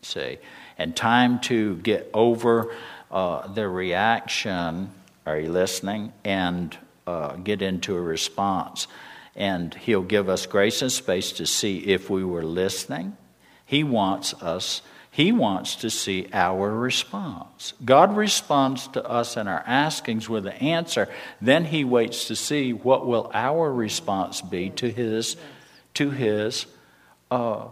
See? 0.02 0.40
And 0.76 0.96
time 0.96 1.40
to 1.42 1.76
get 1.78 2.10
over 2.16 2.74
uh, 3.12 3.46
the 3.46 3.68
reaction, 3.68 4.90
are 5.28 5.40
you 5.40 5.52
listening? 5.52 6.14
And 6.24 6.76
uh, 7.06 7.36
get 7.36 7.62
into 7.62 7.96
a 7.96 8.02
response. 8.02 8.88
And 9.36 9.72
He'll 9.76 10.02
give 10.02 10.30
us 10.30 10.48
grace 10.48 10.82
and 10.82 10.92
space 10.92 11.32
to 11.34 11.46
see 11.46 11.78
if 11.78 12.10
we 12.10 12.24
were 12.24 12.44
listening. 12.44 13.16
He 13.64 13.84
wants 13.84 14.34
us, 14.42 14.82
He 15.14 15.34
wants 15.34 15.76
to 15.78 15.90
see 15.90 16.30
our 16.32 16.74
response. 16.74 17.74
God 17.84 18.16
responds 18.16 18.88
to 18.90 19.04
us 19.04 19.36
in 19.36 19.46
our 19.46 19.62
askings 19.68 20.30
with 20.30 20.48
an 20.48 20.54
answer. 20.54 21.10
Then 21.42 21.66
He 21.66 21.84
waits 21.84 22.26
to 22.30 22.36
see 22.36 22.72
what 22.72 23.06
will 23.06 23.30
our 23.34 23.72
response 23.74 24.40
be 24.40 24.70
to 24.72 24.90
His, 24.90 25.36
to 25.96 26.12
His, 26.12 26.66
uh, 27.30 27.66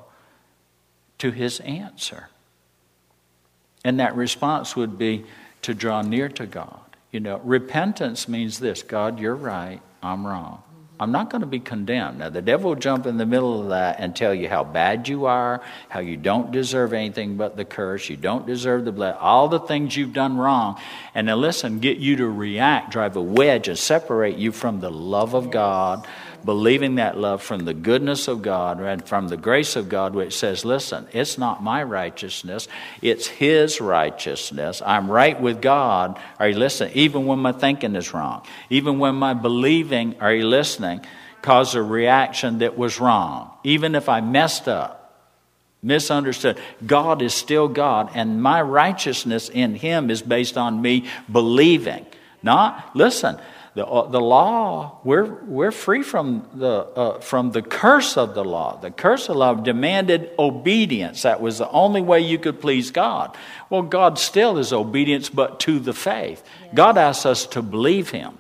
to 1.20 1.32
His 1.32 1.62
answer. 1.62 2.28
And 3.86 4.02
that 4.02 4.18
response 4.18 4.76
would 4.76 4.98
be 4.98 5.24
to 5.62 5.74
draw 5.74 6.02
near 6.02 6.28
to 6.28 6.46
God. 6.46 6.82
You 7.10 7.22
know, 7.22 7.38
repentance 7.46 8.28
means 8.28 8.60
this 8.60 8.84
God, 8.84 9.18
you're 9.18 9.34
right, 9.34 9.80
I'm 10.04 10.28
wrong. 10.28 10.62
I'm 11.00 11.14
not 11.14 11.30
going 11.30 11.42
to 11.42 11.48
be 11.48 11.62
condemned. 11.62 12.20
Now, 12.20 12.30
the 12.30 12.42
devil 12.42 12.72
will 12.72 12.76
jump 12.76 13.06
in 13.06 13.16
the 13.16 13.26
middle 13.26 13.62
of 13.62 13.70
that 13.70 13.98
and 14.00 14.14
tell 14.14 14.34
you 14.34 14.50
how 14.50 14.66
bad 14.66 15.08
you 15.08 15.26
are, 15.26 15.62
how 15.88 16.02
you 16.02 16.18
don't 16.18 16.52
deserve 16.52 16.92
anything 16.92 17.38
but 17.38 17.56
the 17.56 17.64
curse, 17.64 18.10
you 18.10 18.18
don't 18.18 18.46
deserve 18.46 18.84
the 18.84 18.92
blood, 18.92 19.16
all 19.20 19.48
the 19.48 19.62
things 19.62 19.96
you've 19.96 20.14
done 20.14 20.38
wrong. 20.38 20.78
And 21.16 21.30
then 21.30 21.40
listen, 21.40 21.80
get 21.80 22.00
you 22.00 22.18
to 22.18 22.28
react, 22.28 22.92
drive 22.92 23.16
a 23.16 23.22
wedge, 23.22 23.70
and 23.70 23.80
separate 23.80 24.36
you 24.38 24.52
from 24.52 24.82
the 24.82 24.92
love 24.92 25.36
of 25.36 25.52
God 25.52 26.06
believing 26.46 26.96
that 26.96 27.18
love 27.18 27.42
from 27.42 27.66
the 27.66 27.74
goodness 27.74 28.28
of 28.28 28.42
God 28.42 28.80
and 28.80 29.06
from 29.08 29.28
the 29.28 29.38
grace 29.38 29.76
of 29.76 29.90
God, 29.90 30.14
which 30.16 30.38
says, 30.38 30.66
listen, 30.66 31.08
it's 31.14 31.38
not 31.38 31.64
my 31.64 31.84
righteousness, 31.84 32.68
it's 33.02 33.28
His 33.28 33.82
righteousness. 33.82 34.82
I'm 34.86 35.10
right 35.10 35.40
with 35.40 35.62
God. 35.62 36.20
Are 36.40 36.50
you 36.50 36.58
listening? 36.58 36.94
Even 36.96 37.26
when 37.26 37.40
my 37.40 37.52
thinking 37.52 37.96
is 37.96 38.14
wrong, 38.14 38.46
even 38.70 39.00
when 39.00 39.16
my 39.16 39.34
believing, 39.34 40.16
are 40.20 40.34
you 40.34 40.48
listening, 40.48 41.02
caused 41.42 41.76
a 41.76 41.82
reaction 41.82 42.60
that 42.60 42.78
was 42.78 43.00
wrong, 43.00 43.52
even 43.64 43.96
if 43.96 44.10
I 44.10 44.22
messed 44.22 44.68
up 44.68 45.00
misunderstood. 45.82 46.60
God 46.86 47.22
is 47.22 47.34
still 47.34 47.68
God, 47.68 48.12
and 48.14 48.42
my 48.42 48.62
righteousness 48.62 49.50
in 49.50 49.76
Him 49.76 50.10
is 50.10 50.22
based 50.22 50.58
on 50.58 50.82
me 50.82 51.08
believing. 51.32 52.06
Not, 52.42 52.96
listen, 52.96 53.38
the, 53.76 53.86
uh, 53.86 54.10
the 54.10 54.20
law, 54.20 55.00
we're, 55.04 55.26
we're 55.44 55.72
free 55.72 56.02
from 56.02 56.48
the, 56.54 56.68
uh, 56.68 57.20
from 57.20 57.52
the 57.52 57.62
curse 57.62 58.18
of 58.18 58.34
the 58.34 58.44
law. 58.44 58.80
The 58.80 58.92
curse 58.92 59.30
of 59.30 59.36
the 59.36 59.40
law 59.40 59.54
demanded 59.54 60.32
obedience. 60.40 61.22
That 61.22 61.40
was 61.40 61.60
the 61.60 61.70
only 61.70 62.02
way 62.02 62.22
you 62.22 62.40
could 62.40 62.60
please 62.62 62.92
God. 62.92 63.38
Well, 63.70 63.84
God 63.84 64.18
still 64.18 64.58
is 64.58 64.74
obedience, 64.74 65.30
but 65.30 65.60
to 65.62 65.80
the 65.80 65.94
faith. 65.94 66.44
God 66.74 66.98
asks 66.98 67.26
us 67.26 67.46
to 67.48 67.62
believe 67.62 68.10
Him. 68.10 68.38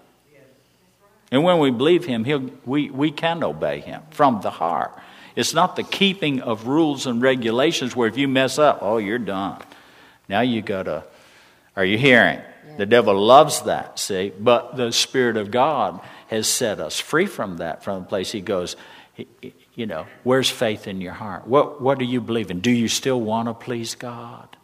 And 1.31 1.43
when 1.43 1.59
we 1.59 1.69
believe 1.69 2.05
Him, 2.05 2.23
he'll, 2.23 2.49
we, 2.65 2.89
we 2.89 3.11
can 3.11 3.43
obey 3.43 3.81
Him 3.81 4.01
from 4.09 4.41
the 4.41 4.49
heart. 4.49 4.91
It's 5.35 5.53
not 5.53 5.75
the 5.75 5.83
keeping 5.83 6.41
of 6.41 6.67
rules 6.67 7.05
and 7.05 7.21
regulations 7.21 7.95
where 7.95 8.07
if 8.07 8.17
you 8.17 8.27
mess 8.27 8.57
up, 8.57 8.79
oh, 8.81 8.97
you're 8.97 9.19
done. 9.19 9.61
Now 10.27 10.41
you 10.41 10.63
got 10.63 10.83
to, 10.83 11.03
are 11.75 11.85
you 11.85 11.97
hearing? 11.99 12.41
The 12.79 12.85
devil 12.85 13.13
loves 13.13 13.63
that, 13.63 13.99
see? 13.99 14.31
But 14.39 14.77
the 14.77 14.93
Spirit 14.93 15.35
of 15.35 15.51
God 15.51 15.99
has 16.27 16.47
set 16.47 16.79
us 16.79 16.97
free 16.97 17.25
from 17.25 17.57
that, 17.57 17.83
from 17.83 18.03
the 18.03 18.07
place 18.07 18.31
he 18.31 18.39
goes, 18.39 18.77
you 19.75 19.85
know, 19.85 20.07
where's 20.23 20.49
faith 20.49 20.87
in 20.87 21.01
your 21.01 21.11
heart? 21.11 21.45
What, 21.45 21.81
what 21.81 21.99
do 21.99 22.05
you 22.05 22.21
believe 22.21 22.49
in? 22.49 22.61
Do 22.61 22.71
you 22.71 22.87
still 22.87 23.19
want 23.19 23.49
to 23.49 23.53
please 23.53 23.95
God? 23.95 24.55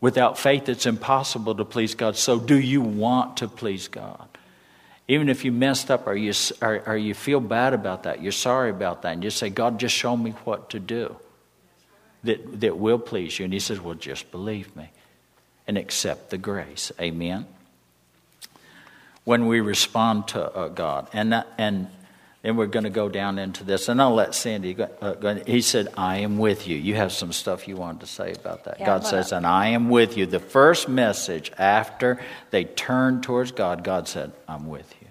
Without 0.00 0.36
faith, 0.36 0.68
it's 0.68 0.84
impossible 0.84 1.54
to 1.54 1.64
please 1.64 1.94
God. 1.94 2.16
So, 2.16 2.40
do 2.40 2.58
you 2.58 2.80
want 2.80 3.36
to 3.36 3.46
please 3.46 3.86
God? 3.86 4.26
Even 5.06 5.28
if 5.28 5.44
you 5.44 5.52
messed 5.52 5.92
up 5.92 6.08
or 6.08 6.16
you, 6.16 6.32
or, 6.60 6.82
or 6.88 6.96
you 6.96 7.14
feel 7.14 7.38
bad 7.38 7.72
about 7.72 8.02
that, 8.02 8.20
you're 8.20 8.32
sorry 8.32 8.70
about 8.70 9.02
that, 9.02 9.12
and 9.12 9.22
you 9.22 9.30
say, 9.30 9.48
God, 9.48 9.78
just 9.78 9.94
show 9.94 10.16
me 10.16 10.32
what 10.42 10.70
to 10.70 10.80
do 10.80 11.14
that, 12.24 12.62
that 12.62 12.76
will 12.76 12.98
please 12.98 13.38
you. 13.38 13.44
And 13.44 13.54
He 13.54 13.60
says, 13.60 13.80
Well, 13.80 13.94
just 13.94 14.32
believe 14.32 14.74
me 14.74 14.90
and 15.66 15.78
accept 15.78 16.30
the 16.30 16.38
grace. 16.38 16.92
Amen. 17.00 17.46
When 19.24 19.46
we 19.46 19.60
respond 19.60 20.28
to 20.28 20.42
uh, 20.42 20.68
God, 20.68 21.08
and 21.12 21.32
that, 21.32 21.46
and 21.56 21.88
then 22.42 22.56
we're 22.56 22.66
going 22.66 22.84
to 22.84 22.90
go 22.90 23.08
down 23.08 23.38
into 23.38 23.62
this, 23.62 23.88
and 23.88 24.02
I'll 24.02 24.14
let 24.14 24.34
Sandy 24.34 24.74
go, 24.74 24.88
uh, 25.00 25.12
go. 25.12 25.36
He 25.46 25.60
said, 25.60 25.88
"I 25.96 26.18
am 26.18 26.38
with 26.38 26.66
you." 26.66 26.76
You 26.76 26.96
have 26.96 27.12
some 27.12 27.32
stuff 27.32 27.68
you 27.68 27.76
wanted 27.76 28.00
to 28.00 28.06
say 28.08 28.32
about 28.32 28.64
that. 28.64 28.80
Yeah, 28.80 28.86
God 28.86 29.06
says, 29.06 29.30
"And 29.30 29.46
I 29.46 29.68
am 29.68 29.88
with 29.90 30.16
you." 30.16 30.26
The 30.26 30.40
first 30.40 30.88
message 30.88 31.52
after 31.56 32.20
they 32.50 32.64
turned 32.64 33.22
towards 33.22 33.52
God, 33.52 33.84
God 33.84 34.08
said, 34.08 34.32
"I'm 34.48 34.66
with 34.68 34.92
you." 35.00 35.06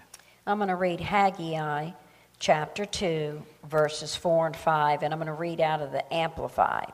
I'm 0.46 0.58
going 0.58 0.68
to 0.68 0.76
read 0.76 1.00
Haggai 1.00 1.92
chapter 2.40 2.86
two, 2.86 3.42
verses 3.64 4.14
four 4.14 4.48
and 4.48 4.56
five, 4.56 5.04
and 5.04 5.14
I'm 5.14 5.20
going 5.20 5.28
to 5.28 5.34
read 5.34 5.62
out 5.62 5.82
of 5.82 5.94
the 5.94 6.14
Amplified 6.14 6.92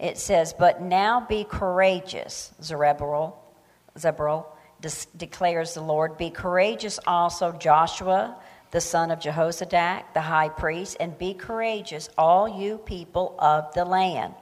it 0.00 0.18
says, 0.18 0.54
But 0.58 0.80
now 0.82 1.20
be 1.20 1.44
courageous, 1.44 2.52
Zerubbabel, 2.62 3.38
Zerubbabel 3.98 4.56
declares 5.16 5.74
the 5.74 5.82
Lord. 5.82 6.16
Be 6.16 6.30
courageous 6.30 6.98
also, 7.06 7.52
Joshua, 7.52 8.36
the 8.70 8.80
son 8.80 9.10
of 9.10 9.20
Jehozadak, 9.20 10.14
the 10.14 10.22
high 10.22 10.48
priest, 10.48 10.96
and 11.00 11.18
be 11.18 11.34
courageous, 11.34 12.08
all 12.16 12.48
you 12.48 12.78
people 12.78 13.34
of 13.38 13.72
the 13.74 13.84
land, 13.84 14.34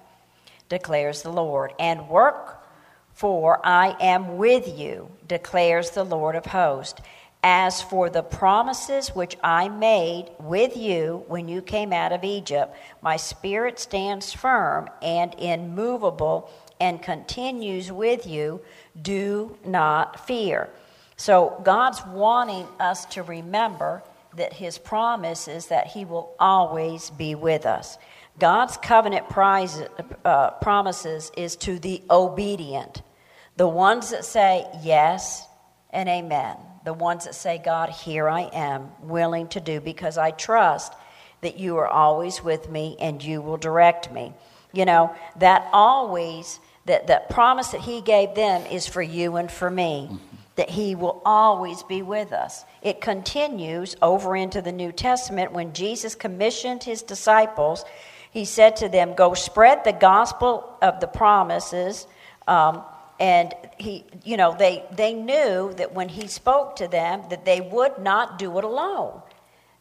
declares 0.68 1.22
the 1.22 1.32
Lord, 1.32 1.72
and 1.78 2.09
work, 2.09 2.64
for 3.12 3.61
I 3.66 3.96
am 4.00 4.36
with 4.36 4.78
you, 4.78 5.11
declares 5.26 5.90
the 5.90 6.04
Lord 6.04 6.36
of 6.36 6.46
hosts. 6.46 7.00
As 7.43 7.80
for 7.80 8.11
the 8.11 8.22
promises 8.22 9.14
which 9.14 9.36
I 9.45 9.68
made 9.68 10.30
with 10.41 10.76
you 10.76 11.24
when 11.28 11.49
you 11.49 11.62
came 11.62 11.93
out 11.93 12.12
of 12.12 12.24
Egypt, 12.24 12.74
my 13.01 13.16
spirit 13.16 13.78
stands 13.78 14.32
firm 14.32 14.91
and 15.01 15.34
immovable 15.39 16.51
and 16.80 17.01
continues 17.01 17.93
with 17.93 18.26
you. 18.26 18.61
Do 19.01 19.57
not 19.64 20.26
fear. 20.26 20.68
So, 21.16 21.61
God's 21.64 22.05
wanting 22.07 22.66
us 22.80 23.05
to 23.07 23.22
remember 23.22 24.03
that 24.36 24.53
His 24.53 24.76
promise 24.76 25.47
is 25.47 25.66
that 25.66 25.86
He 25.86 26.05
will 26.05 26.34
always 26.41 27.11
be 27.11 27.36
with 27.36 27.66
us. 27.66 27.99
God's 28.41 28.76
covenant 28.76 29.28
prize, 29.28 29.80
uh, 30.24 30.51
promises 30.53 31.30
is 31.36 31.57
to 31.57 31.78
the 31.78 32.03
obedient, 32.11 33.03
the 33.57 33.68
ones 33.68 34.11
that 34.11 34.24
say 34.24 34.66
yes 34.82 35.47
and 35.91 36.09
amen 36.09 36.57
the 36.85 36.93
ones 36.93 37.24
that 37.24 37.35
say, 37.35 37.59
God, 37.59 37.91
here 37.91 38.29
I 38.29 38.43
am, 38.53 38.91
willing 39.03 39.49
to 39.49 39.61
do, 39.61 39.81
because 39.81 40.18
I 40.18 40.31
trust 40.31 40.93
that 41.41 41.59
you 41.59 41.76
are 41.76 41.89
always 41.89 42.43
with 42.43 42.70
me 42.70 42.97
and 43.01 43.22
you 43.22 43.41
will 43.41 43.57
direct 43.57 44.12
me. 44.12 44.33
You 44.72 44.85
know, 44.85 45.14
that 45.39 45.68
always, 45.72 46.61
that, 46.87 47.07
that 47.07 47.31
promise 47.31 47.68
that 47.68 47.81
he 47.81 48.01
gave 48.01 48.35
them 48.35 48.66
is 48.66 48.87
for 48.87 49.03
you 49.03 49.37
and 49.37 49.51
for 49.51 49.70
me, 49.70 50.18
that 50.57 50.70
he 50.70 50.95
will 50.95 51.22
always 51.24 51.83
be 51.85 52.03
with 52.03 52.33
us. 52.33 52.64
It 52.83 53.01
continues 53.01 53.97
over 54.03 54.37
into 54.37 54.61
the 54.61 54.72
New 54.72 54.93
Testament 54.93 55.53
when 55.53 55.72
Jesus 55.72 56.14
commissioned 56.14 56.85
his 56.85 57.03
disciples. 57.03 57.85
He 58.31 58.45
said 58.45 58.76
to 58.76 58.89
them, 58.89 59.14
Go 59.14 59.35
spread 59.35 59.85
the 59.85 59.93
gospel 59.93 60.76
of 60.83 61.01
the 61.01 61.07
promises. 61.07 62.07
Um, 62.47 62.83
and 63.21 63.55
he 63.79 64.05
you 64.25 64.37
know 64.37 64.55
they 64.59 64.85
they 64.93 65.12
knew 65.14 65.73
that 65.75 65.93
when 65.93 66.09
he 66.09 66.27
spoke 66.27 66.77
to 66.77 66.89
them 66.89 67.23
that 67.31 67.45
they 67.45 67.61
would 67.61 67.99
not 67.99 68.39
do 68.39 68.59
it 68.59 68.64
alone 68.64 69.21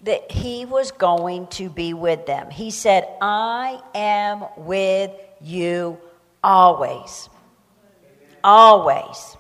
that 0.02 0.32
he 0.32 0.64
was 0.64 0.92
going 0.92 1.48
to 1.48 1.72
be 1.72 1.92
with 1.96 2.28
them. 2.28 2.50
He 2.52 2.72
said 2.72 3.08
i 3.22 3.80
am 3.96 4.46
with 4.58 5.12
you 5.42 5.98
always 6.44 7.30
always 8.44 9.38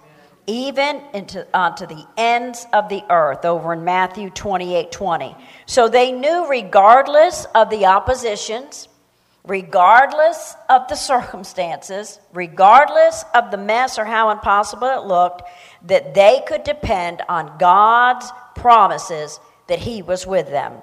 even 0.48 1.02
into 1.14 1.45
onto 1.54 1.86
the 1.86 2.06
ends 2.18 2.66
of 2.74 2.89
the 2.89 3.04
earth 3.10 3.45
over 3.45 3.74
in 3.74 3.84
matthew 3.84 4.30
28 4.30 4.91
20 4.91 5.36
so 5.66 5.88
they 5.88 6.12
knew 6.12 6.48
regardless 6.50 7.45
of 7.54 7.70
the 7.70 7.86
oppositions 7.86 8.88
regardless 9.48 10.56
of 10.70 10.88
the 10.89 10.95
circumstances, 10.95 12.20
regardless 12.34 13.24
of 13.34 13.50
the 13.50 13.58
mess 13.58 13.98
or 13.98 14.06
how 14.06 14.30
impossible 14.30 14.88
it 14.88 15.08
looked, 15.08 15.43
that 15.84 16.14
they 16.14 16.41
could 16.48 16.64
depend 16.64 17.22
on 17.30 17.58
God's 17.58 18.30
promises 18.56 19.39
that 19.68 19.80
He 19.80 20.02
was 20.02 20.28
with 20.28 20.48
them, 20.48 20.74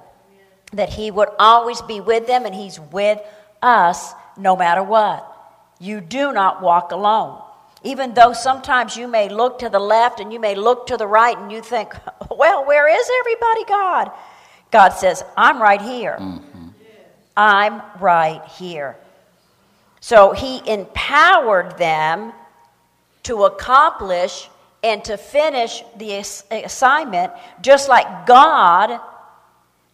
that 0.73 0.89
He 0.89 1.11
would 1.11 1.29
always 1.39 1.83
be 1.83 2.01
with 2.01 2.27
them, 2.27 2.47
and 2.47 2.55
He's 2.55 2.81
with 2.81 3.21
us 3.62 4.12
no 4.37 4.57
matter 4.57 4.83
what. 4.83 5.31
You 5.79 6.01
do 6.01 6.33
not 6.33 6.62
walk 6.62 6.93
alone. 6.93 7.41
Even 7.83 8.15
though 8.15 8.33
sometimes 8.33 8.97
you 8.97 9.07
may 9.07 9.29
look 9.29 9.59
to 9.59 9.69
the 9.69 9.79
left 9.79 10.19
and 10.19 10.33
you 10.33 10.41
may 10.41 10.55
look 10.55 10.87
to 10.87 10.97
the 10.97 11.07
right 11.07 11.37
and 11.37 11.53
you 11.53 11.61
think, 11.61 11.95
well, 12.31 12.65
where 12.65 12.89
is 12.89 13.11
everybody, 13.21 13.65
God? 13.67 14.11
God 14.71 14.89
says, 14.91 15.23
I'm 15.37 15.61
right 15.61 15.83
here. 15.83 16.17
Mm. 16.19 16.43
I'm 17.37 17.82
right 18.01 18.45
here. 18.59 18.97
So 20.01 20.32
he 20.32 20.61
empowered 20.70 21.78
them 21.78 22.32
to 23.24 23.45
accomplish 23.45 24.49
and 24.82 25.03
to 25.05 25.16
finish 25.16 25.82
the 25.97 26.16
assignment, 26.51 27.32
just 27.62 27.89
like 27.89 28.26
God 28.26 29.01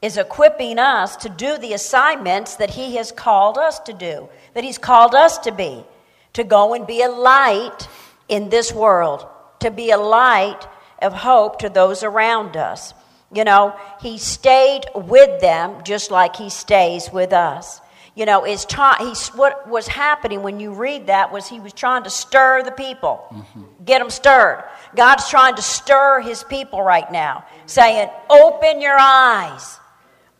is 0.02 0.16
equipping 0.16 0.78
us 0.78 1.14
to 1.16 1.28
do 1.28 1.58
the 1.58 1.74
assignments 1.74 2.56
that 2.56 2.70
He 2.70 2.96
has 2.96 3.12
called 3.12 3.56
us 3.56 3.78
to 3.80 3.92
do, 3.92 4.28
that 4.54 4.64
He's 4.64 4.78
called 4.78 5.14
us 5.14 5.38
to 5.38 5.52
be, 5.52 5.84
to 6.32 6.42
go 6.42 6.74
and 6.74 6.86
be 6.86 7.02
a 7.02 7.08
light 7.08 7.86
in 8.28 8.48
this 8.48 8.72
world, 8.72 9.26
to 9.60 9.70
be 9.70 9.90
a 9.90 9.98
light 9.98 10.66
of 11.00 11.12
hope 11.12 11.60
to 11.60 11.68
those 11.68 12.02
around 12.02 12.56
us. 12.56 12.92
You 13.32 13.44
know, 13.44 13.76
he 14.00 14.18
stayed 14.18 14.86
with 14.94 15.40
them 15.40 15.84
just 15.84 16.10
like 16.10 16.34
he 16.36 16.50
stays 16.50 17.10
with 17.12 17.32
us. 17.32 17.80
You 18.16 18.26
know, 18.26 18.44
is 18.44 18.64
ta- 18.64 18.96
he's, 18.98 19.28
what 19.28 19.68
was 19.68 19.86
happening 19.86 20.42
when 20.42 20.58
you 20.58 20.72
read 20.72 21.06
that 21.06 21.32
was 21.32 21.46
he 21.46 21.60
was 21.60 21.72
trying 21.72 22.02
to 22.02 22.10
stir 22.10 22.64
the 22.64 22.72
people, 22.72 23.24
mm-hmm. 23.30 23.62
get 23.84 24.00
them 24.00 24.10
stirred. 24.10 24.64
God's 24.96 25.28
trying 25.30 25.54
to 25.54 25.62
stir 25.62 26.20
his 26.20 26.42
people 26.42 26.82
right 26.82 27.10
now, 27.12 27.44
saying, 27.66 28.10
Open 28.28 28.80
your 28.80 28.96
eyes. 28.98 29.78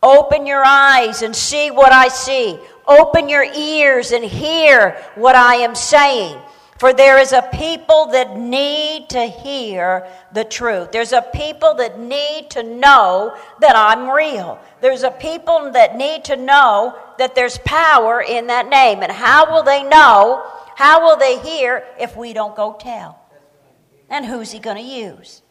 Open 0.03 0.45
your 0.45 0.63
eyes 0.65 1.21
and 1.21 1.35
see 1.35 1.71
what 1.71 1.93
I 1.93 2.07
see. 2.09 2.59
Open 2.87 3.29
your 3.29 3.43
ears 3.43 4.11
and 4.11 4.25
hear 4.25 5.01
what 5.15 5.35
I 5.35 5.55
am 5.55 5.75
saying. 5.75 6.37
For 6.81 6.93
there 6.93 7.19
is 7.19 7.31
a 7.31 7.43
people 7.53 8.07
that 8.07 8.39
need 8.39 9.07
to 9.09 9.27
hear 9.27 10.07
the 10.33 10.43
truth. 10.43 10.91
There's 10.91 11.11
a 11.11 11.21
people 11.21 11.75
that 11.75 11.99
need 11.99 12.49
to 12.49 12.63
know 12.63 13.37
that 13.59 13.75
I'm 13.75 14.09
real. 14.09 14.59
There's 14.81 15.03
a 15.03 15.11
people 15.11 15.69
that 15.73 15.95
need 15.95 16.23
to 16.23 16.35
know 16.35 16.97
that 17.19 17.35
there's 17.35 17.59
power 17.59 18.23
in 18.23 18.47
that 18.47 18.67
name. 18.67 19.03
And 19.03 19.11
how 19.11 19.53
will 19.53 19.61
they 19.61 19.83
know? 19.83 20.43
How 20.75 21.03
will 21.03 21.17
they 21.17 21.37
hear 21.41 21.85
if 21.99 22.17
we 22.17 22.33
don't 22.33 22.55
go 22.55 22.75
tell? 22.79 23.21
And 24.09 24.25
who's 24.25 24.51
he 24.51 24.57
going 24.57 24.77
to 24.77 24.81
use? 24.81 25.43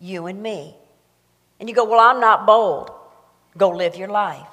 You 0.00 0.26
and 0.26 0.42
me. 0.42 0.74
And 1.60 1.68
you 1.68 1.76
go, 1.76 1.84
Well, 1.84 2.00
I'm 2.00 2.18
not 2.18 2.44
bold. 2.44 2.90
Go 3.56 3.68
live 3.68 3.94
your 3.94 4.08
life. 4.08 4.51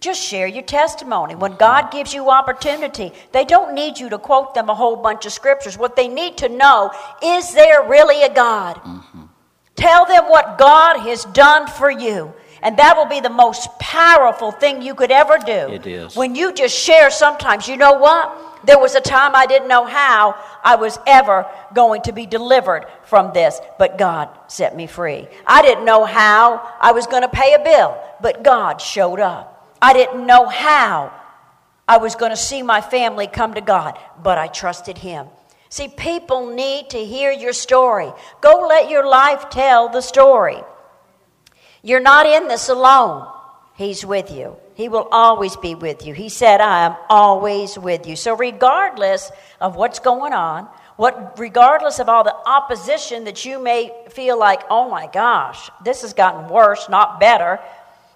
Just 0.00 0.22
share 0.22 0.46
your 0.46 0.62
testimony. 0.62 1.34
When 1.34 1.56
God 1.56 1.90
gives 1.90 2.14
you 2.14 2.30
opportunity, 2.30 3.12
they 3.32 3.44
don't 3.44 3.74
need 3.74 3.98
you 3.98 4.08
to 4.10 4.18
quote 4.18 4.54
them 4.54 4.68
a 4.68 4.74
whole 4.74 4.96
bunch 4.96 5.26
of 5.26 5.32
scriptures. 5.32 5.76
What 5.76 5.96
they 5.96 6.06
need 6.06 6.36
to 6.38 6.48
know 6.48 6.92
is 7.22 7.52
there 7.52 7.82
really 7.82 8.22
a 8.22 8.32
God? 8.32 8.76
Mm-hmm. 8.76 9.22
Tell 9.74 10.06
them 10.06 10.24
what 10.24 10.58
God 10.58 11.00
has 11.00 11.24
done 11.26 11.66
for 11.66 11.90
you. 11.90 12.32
And 12.62 12.76
that 12.78 12.96
will 12.96 13.06
be 13.06 13.20
the 13.20 13.30
most 13.30 13.68
powerful 13.78 14.50
thing 14.50 14.82
you 14.82 14.94
could 14.94 15.12
ever 15.12 15.38
do. 15.38 15.72
It 15.72 15.86
is. 15.86 16.16
When 16.16 16.34
you 16.34 16.52
just 16.52 16.76
share 16.76 17.10
sometimes, 17.10 17.68
you 17.68 17.76
know 17.76 17.94
what? 17.94 18.64
There 18.64 18.78
was 18.78 18.96
a 18.96 19.00
time 19.00 19.36
I 19.36 19.46
didn't 19.46 19.68
know 19.68 19.84
how 19.84 20.34
I 20.64 20.74
was 20.74 20.98
ever 21.06 21.46
going 21.74 22.02
to 22.02 22.12
be 22.12 22.26
delivered 22.26 22.86
from 23.04 23.32
this, 23.32 23.60
but 23.78 23.98
God 23.98 24.28
set 24.48 24.76
me 24.76 24.88
free. 24.88 25.28
I 25.46 25.62
didn't 25.62 25.84
know 25.84 26.04
how 26.04 26.76
I 26.80 26.90
was 26.90 27.06
going 27.06 27.22
to 27.22 27.28
pay 27.28 27.54
a 27.54 27.62
bill, 27.62 27.96
but 28.20 28.42
God 28.42 28.80
showed 28.80 29.20
up. 29.20 29.57
I 29.80 29.92
didn't 29.92 30.26
know 30.26 30.46
how 30.46 31.12
I 31.86 31.98
was 31.98 32.14
going 32.14 32.30
to 32.30 32.36
see 32.36 32.62
my 32.62 32.80
family 32.80 33.26
come 33.26 33.54
to 33.54 33.60
God, 33.60 33.98
but 34.22 34.38
I 34.38 34.48
trusted 34.48 34.98
Him. 34.98 35.26
See, 35.70 35.88
people 35.88 36.54
need 36.54 36.90
to 36.90 37.04
hear 37.04 37.30
your 37.30 37.52
story. 37.52 38.10
Go 38.40 38.66
let 38.68 38.90
your 38.90 39.06
life 39.06 39.50
tell 39.50 39.88
the 39.88 40.00
story. 40.00 40.62
You're 41.82 42.00
not 42.00 42.26
in 42.26 42.48
this 42.48 42.68
alone. 42.68 43.30
He's 43.76 44.04
with 44.04 44.30
you. 44.30 44.56
He 44.74 44.88
will 44.88 45.08
always 45.10 45.56
be 45.56 45.74
with 45.74 46.04
you. 46.04 46.14
He 46.14 46.28
said, 46.28 46.60
I 46.60 46.86
am 46.86 46.96
always 47.08 47.78
with 47.78 48.06
you. 48.06 48.16
So, 48.16 48.36
regardless 48.36 49.30
of 49.60 49.76
what's 49.76 49.98
going 49.98 50.32
on, 50.32 50.68
what, 50.96 51.38
regardless 51.38 52.00
of 52.00 52.08
all 52.08 52.24
the 52.24 52.34
opposition 52.34 53.24
that 53.24 53.44
you 53.44 53.62
may 53.62 53.92
feel 54.10 54.36
like, 54.38 54.62
oh 54.68 54.90
my 54.90 55.06
gosh, 55.06 55.70
this 55.84 56.02
has 56.02 56.12
gotten 56.12 56.48
worse, 56.48 56.88
not 56.88 57.20
better, 57.20 57.60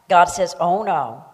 God 0.09 0.25
says, 0.25 0.57
oh 0.59 0.83
no, 0.83 1.25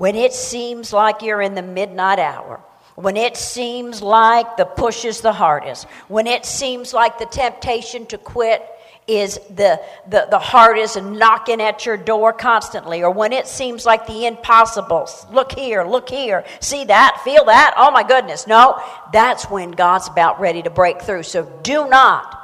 when 0.00 0.16
it 0.16 0.32
seems 0.32 0.94
like 0.94 1.20
you're 1.20 1.42
in 1.42 1.54
the 1.54 1.60
midnight 1.60 2.18
hour, 2.18 2.58
when 2.94 3.18
it 3.18 3.36
seems 3.36 4.00
like 4.00 4.56
the 4.56 4.64
push 4.64 5.04
is 5.04 5.20
the 5.20 5.30
hardest, 5.30 5.86
when 6.08 6.26
it 6.26 6.46
seems 6.46 6.94
like 6.94 7.18
the 7.18 7.26
temptation 7.26 8.06
to 8.06 8.16
quit 8.16 8.66
is 9.06 9.38
the, 9.50 9.78
the, 10.08 10.26
the 10.30 10.38
hardest 10.38 10.96
and 10.96 11.18
knocking 11.18 11.60
at 11.60 11.84
your 11.84 11.98
door 11.98 12.32
constantly, 12.32 13.02
or 13.02 13.10
when 13.10 13.34
it 13.34 13.46
seems 13.46 13.84
like 13.84 14.06
the 14.06 14.24
impossible, 14.24 15.06
look 15.34 15.52
here, 15.52 15.84
look 15.84 16.08
here, 16.08 16.46
see 16.60 16.84
that, 16.84 17.20
feel 17.22 17.44
that, 17.44 17.74
oh 17.76 17.90
my 17.90 18.02
goodness. 18.02 18.46
No, 18.46 18.82
that's 19.12 19.50
when 19.50 19.70
God's 19.70 20.08
about 20.08 20.40
ready 20.40 20.62
to 20.62 20.70
break 20.70 21.02
through. 21.02 21.24
So 21.24 21.44
do 21.62 21.86
not, 21.90 22.42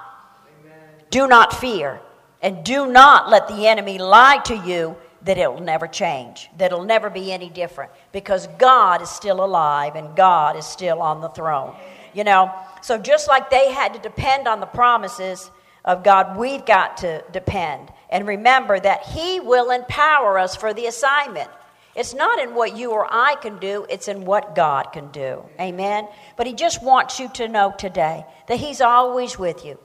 Amen. 0.60 0.78
do 1.08 1.26
not 1.26 1.54
fear, 1.54 2.02
and 2.42 2.62
do 2.66 2.86
not 2.86 3.30
let 3.30 3.48
the 3.48 3.66
enemy 3.66 3.96
lie 3.96 4.42
to 4.44 4.54
you 4.54 4.98
that 5.26 5.38
it'll 5.38 5.60
never 5.60 5.86
change, 5.86 6.48
that 6.56 6.72
it'll 6.72 6.84
never 6.84 7.10
be 7.10 7.32
any 7.32 7.50
different 7.50 7.90
because 8.12 8.46
God 8.58 9.02
is 9.02 9.10
still 9.10 9.44
alive 9.44 9.96
and 9.96 10.16
God 10.16 10.56
is 10.56 10.64
still 10.64 11.02
on 11.02 11.20
the 11.20 11.28
throne. 11.28 11.74
You 12.14 12.24
know, 12.24 12.52
so 12.80 12.96
just 12.96 13.28
like 13.28 13.50
they 13.50 13.72
had 13.72 13.92
to 13.94 14.00
depend 14.00 14.48
on 14.48 14.60
the 14.60 14.66
promises 14.66 15.50
of 15.84 16.04
God, 16.04 16.36
we've 16.36 16.64
got 16.64 16.96
to 16.98 17.22
depend 17.32 17.90
and 18.08 18.26
remember 18.26 18.78
that 18.78 19.04
He 19.04 19.40
will 19.40 19.70
empower 19.70 20.38
us 20.38 20.54
for 20.54 20.72
the 20.72 20.86
assignment. 20.86 21.50
It's 21.96 22.14
not 22.14 22.38
in 22.38 22.54
what 22.54 22.76
you 22.76 22.92
or 22.92 23.06
I 23.10 23.34
can 23.36 23.58
do, 23.58 23.84
it's 23.90 24.06
in 24.06 24.24
what 24.24 24.54
God 24.54 24.92
can 24.92 25.10
do. 25.10 25.42
Amen? 25.58 26.06
But 26.36 26.46
He 26.46 26.52
just 26.52 26.82
wants 26.82 27.18
you 27.18 27.28
to 27.34 27.48
know 27.48 27.74
today 27.76 28.24
that 28.46 28.58
He's 28.58 28.80
always 28.80 29.38
with 29.38 29.64
you. 29.64 29.78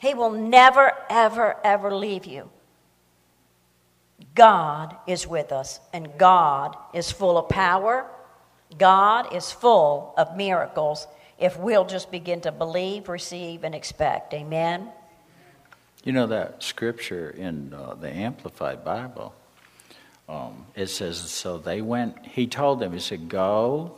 He 0.00 0.12
will 0.12 0.30
never, 0.30 0.92
ever, 1.08 1.56
ever 1.64 1.94
leave 1.94 2.26
you. 2.26 2.50
God 4.38 4.96
is 5.08 5.26
with 5.26 5.50
us, 5.50 5.80
and 5.92 6.16
God 6.16 6.76
is 6.94 7.10
full 7.10 7.36
of 7.36 7.48
power. 7.48 8.06
God 8.78 9.34
is 9.34 9.50
full 9.50 10.14
of 10.16 10.36
miracles 10.36 11.08
if 11.40 11.58
we'll 11.58 11.84
just 11.84 12.12
begin 12.12 12.40
to 12.42 12.52
believe, 12.52 13.08
receive, 13.08 13.64
and 13.64 13.74
expect. 13.74 14.32
Amen. 14.32 14.90
You 16.04 16.12
know 16.12 16.28
that 16.28 16.62
scripture 16.62 17.30
in 17.30 17.74
uh, 17.74 17.94
the 17.94 18.08
Amplified 18.08 18.84
Bible? 18.84 19.34
Um, 20.28 20.66
it 20.76 20.86
says, 20.86 21.18
So 21.18 21.58
they 21.58 21.82
went, 21.82 22.24
he 22.24 22.46
told 22.46 22.78
them, 22.78 22.92
he 22.92 23.00
said, 23.00 23.28
Go 23.28 23.96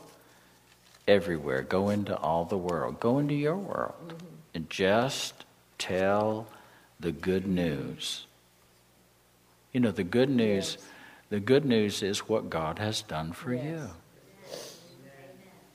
everywhere, 1.06 1.60
go 1.60 1.90
into 1.90 2.16
all 2.16 2.46
the 2.46 2.56
world, 2.56 2.98
go 2.98 3.18
into 3.18 3.34
your 3.34 3.56
world, 3.56 4.08
mm-hmm. 4.08 4.26
and 4.54 4.70
just 4.70 5.44
tell 5.76 6.46
the 6.98 7.12
good 7.12 7.46
news. 7.46 8.24
You 9.72 9.80
know, 9.80 9.90
the 9.90 10.04
good 10.04 10.30
news, 10.30 10.76
yes. 10.78 10.86
the 11.30 11.40
good 11.40 11.64
news 11.64 12.02
is 12.02 12.28
what 12.28 12.50
God 12.50 12.78
has 12.78 13.02
done 13.02 13.32
for 13.32 13.54
yes. 13.54 13.64
you. 13.64 13.90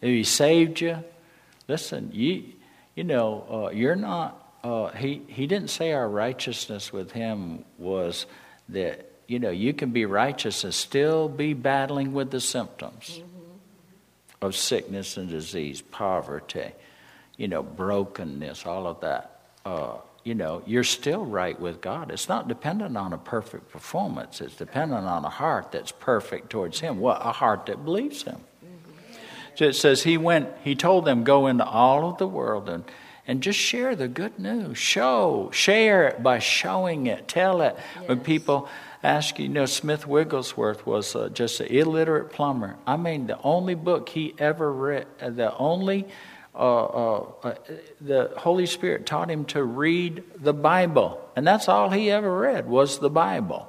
If 0.01 0.09
He 0.09 0.23
saved 0.23 0.81
you, 0.81 1.03
listen, 1.67 2.11
you, 2.13 2.43
you 2.95 3.03
know, 3.03 3.45
uh, 3.49 3.69
you're 3.71 3.95
not. 3.95 4.41
Uh, 4.63 4.89
he 4.91 5.21
he 5.27 5.45
didn't 5.45 5.69
say 5.69 5.93
our 5.93 6.09
righteousness 6.09 6.91
with 6.91 7.11
Him 7.11 7.65
was 7.77 8.25
that 8.69 9.11
you 9.27 9.39
know 9.39 9.51
you 9.51 9.73
can 9.73 9.91
be 9.91 10.05
righteous 10.05 10.63
and 10.63 10.73
still 10.73 11.29
be 11.29 11.53
battling 11.53 12.13
with 12.13 12.31
the 12.31 12.41
symptoms 12.41 13.19
mm-hmm. 13.19 14.45
of 14.45 14.55
sickness 14.55 15.17
and 15.17 15.29
disease, 15.29 15.81
poverty, 15.81 16.71
you 17.37 17.47
know, 17.47 17.61
brokenness, 17.63 18.65
all 18.65 18.87
of 18.87 19.01
that. 19.01 19.39
Uh, 19.65 19.97
you 20.25 20.33
know, 20.33 20.63
you're 20.65 20.83
still 20.83 21.23
right 21.23 21.57
with 21.57 21.79
God. 21.79 22.11
It's 22.11 22.27
not 22.27 22.47
dependent 22.47 22.97
on 22.97 23.13
a 23.13 23.17
perfect 23.17 23.69
performance. 23.69 24.41
It's 24.41 24.55
dependent 24.55 25.05
on 25.05 25.23
a 25.23 25.29
heart 25.29 25.71
that's 25.71 25.91
perfect 25.91 26.49
towards 26.49 26.79
Him. 26.79 26.99
What 26.99 27.21
a 27.23 27.31
heart 27.31 27.67
that 27.67 27.85
believes 27.85 28.23
Him. 28.23 28.41
So 29.53 29.65
it 29.65 29.73
says 29.73 30.03
he 30.03 30.17
went. 30.17 30.49
He 30.63 30.75
told 30.75 31.05
them 31.05 31.23
go 31.23 31.47
into 31.47 31.63
all 31.63 32.09
of 32.09 32.17
the 32.17 32.27
world 32.27 32.67
and 32.67 32.83
and 33.27 33.41
just 33.41 33.57
share 33.57 33.95
the 33.95 34.07
good 34.07 34.37
news. 34.37 34.77
Show, 34.77 35.49
share 35.51 36.07
it 36.07 36.21
by 36.21 36.39
showing 36.39 37.07
it. 37.07 37.27
Tell 37.27 37.61
it 37.61 37.75
yes. 37.95 38.07
when 38.07 38.19
people 38.19 38.67
ask 39.01 39.39
you. 39.39 39.45
You 39.45 39.51
know, 39.51 39.65
Smith 39.65 40.05
Wigglesworth 40.05 40.85
was 40.85 41.15
uh, 41.15 41.29
just 41.29 41.59
an 41.59 41.67
illiterate 41.67 42.31
plumber. 42.31 42.75
I 42.85 42.97
mean, 42.97 43.27
the 43.27 43.41
only 43.41 43.73
book 43.73 44.09
he 44.09 44.35
ever 44.37 44.71
read, 44.71 45.07
uh, 45.19 45.31
the 45.31 45.55
only 45.57 46.07
uh, 46.55 46.85
uh, 46.85 47.25
uh, 47.43 47.55
the 47.99 48.31
Holy 48.37 48.65
Spirit 48.65 49.05
taught 49.05 49.29
him 49.29 49.45
to 49.45 49.63
read 49.63 50.23
the 50.39 50.53
Bible, 50.53 51.21
and 51.35 51.45
that's 51.45 51.67
all 51.67 51.89
he 51.89 52.09
ever 52.09 52.39
read 52.39 52.67
was 52.67 52.99
the 52.99 53.09
Bible. 53.09 53.67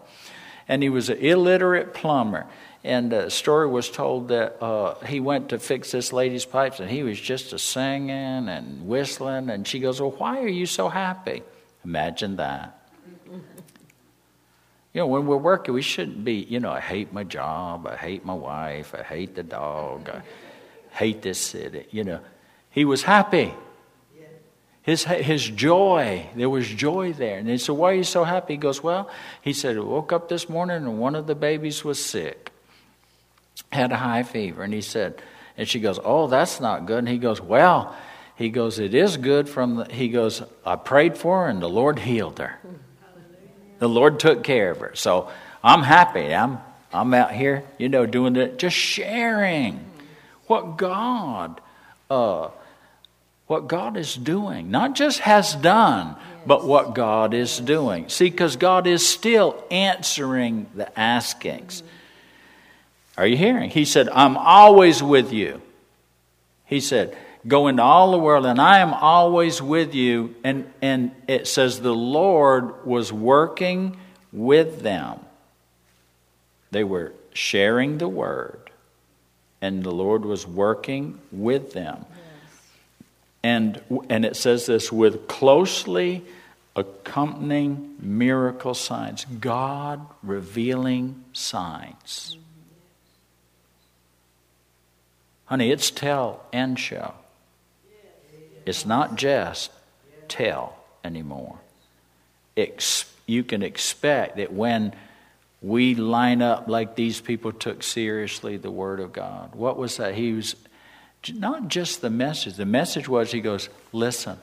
And 0.69 0.83
he 0.83 0.89
was 0.89 1.09
an 1.09 1.19
illiterate 1.19 1.95
plumber. 1.95 2.47
And 2.83 3.11
the 3.11 3.31
story 3.31 3.69
was 3.69 3.91
told 3.91 4.29
that 4.29 4.63
uh, 4.63 4.95
he 5.05 5.19
went 5.19 5.49
to 5.49 5.59
fix 5.59 5.91
this 5.91 6.13
lady's 6.13 6.45
pipes, 6.45 6.79
and 6.79 6.89
he 6.89 7.03
was 7.03 7.21
just 7.21 7.53
a 7.53 7.59
singing 7.59 8.49
and 8.49 8.87
whistling. 8.87 9.51
And 9.51 9.67
she 9.67 9.81
goes, 9.81 10.01
"Well, 10.01 10.13
why 10.13 10.41
are 10.41 10.49
you 10.49 10.67
so 10.67 10.89
happy?" 10.89 11.43
Imagine 11.85 12.37
that. 12.37 12.89
You 14.93 15.03
know, 15.03 15.09
when 15.09 15.27
we're 15.27 15.37
working, 15.37 15.75
we 15.75 15.83
shouldn't 15.83 16.25
be, 16.25 16.37
you 16.49 16.59
know, 16.59 16.73
I 16.73 16.81
hate 16.81 17.13
my 17.13 17.23
job, 17.23 17.87
I 17.87 17.97
hate 17.97 18.25
my 18.25 18.33
wife, 18.33 18.95
I 18.95 19.03
hate 19.03 19.35
the 19.35 19.43
dog, 19.43 20.09
I 20.09 20.23
hate 20.97 21.21
this 21.21 21.39
city. 21.39 21.87
You 21.91 22.05
know, 22.05 22.21
he 22.77 22.85
was 22.85 23.03
happy. 23.03 23.55
His, 24.83 25.03
his 25.03 25.49
joy, 25.49 26.27
there 26.37 26.51
was 26.51 26.69
joy 26.69 27.15
there. 27.15 27.39
And 27.39 27.49
he 27.49 27.57
said, 27.57 27.75
Why 27.75 27.93
are 27.93 27.95
you 27.95 28.05
so 28.05 28.23
happy? 28.23 28.53
He 28.53 28.59
goes, 28.59 28.83
Well, 28.83 29.11
he 29.41 29.55
said, 29.55 29.79
I 29.79 29.81
woke 29.81 30.13
up 30.13 30.29
this 30.29 30.49
morning 30.49 30.77
and 30.77 31.01
one 31.01 31.15
of 31.15 31.27
the 31.27 31.35
babies 31.35 31.83
was 31.83 32.05
sick, 32.05 32.53
had 33.73 33.93
a 33.93 33.97
high 33.97 34.23
fever. 34.25 34.63
And 34.63 34.75
he 34.75 34.83
said, 34.83 35.21
And 35.57 35.67
she 35.67 35.81
goes, 35.81 35.99
Oh, 36.05 36.27
that's 36.29 36.61
not 36.61 36.85
good. 36.85 36.99
And 36.99 37.09
he 37.09 37.17
goes, 37.17 37.41
Well, 37.41 37.97
he 38.37 38.51
goes, 38.51 38.79
It 38.79 38.95
is 38.95 39.17
good 39.17 39.49
from 39.49 39.77
the, 39.77 39.85
he 39.87 40.09
goes, 40.09 40.43
I 40.65 40.77
prayed 40.77 41.17
for 41.17 41.45
her 41.45 41.49
and 41.49 41.63
the 41.63 41.71
Lord 41.71 41.99
healed 41.99 42.39
her. 42.39 42.61
The 43.79 43.89
Lord 43.89 44.21
took 44.21 44.45
care 44.45 44.71
of 44.71 44.81
her. 44.81 44.93
So 44.95 45.31
I'm 45.65 45.83
happy. 45.83 46.35
I'm, 46.35 46.59
I'm 46.93 47.15
out 47.15 47.33
here, 47.33 47.65
you 47.79 47.89
know, 47.89 48.05
doing 48.05 48.37
it, 48.37 48.59
just 48.59 48.77
sharing 48.77 49.85
what 50.47 50.77
God 50.77 51.61
uh, 52.11 52.51
what 53.47 53.69
God 53.69 53.97
is 53.97 54.15
doing. 54.15 54.71
Not 54.71 54.95
just 54.95 55.21
has 55.21 55.55
done, 55.55 56.17
but 56.47 56.67
what 56.67 56.95
God 56.95 57.35
is 57.35 57.59
doing. 57.59 58.09
See, 58.09 58.31
because 58.31 58.57
God 58.57 58.87
is 58.87 59.07
still 59.07 59.63
answering 59.71 60.67
the 60.75 60.97
askings. 60.99 61.83
Mm-hmm. 61.83 63.21
Are 63.21 63.27
you 63.27 63.37
hearing? 63.37 63.71
He 63.71 63.85
said, 63.85 64.09
I'm 64.09 64.37
always 64.37 65.03
with 65.03 65.33
you. 65.33 65.63
He 66.67 66.81
said, 66.81 67.17
Go 67.47 67.69
into 67.69 67.83
all 67.83 68.11
the 68.11 68.19
world, 68.19 68.45
and 68.45 68.61
I 68.61 68.81
am 68.81 68.93
always 68.93 69.63
with 69.63 69.95
you. 69.95 70.35
And, 70.43 70.71
and 70.83 71.13
it 71.29 71.47
says, 71.47 71.81
The 71.81 71.95
Lord 71.95 72.85
was 72.85 73.13
working 73.13 73.97
with 74.33 74.83
them. 74.83 75.21
They 76.73 76.83
were 76.83 77.15
sharing 77.33 77.99
the 77.99 78.09
word, 78.09 78.71
and 79.61 79.85
the 79.85 79.93
Lord 79.93 80.25
was 80.25 80.45
working 80.45 81.21
with 81.31 81.73
them. 81.73 82.05
And, 83.47 83.81
and 84.11 84.25
it 84.25 84.35
says 84.35 84.67
this 84.67 84.91
with 84.91 85.29
closely 85.29 86.25
accompanying 86.75 87.95
miracle 88.01 88.75
signs, 88.75 89.25
God 89.25 90.05
revealing 90.25 91.23
signs. 91.33 92.37
Honey, 95.45 95.71
it's 95.71 95.93
tell 95.93 96.45
and 96.53 96.77
show. 96.77 97.15
It's 98.67 98.85
not 98.85 99.15
just 99.15 99.71
tell 100.27 100.77
anymore. 101.05 101.61
Ex- 102.57 103.09
you 103.27 103.45
can 103.45 103.63
expect 103.63 104.39
that 104.39 104.53
when 104.53 104.93
we 105.63 105.95
line 105.95 106.43
up 106.43 106.67
like 106.67 106.97
these 106.97 107.21
people 107.21 107.53
took 107.53 107.85
seriously 107.85 108.57
the 108.57 108.73
Word 108.73 108.99
of 108.99 109.13
God, 109.13 109.55
what 109.55 109.77
was 109.77 109.99
that? 109.99 110.17
He 110.17 110.33
was 110.33 110.57
not 111.35 111.69
just 111.69 112.01
the 112.01 112.11
message. 112.11 112.55
The 112.55 112.67
message 112.67 113.09
was 113.09 113.33
he 113.33 113.41
goes, 113.41 113.69
Listen, 113.93 114.39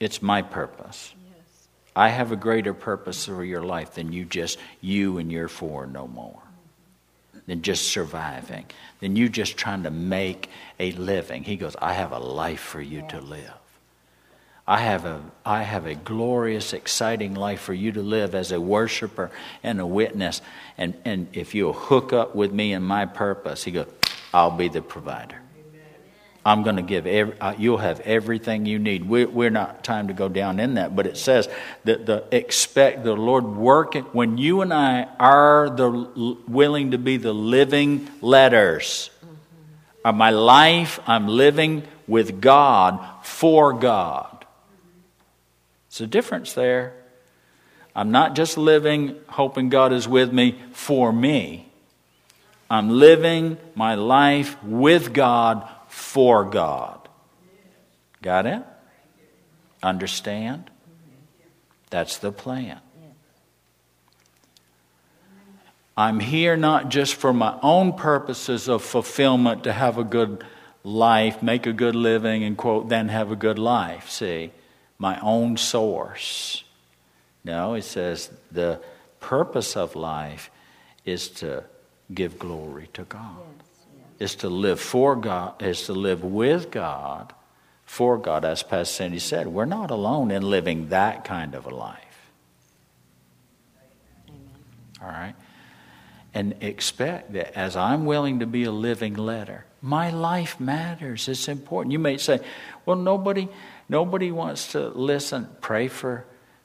it's 0.00 0.20
my 0.20 0.42
purpose. 0.42 1.14
Yes. 1.14 1.68
I 1.94 2.08
have 2.08 2.32
a 2.32 2.36
greater 2.36 2.74
purpose 2.74 3.26
for 3.26 3.44
your 3.44 3.62
life 3.62 3.94
than 3.94 4.12
you 4.12 4.24
just, 4.24 4.58
you 4.80 5.18
and 5.18 5.30
your 5.30 5.48
four 5.48 5.86
no 5.86 6.06
more. 6.06 6.42
Than 7.46 7.62
just 7.62 7.88
surviving, 7.88 8.66
than 9.00 9.16
you 9.16 9.28
just 9.28 9.56
trying 9.56 9.82
to 9.82 9.90
make 9.90 10.48
a 10.78 10.92
living. 10.92 11.42
He 11.42 11.56
goes, 11.56 11.74
I 11.80 11.92
have 11.92 12.12
a 12.12 12.18
life 12.18 12.60
for 12.60 12.80
you 12.80 13.00
yes. 13.00 13.10
to 13.10 13.20
live. 13.20 13.54
I 14.66 14.78
have 14.78 15.04
a 15.04 15.20
I 15.44 15.64
have 15.64 15.86
a 15.86 15.94
glorious, 15.94 16.72
exciting 16.72 17.34
life 17.34 17.60
for 17.60 17.74
you 17.74 17.90
to 17.92 18.00
live 18.00 18.34
as 18.34 18.52
a 18.52 18.60
worshiper 18.60 19.32
and 19.62 19.80
a 19.80 19.86
witness. 19.86 20.40
And 20.78 20.94
and 21.04 21.28
if 21.32 21.54
you'll 21.54 21.72
hook 21.72 22.12
up 22.12 22.36
with 22.36 22.52
me 22.52 22.72
and 22.72 22.84
my 22.84 23.06
purpose, 23.06 23.64
he 23.64 23.72
goes, 23.72 23.88
I'll 24.32 24.56
be 24.56 24.68
the 24.68 24.80
provider. 24.80 25.40
I'm 26.44 26.64
going 26.64 26.76
to 26.76 26.82
give, 26.82 27.06
every, 27.06 27.38
uh, 27.40 27.54
you'll 27.56 27.78
have 27.78 28.00
everything 28.00 28.66
you 28.66 28.78
need. 28.80 29.08
We're, 29.08 29.28
we're 29.28 29.50
not 29.50 29.84
time 29.84 30.08
to 30.08 30.14
go 30.14 30.28
down 30.28 30.58
in 30.58 30.74
that, 30.74 30.96
but 30.96 31.06
it 31.06 31.16
says 31.16 31.48
that 31.84 32.04
the 32.04 32.24
expect 32.32 33.04
the 33.04 33.14
Lord 33.14 33.44
working, 33.44 34.02
when 34.06 34.38
you 34.38 34.60
and 34.60 34.74
I 34.74 35.04
are 35.20 35.70
the 35.70 36.36
willing 36.48 36.90
to 36.90 36.98
be 36.98 37.16
the 37.16 37.32
living 37.32 38.08
letters 38.20 39.10
mm-hmm. 40.04 40.16
my 40.16 40.30
life, 40.30 40.98
I'm 41.06 41.28
living 41.28 41.84
with 42.08 42.40
God 42.40 42.98
for 43.22 43.72
God. 43.72 44.44
It's 45.86 46.00
a 46.00 46.08
difference 46.08 46.54
there. 46.54 46.94
I'm 47.94 48.10
not 48.10 48.34
just 48.34 48.58
living 48.58 49.16
hoping 49.28 49.68
God 49.68 49.92
is 49.92 50.08
with 50.08 50.32
me 50.32 50.58
for 50.72 51.12
me. 51.12 51.68
I'm 52.68 52.88
living 52.88 53.58
my 53.74 53.94
life 53.94 54.56
with 54.64 55.12
God 55.12 55.68
for 55.92 56.46
God. 56.46 57.06
Got 58.22 58.46
it? 58.46 58.62
Understand? 59.82 60.70
That's 61.90 62.16
the 62.16 62.32
plan. 62.32 62.80
I'm 65.94 66.18
here 66.20 66.56
not 66.56 66.88
just 66.88 67.14
for 67.14 67.34
my 67.34 67.58
own 67.62 67.92
purposes 67.92 68.68
of 68.68 68.82
fulfillment 68.82 69.64
to 69.64 69.72
have 69.72 69.98
a 69.98 70.04
good 70.04 70.42
life, 70.82 71.42
make 71.42 71.66
a 71.66 71.74
good 71.74 71.94
living, 71.94 72.42
and 72.42 72.56
quote, 72.56 72.88
then 72.88 73.08
have 73.08 73.30
a 73.30 73.36
good 73.36 73.58
life. 73.58 74.08
See, 74.08 74.50
my 74.98 75.20
own 75.20 75.58
source. 75.58 76.64
No, 77.44 77.74
it 77.74 77.82
says 77.82 78.30
the 78.50 78.80
purpose 79.20 79.76
of 79.76 79.94
life 79.94 80.50
is 81.04 81.28
to 81.28 81.64
give 82.14 82.38
glory 82.38 82.88
to 82.94 83.02
God 83.02 83.61
is 84.22 84.36
to 84.36 84.48
live 84.48 84.78
for 84.78 85.16
God, 85.16 85.60
is 85.60 85.86
to 85.86 85.92
live 85.92 86.22
with 86.22 86.70
God, 86.70 87.34
for 87.84 88.16
God, 88.16 88.44
as 88.44 88.62
Pastor 88.62 88.94
Cindy 88.94 89.18
said. 89.18 89.48
We're 89.48 89.64
not 89.64 89.90
alone 89.90 90.30
in 90.30 90.42
living 90.48 90.90
that 90.90 91.24
kind 91.24 91.56
of 91.56 91.66
a 91.66 91.74
life. 91.74 92.30
Amen. 94.28 94.40
All 95.02 95.08
right? 95.08 95.34
And 96.32 96.54
expect 96.60 97.32
that 97.32 97.58
as 97.58 97.76
I'm 97.76 98.04
willing 98.04 98.38
to 98.38 98.46
be 98.46 98.62
a 98.62 98.70
living 98.70 99.14
letter, 99.14 99.66
my 99.80 100.10
life 100.10 100.60
matters. 100.60 101.28
It's 101.28 101.48
important. 101.48 101.92
You 101.92 101.98
may 101.98 102.16
say, 102.16 102.38
well, 102.86 102.96
nobody, 102.96 103.48
nobody 103.88 104.30
wants 104.30 104.70
to 104.72 104.88
listen. 104.88 105.48
Pray 105.60 105.88
for, 105.88 106.24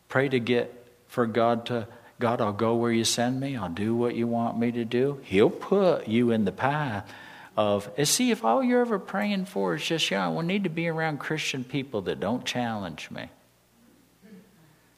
pray 0.10 0.30
to 0.30 0.40
get 0.40 0.86
for 1.08 1.26
God 1.26 1.66
to, 1.66 1.88
God, 2.20 2.40
I'll 2.40 2.54
go 2.54 2.76
where 2.76 2.92
you 2.92 3.04
send 3.04 3.40
me. 3.40 3.58
I'll 3.58 3.68
do 3.68 3.96
what 3.96 4.14
you 4.14 4.28
want 4.28 4.60
me 4.60 4.72
to 4.74 4.86
do. 4.86 5.20
He'll 5.24 5.50
put 5.50 6.08
you 6.08 6.30
in 6.30 6.46
the 6.46 6.52
path 6.52 7.12
of, 7.58 7.90
see, 8.04 8.32
if 8.32 8.46
all 8.46 8.64
you're 8.64 8.82
ever 8.82 9.00
praying 9.00 9.46
for 9.46 9.76
is 9.76 9.84
just, 9.84 10.10
yeah, 10.12 10.30
I 10.30 10.42
need 10.42 10.64
to 10.64 10.70
be 10.70 10.88
around 10.88 11.20
Christian 11.20 11.64
people 11.64 12.04
that 12.04 12.20
don't 12.20 12.46
challenge 12.46 13.10
me 13.12 13.30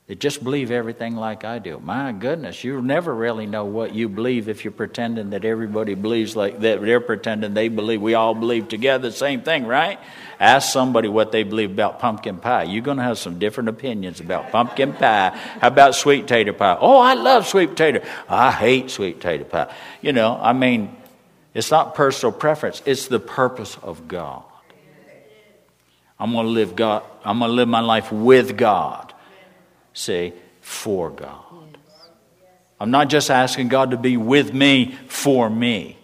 that 0.10 0.20
just 0.20 0.44
believe 0.44 0.72
everything 0.72 1.16
like 1.16 1.46
I 1.46 1.60
do. 1.60 1.80
My 1.80 2.12
goodness, 2.12 2.64
you'll 2.64 2.82
never 2.82 3.14
really 3.14 3.46
know 3.46 3.66
what 3.66 3.94
you 3.94 4.10
believe 4.10 4.50
if 4.50 4.66
you're 4.66 4.72
pretending 4.72 5.30
that 5.30 5.46
everybody 5.46 5.94
believes 5.94 6.36
like 6.36 6.62
that. 6.62 6.82
They're 6.82 7.00
pretending 7.00 7.54
they 7.54 7.68
believe. 7.68 8.02
We 8.02 8.16
all 8.16 8.34
believe 8.34 8.70
together 8.70 9.10
the 9.10 9.16
same 9.16 9.44
thing, 9.44 9.68
right? 9.68 10.00
Ask 10.40 10.74
somebody 10.74 11.10
what 11.10 11.32
they 11.32 11.44
believe 11.44 11.70
about 11.70 12.00
pumpkin 12.00 12.40
pie. 12.40 12.64
You're 12.64 12.82
to 12.84 13.04
have 13.04 13.20
some 13.20 13.38
different 13.38 13.70
opinions 13.70 14.20
about 14.20 14.50
pumpkin 14.50 14.94
pie. 14.94 15.30
How 15.62 15.68
about 15.68 15.94
sweet 15.94 16.24
potato 16.24 16.54
pie? 16.54 16.80
Oh, 16.82 16.98
I 16.98 17.14
love 17.14 17.46
sweet 17.46 17.70
potato. 17.70 18.04
I 18.28 18.50
hate 18.50 18.90
sweet 18.90 19.18
potato 19.18 19.44
pie. 19.44 19.72
You 20.02 20.12
know, 20.12 20.40
I 20.42 20.54
mean, 20.54 20.98
it's 21.54 21.72
not 21.72 21.96
personal 21.96 22.32
preference. 22.32 22.82
It's 22.86 23.08
the 23.08 23.20
purpose 23.20 23.78
of 23.82 24.08
God. 24.08 24.44
I'm 26.20 26.34
going 26.34 26.46
to 26.46 26.52
live 26.52 26.76
God. 26.76 27.04
I'm 27.24 27.40
going 27.40 27.50
to 27.50 27.56
live 27.56 27.68
my 27.68 27.80
life 27.80 28.12
with 28.12 28.58
God 28.58 29.10
say, 30.00 30.34
for 30.62 31.10
God. 31.10 31.44
I'm 32.80 32.92
not 32.92 33.10
just 33.10 33.30
asking 33.30 33.68
God 33.68 33.92
to 33.92 33.98
be 33.98 34.16
with 34.18 34.54
me 34.54 34.98
for 35.08 35.50
me. 35.50 35.98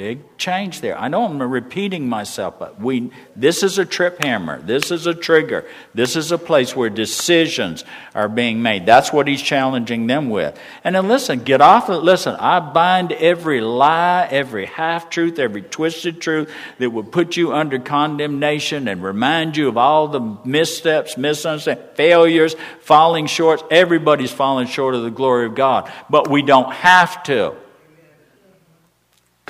Big 0.00 0.38
change 0.38 0.80
there. 0.80 0.98
I 0.98 1.08
know 1.08 1.26
I'm 1.26 1.42
repeating 1.42 2.08
myself, 2.08 2.58
but 2.58 2.80
we 2.80 3.10
this 3.36 3.62
is 3.62 3.76
a 3.76 3.84
trip 3.84 4.24
hammer. 4.24 4.58
This 4.62 4.90
is 4.90 5.06
a 5.06 5.12
trigger. 5.12 5.66
This 5.92 6.16
is 6.16 6.32
a 6.32 6.38
place 6.38 6.74
where 6.74 6.88
decisions 6.88 7.84
are 8.14 8.30
being 8.30 8.62
made. 8.62 8.86
That's 8.86 9.12
what 9.12 9.28
he's 9.28 9.42
challenging 9.42 10.06
them 10.06 10.30
with. 10.30 10.58
And 10.84 10.94
then 10.94 11.06
listen, 11.06 11.40
get 11.40 11.60
off 11.60 11.90
of 11.90 12.02
listen, 12.02 12.34
I 12.36 12.60
bind 12.60 13.12
every 13.12 13.60
lie, 13.60 14.26
every 14.30 14.64
half 14.64 15.10
truth, 15.10 15.38
every 15.38 15.60
twisted 15.60 16.18
truth 16.18 16.50
that 16.78 16.88
would 16.88 17.12
put 17.12 17.36
you 17.36 17.52
under 17.52 17.78
condemnation 17.78 18.88
and 18.88 19.02
remind 19.02 19.58
you 19.58 19.68
of 19.68 19.76
all 19.76 20.08
the 20.08 20.38
missteps, 20.46 21.18
misunderstandings, 21.18 21.94
failures, 21.94 22.56
falling 22.80 23.26
short. 23.26 23.62
Everybody's 23.70 24.32
falling 24.32 24.66
short 24.66 24.94
of 24.94 25.02
the 25.02 25.10
glory 25.10 25.44
of 25.44 25.54
God. 25.54 25.92
But 26.08 26.30
we 26.30 26.40
don't 26.40 26.72
have 26.72 27.22
to 27.24 27.54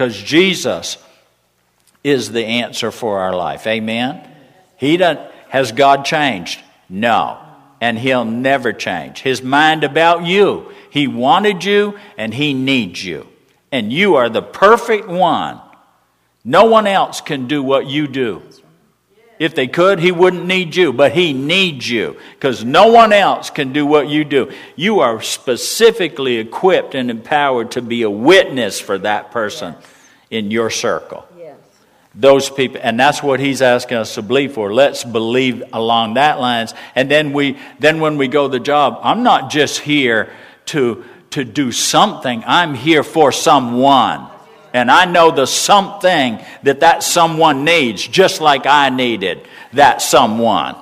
because 0.00 0.16
Jesus 0.22 0.96
is 2.02 2.32
the 2.32 2.42
answer 2.42 2.90
for 2.90 3.18
our 3.18 3.36
life. 3.36 3.66
Amen? 3.66 4.26
He 4.78 4.96
doesn't, 4.96 5.30
has 5.50 5.72
God 5.72 6.06
changed? 6.06 6.58
No. 6.88 7.38
And 7.82 7.98
He'll 7.98 8.24
never 8.24 8.72
change. 8.72 9.20
His 9.20 9.42
mind 9.42 9.84
about 9.84 10.24
you. 10.24 10.72
He 10.88 11.06
wanted 11.06 11.64
you 11.64 11.98
and 12.16 12.32
He 12.32 12.54
needs 12.54 13.04
you. 13.04 13.26
And 13.70 13.92
you 13.92 14.14
are 14.14 14.30
the 14.30 14.40
perfect 14.40 15.06
one. 15.06 15.60
No 16.46 16.64
one 16.64 16.86
else 16.86 17.20
can 17.20 17.46
do 17.46 17.62
what 17.62 17.86
you 17.86 18.06
do. 18.08 18.40
If 19.40 19.54
they 19.54 19.68
could, 19.68 20.00
he 20.00 20.12
wouldn't 20.12 20.44
need 20.44 20.76
you, 20.76 20.92
but 20.92 21.12
he 21.12 21.32
needs 21.32 21.88
you 21.88 22.18
because 22.34 22.62
no 22.62 22.88
one 22.88 23.10
else 23.10 23.48
can 23.48 23.72
do 23.72 23.86
what 23.86 24.06
you 24.06 24.22
do. 24.22 24.52
You 24.76 25.00
are 25.00 25.22
specifically 25.22 26.36
equipped 26.36 26.94
and 26.94 27.10
empowered 27.10 27.70
to 27.70 27.80
be 27.80 28.02
a 28.02 28.10
witness 28.10 28.78
for 28.78 28.98
that 28.98 29.30
person 29.30 29.76
yes. 29.78 29.90
in 30.30 30.50
your 30.50 30.68
circle. 30.68 31.26
Yes. 31.38 31.56
Those 32.14 32.50
people, 32.50 32.80
and 32.82 33.00
that's 33.00 33.22
what 33.22 33.40
he's 33.40 33.62
asking 33.62 33.96
us 33.96 34.14
to 34.16 34.22
believe 34.22 34.52
for. 34.52 34.74
Let's 34.74 35.04
believe 35.04 35.62
along 35.72 36.14
that 36.14 36.38
lines. 36.38 36.74
And 36.94 37.10
then 37.10 37.32
we, 37.32 37.56
then 37.78 38.00
when 38.00 38.18
we 38.18 38.28
go 38.28 38.46
the 38.46 38.60
job, 38.60 39.00
I'm 39.02 39.22
not 39.22 39.50
just 39.50 39.78
here 39.78 40.30
to, 40.66 41.02
to 41.30 41.44
do 41.44 41.72
something. 41.72 42.44
I'm 42.46 42.74
here 42.74 43.02
for 43.02 43.32
someone. 43.32 44.28
And 44.72 44.90
I 44.90 45.04
know 45.04 45.30
the 45.30 45.46
something 45.46 46.38
that 46.62 46.80
that 46.80 47.02
someone 47.02 47.64
needs, 47.64 48.06
just 48.06 48.40
like 48.40 48.66
I 48.66 48.90
needed 48.90 49.46
that 49.72 50.02
someone. 50.02 50.76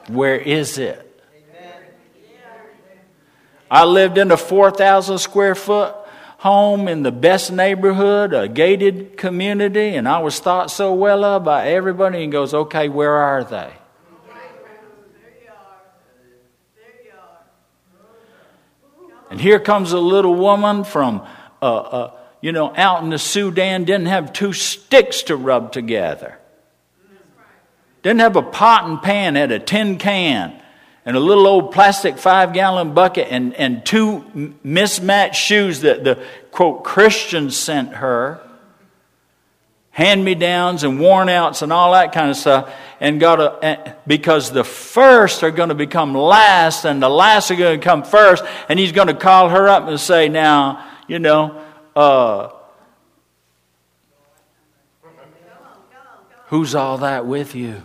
Where 0.08 0.38
is 0.38 0.78
it? 0.78 1.04
I 3.70 3.84
lived 3.84 4.18
in 4.18 4.32
a 4.32 4.38
4,000 4.38 5.18
square 5.18 5.56
foot 5.56 5.94
home 6.38 6.88
in 6.88 7.04
the 7.04 7.12
best 7.12 7.52
neighborhood, 7.52 8.34
a 8.34 8.48
gated 8.48 9.18
community, 9.18 9.96
and 9.96 10.08
I 10.08 10.20
was 10.20 10.40
thought 10.40 10.72
so 10.72 10.94
well 10.94 11.24
of 11.26 11.44
by 11.44 11.70
everybody. 11.70 12.24
And 12.24 12.32
goes, 12.32 12.54
okay, 12.54 12.88
where 12.88 13.14
are 13.14 13.44
they? 13.44 13.74
And 19.30 19.42
here 19.42 19.60
comes 19.60 19.92
a 19.92 20.00
little 20.00 20.36
woman 20.36 20.86
from, 20.86 21.28
uh, 21.62 21.76
uh, 21.76 22.12
you 22.40 22.54
know, 22.54 22.74
out 22.74 23.04
in 23.04 23.10
the 23.10 23.20
Sudan, 23.20 23.84
didn't 23.84 24.08
have 24.08 24.32
two 24.32 24.54
sticks 24.54 25.24
to 25.24 25.36
rub 25.36 25.74
together. 25.74 26.40
Didn't 28.08 28.22
have 28.22 28.38
a 28.38 28.42
pot 28.42 28.86
and 28.86 29.02
pan, 29.02 29.36
had 29.36 29.52
a 29.52 29.60
tin 29.60 29.98
can 29.98 30.58
and 31.04 31.18
a 31.18 31.20
little 31.20 31.46
old 31.46 31.74
plastic 31.74 32.18
five 32.18 32.54
gallon 32.54 32.94
bucket 32.94 33.28
and, 33.30 33.54
and 33.56 33.86
two 33.86 34.56
mismatched 34.64 35.36
shoes 35.36 35.82
that 35.82 36.06
the 36.06 36.24
quote 36.52 36.86
Christian 36.86 37.52
sent 37.52 37.96
her. 37.96 38.40
hand 39.90 40.24
me 40.24 40.36
downs 40.36 40.86
and 40.86 41.02
worn 41.02 41.28
outs 41.28 41.62
and 41.64 41.74
all 41.74 41.92
that 41.92 42.14
kind 42.14 42.32
of 42.32 42.38
stuff. 42.38 42.74
And 43.02 43.20
got 43.20 43.36
to, 43.62 43.98
because 44.08 44.52
the 44.52 44.64
first 44.64 45.44
are 45.44 45.52
going 45.52 45.68
to 45.68 45.76
become 45.76 46.14
last 46.14 46.86
and 46.86 47.04
the 47.04 47.10
last 47.10 47.52
are 47.52 47.58
going 47.58 47.78
to 47.78 47.84
come 47.84 48.04
first. 48.04 48.42
And 48.70 48.80
he's 48.80 48.94
going 48.94 49.10
to 49.10 49.16
call 49.16 49.50
her 49.50 49.68
up 49.68 49.90
and 49.90 50.00
say, 50.00 50.30
Now, 50.30 50.88
you 51.10 51.20
know, 51.20 51.62
uh, 51.94 52.52
who's 56.46 56.74
all 56.74 57.00
that 57.00 57.26
with 57.26 57.54
you? 57.54 57.84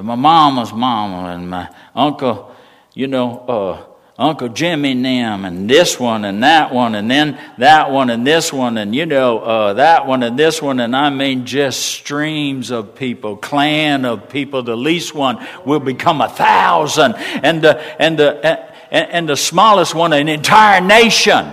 My 0.00 0.14
mama's 0.14 0.72
mama 0.72 1.30
and 1.30 1.50
my 1.50 1.68
uncle, 1.92 2.54
you 2.94 3.08
know, 3.08 3.38
uh, 3.40 3.84
Uncle 4.16 4.48
Jimmy 4.48 4.92
and 4.92 5.04
them, 5.04 5.44
and 5.44 5.68
this 5.68 5.98
one 5.98 6.24
and 6.24 6.42
that 6.42 6.72
one, 6.72 6.94
and 6.94 7.10
then 7.10 7.38
that 7.58 7.90
one 7.90 8.08
and 8.10 8.26
this 8.26 8.52
one, 8.52 8.76
and 8.78 8.94
you 8.94 9.06
know, 9.06 9.40
uh, 9.40 9.72
that 9.74 10.06
one 10.06 10.22
and 10.22 10.38
this 10.38 10.62
one, 10.62 10.78
and 10.80 10.94
I 10.94 11.10
mean 11.10 11.46
just 11.46 11.80
streams 11.80 12.70
of 12.70 12.94
people, 12.94 13.36
clan 13.36 14.04
of 14.04 14.28
people. 14.28 14.62
The 14.62 14.76
least 14.76 15.14
one 15.14 15.44
will 15.64 15.80
become 15.80 16.20
a 16.20 16.28
thousand, 16.28 17.14
and 17.16 17.62
the, 17.62 17.78
and 18.00 18.18
the, 18.18 18.44
and, 18.92 19.10
and 19.10 19.28
the 19.28 19.36
smallest 19.36 19.94
one, 19.94 20.12
an 20.12 20.28
entire 20.28 20.80
nation. 20.80 21.52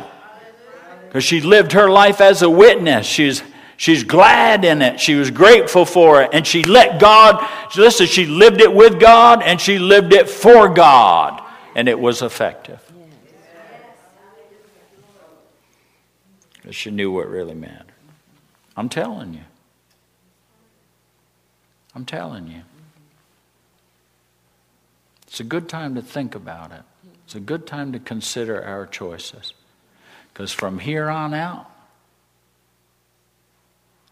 Because 1.07 1.23
she 1.23 1.41
lived 1.41 1.71
her 1.71 1.89
life 1.89 2.21
as 2.21 2.41
a 2.41 2.49
witness. 2.49 3.07
She's 3.07 3.41
She's 3.77 4.03
glad 4.03 4.63
in 4.63 4.81
it. 4.81 4.99
She 4.99 5.15
was 5.15 5.31
grateful 5.31 5.85
for 5.85 6.21
it. 6.21 6.29
And 6.33 6.47
she 6.47 6.63
let 6.63 6.99
God, 6.99 7.45
listen, 7.75 8.07
she 8.07 8.25
lived 8.25 8.61
it 8.61 8.73
with 8.73 8.99
God 8.99 9.41
and 9.43 9.59
she 9.59 9.79
lived 9.79 10.13
it 10.13 10.29
for 10.29 10.69
God 10.69 11.43
and 11.75 11.89
it 11.89 11.99
was 11.99 12.21
effective. 12.21 12.81
Because 16.53 16.75
she 16.75 16.89
knew 16.89 17.11
what 17.11 17.27
really 17.27 17.53
mattered. 17.53 17.91
I'm 18.77 18.89
telling 18.89 19.33
you. 19.33 19.43
I'm 21.93 22.05
telling 22.05 22.47
you. 22.47 22.61
It's 25.27 25.39
a 25.39 25.43
good 25.43 25.67
time 25.67 25.95
to 25.95 26.01
think 26.01 26.33
about 26.33 26.71
it. 26.71 26.81
It's 27.25 27.35
a 27.35 27.39
good 27.39 27.67
time 27.67 27.91
to 27.91 27.99
consider 27.99 28.63
our 28.63 28.85
choices. 28.85 29.53
Because 30.33 30.51
from 30.51 30.79
here 30.79 31.09
on 31.09 31.33
out, 31.33 31.69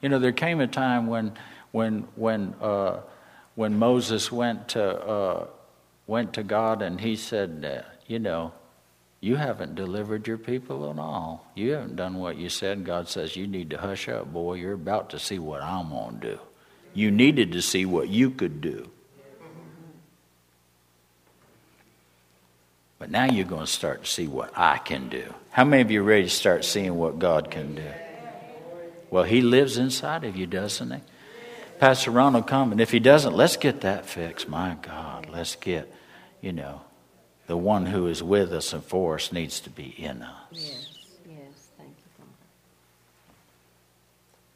you 0.03 0.09
know, 0.09 0.19
there 0.19 0.33
came 0.33 0.59
a 0.59 0.67
time 0.67 1.07
when, 1.07 1.31
when, 1.71 2.01
when, 2.15 2.53
uh, 2.61 2.99
when 3.55 3.79
Moses 3.79 4.31
went 4.31 4.67
to 4.69 4.83
uh, 4.83 5.47
went 6.07 6.33
to 6.33 6.43
God 6.43 6.81
and 6.81 6.99
he 6.99 7.15
said, 7.15 7.85
You 8.05 8.19
know, 8.19 8.51
you 9.21 9.37
haven't 9.37 9.75
delivered 9.75 10.27
your 10.27 10.37
people 10.37 10.89
at 10.91 10.99
all. 10.99 11.47
You 11.55 11.71
haven't 11.71 11.95
done 11.95 12.15
what 12.15 12.35
you 12.35 12.49
said. 12.49 12.83
God 12.83 13.07
says, 13.07 13.37
You 13.37 13.47
need 13.47 13.69
to 13.69 13.77
hush 13.77 14.09
up, 14.09 14.31
boy. 14.33 14.55
You're 14.55 14.73
about 14.73 15.09
to 15.11 15.19
see 15.19 15.39
what 15.39 15.61
I'm 15.61 15.89
going 15.89 16.19
to 16.19 16.27
do. 16.31 16.39
You 16.93 17.09
needed 17.09 17.53
to 17.53 17.61
see 17.61 17.85
what 17.85 18.09
you 18.09 18.29
could 18.29 18.59
do. 18.59 18.89
But 22.99 23.09
now 23.09 23.25
you're 23.25 23.45
going 23.45 23.65
to 23.65 23.71
start 23.71 24.03
to 24.03 24.09
see 24.09 24.27
what 24.27 24.51
I 24.57 24.77
can 24.77 25.07
do. 25.07 25.33
How 25.51 25.63
many 25.63 25.81
of 25.81 25.91
you 25.91 26.01
are 26.01 26.05
ready 26.05 26.23
to 26.23 26.29
start 26.29 26.63
seeing 26.65 26.95
what 26.95 27.19
God 27.19 27.49
can 27.49 27.75
do? 27.75 27.91
Well, 29.13 29.25
He 29.25 29.41
lives 29.41 29.77
inside 29.77 30.23
of 30.23 30.35
you, 30.35 30.47
doesn't 30.47 30.89
He? 30.89 30.99
Pastor 31.79 32.09
Ron 32.09 32.33
will 32.33 32.41
come, 32.41 32.71
and 32.71 32.81
if 32.81 32.89
he 32.89 32.99
doesn't, 32.99 33.35
let's 33.35 33.57
get 33.57 33.81
that 33.81 34.07
fixed. 34.07 34.49
My 34.49 34.75
God, 34.81 35.29
let's 35.29 35.55
get, 35.55 35.93
you 36.41 36.51
know, 36.51 36.81
the 37.45 37.57
one 37.57 37.85
who 37.85 38.07
is 38.07 38.23
with 38.23 38.51
us 38.53 38.73
and 38.73 38.83
for 38.83 39.15
us 39.15 39.31
needs 39.31 39.59
to 39.59 39.69
be 39.69 39.93
in 39.97 40.23
us. 40.23 40.47
Yes, 40.51 40.87
yes, 41.29 41.69
thank 41.77 41.89
you, 41.89 42.09
Father. 42.17 42.31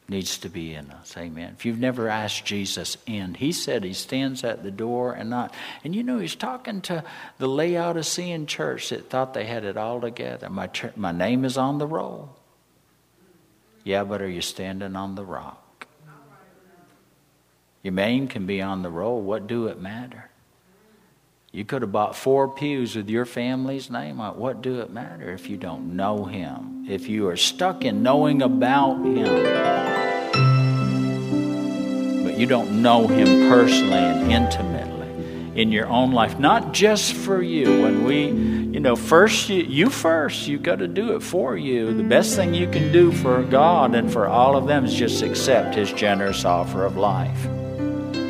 Needs 0.09 0.39
to 0.39 0.49
be 0.49 0.73
in 0.73 0.89
us. 0.89 1.15
Amen. 1.17 1.53
If 1.55 1.63
you've 1.63 1.79
never 1.79 2.09
asked 2.09 2.43
Jesus 2.43 2.97
in, 3.05 3.35
he 3.35 3.51
said 3.51 3.83
he 3.83 3.93
stands 3.93 4.43
at 4.43 4.63
the 4.63 4.71
door 4.71 5.13
and 5.13 5.29
not. 5.29 5.53
And 5.83 5.93
you 5.95 6.01
know, 6.01 6.17
he's 6.17 6.35
talking 6.35 6.81
to 6.81 7.03
the 7.37 7.47
Laodicean 7.47 8.47
church 8.47 8.89
that 8.89 9.11
thought 9.11 9.35
they 9.35 9.45
had 9.45 9.65
it 9.65 9.77
all 9.77 10.01
together. 10.01 10.49
My, 10.49 10.67
my 10.95 11.11
name 11.11 11.45
is 11.45 11.57
on 11.59 11.77
the 11.77 11.85
roll. 11.85 12.35
Yeah, 13.87 14.03
but 14.03 14.21
are 14.21 14.27
you 14.29 14.41
standing 14.41 14.97
on 14.97 15.15
the 15.15 15.23
rock? 15.23 15.87
Your 17.83 17.93
name 17.93 18.27
can 18.27 18.45
be 18.45 18.61
on 18.61 18.81
the 18.81 18.89
roll. 18.89 19.21
What 19.21 19.47
do 19.47 19.67
it 19.67 19.79
matter? 19.79 20.29
You 21.53 21.63
could 21.63 21.83
have 21.83 21.93
bought 21.93 22.13
four 22.13 22.49
pews 22.49 22.97
with 22.97 23.07
your 23.09 23.23
family's 23.23 23.89
name 23.89 24.19
on. 24.19 24.37
What 24.37 24.61
do 24.61 24.81
it 24.81 24.91
matter 24.91 25.31
if 25.31 25.49
you 25.49 25.55
don't 25.55 25.95
know 25.95 26.25
him? 26.25 26.85
If 26.89 27.07
you 27.07 27.29
are 27.29 27.37
stuck 27.37 27.85
in 27.85 28.03
knowing 28.03 28.41
about 28.41 29.05
him, 29.05 29.43
but 32.25 32.37
you 32.37 32.45
don't 32.45 32.81
know 32.81 33.07
him 33.07 33.49
personally 33.49 33.93
and 33.93 34.29
intimately 34.29 35.61
in 35.61 35.71
your 35.71 35.87
own 35.87 36.11
life, 36.11 36.37
not 36.37 36.73
just 36.73 37.13
for 37.13 37.41
you. 37.41 37.83
When 37.83 38.03
we, 38.03 38.56
you 38.77 38.81
know, 38.81 38.95
first 38.95 39.49
you, 39.49 39.63
you 39.63 39.89
first, 39.89 40.47
you 40.47 40.59
got 40.59 40.77
to 40.77 40.87
do 40.87 41.15
it 41.15 41.23
for 41.23 41.57
you. 41.57 41.95
The 41.95 42.03
best 42.03 42.35
thing 42.35 42.53
you 42.53 42.69
can 42.69 42.91
do 42.91 43.11
for 43.11 43.41
God 43.41 43.95
and 43.95 44.13
for 44.13 44.27
all 44.27 44.55
of 44.55 44.67
them 44.67 44.85
is 44.85 44.93
just 44.93 45.23
accept 45.23 45.73
his 45.73 45.91
generous 45.91 46.45
offer 46.45 46.85
of 46.85 46.95
life. 46.95 47.43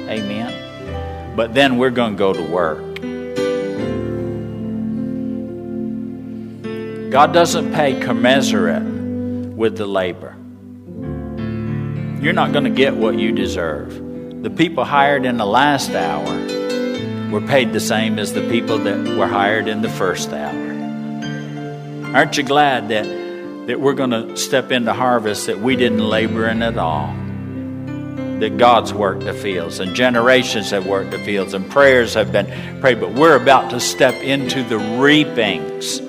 Amen. 0.08 1.36
But 1.36 1.54
then 1.54 1.78
we're 1.78 1.90
going 1.90 2.14
to 2.14 2.18
go 2.18 2.32
to 2.32 2.42
work. 2.42 2.80
God 7.12 7.34
doesn't 7.34 7.74
pay 7.74 8.00
commensurate 8.00 8.84
with 8.84 9.76
the 9.76 9.86
labor. 9.86 10.38
You're 12.24 12.32
not 12.32 12.54
going 12.54 12.64
to 12.64 12.70
get 12.70 12.96
what 12.96 13.20
you 13.20 13.34
deserve. 13.34 14.42
The 14.44 14.50
people 14.50 14.86
hired 14.86 15.26
in 15.26 15.36
the 15.36 15.46
last 15.46 15.90
hour 15.90 16.67
were 17.32 17.42
paid 17.42 17.74
the 17.74 17.80
same 17.80 18.20
as 18.20 18.34
the 18.34 18.48
people 18.50 18.78
that 18.80 19.18
were 19.18 19.28
hired 19.28 19.68
in 19.68 19.82
the 19.82 19.90
first 19.90 20.30
hour. 20.30 22.16
Aren't 22.16 22.38
you 22.38 22.44
glad 22.44 22.90
that, 22.90 23.06
that 23.68 23.80
we're 23.80 23.94
going 23.94 24.12
to 24.12 24.38
step 24.38 24.72
into 24.72 24.94
harvest 24.94 25.48
that 25.48 25.60
we 25.60 25.76
didn't 25.76 26.00
labor 26.00 26.48
in 26.48 26.64
at 26.64 26.78
all? 26.78 27.14
that 28.40 28.58
God's 28.58 28.94
worked 28.94 29.24
the 29.24 29.34
fields 29.34 29.80
and 29.80 29.96
generations 29.96 30.70
have 30.70 30.86
worked 30.86 31.12
the 31.12 31.18
fields 31.20 31.54
and 31.54 31.70
prayers 31.70 32.14
have 32.14 32.32
been 32.32 32.80
prayed, 32.80 33.00
but 33.00 33.14
we're 33.14 33.36
about 33.36 33.72
to 33.72 33.80
step 33.80 34.14
into 34.16 34.64
the 34.64 34.78
reapings. 34.78 36.00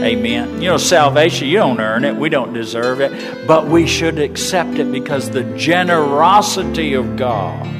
Amen. 0.00 0.62
You 0.62 0.70
know, 0.70 0.78
salvation, 0.78 1.48
you 1.48 1.58
don't 1.58 1.80
earn 1.80 2.04
it, 2.04 2.16
we 2.16 2.28
don't 2.28 2.52
deserve 2.52 3.00
it, 3.00 3.46
but 3.46 3.68
we 3.68 3.86
should 3.86 4.18
accept 4.18 4.78
it 4.78 4.90
because 4.90 5.30
the 5.30 5.44
generosity 5.56 6.94
of 6.94 7.16
God. 7.16 7.79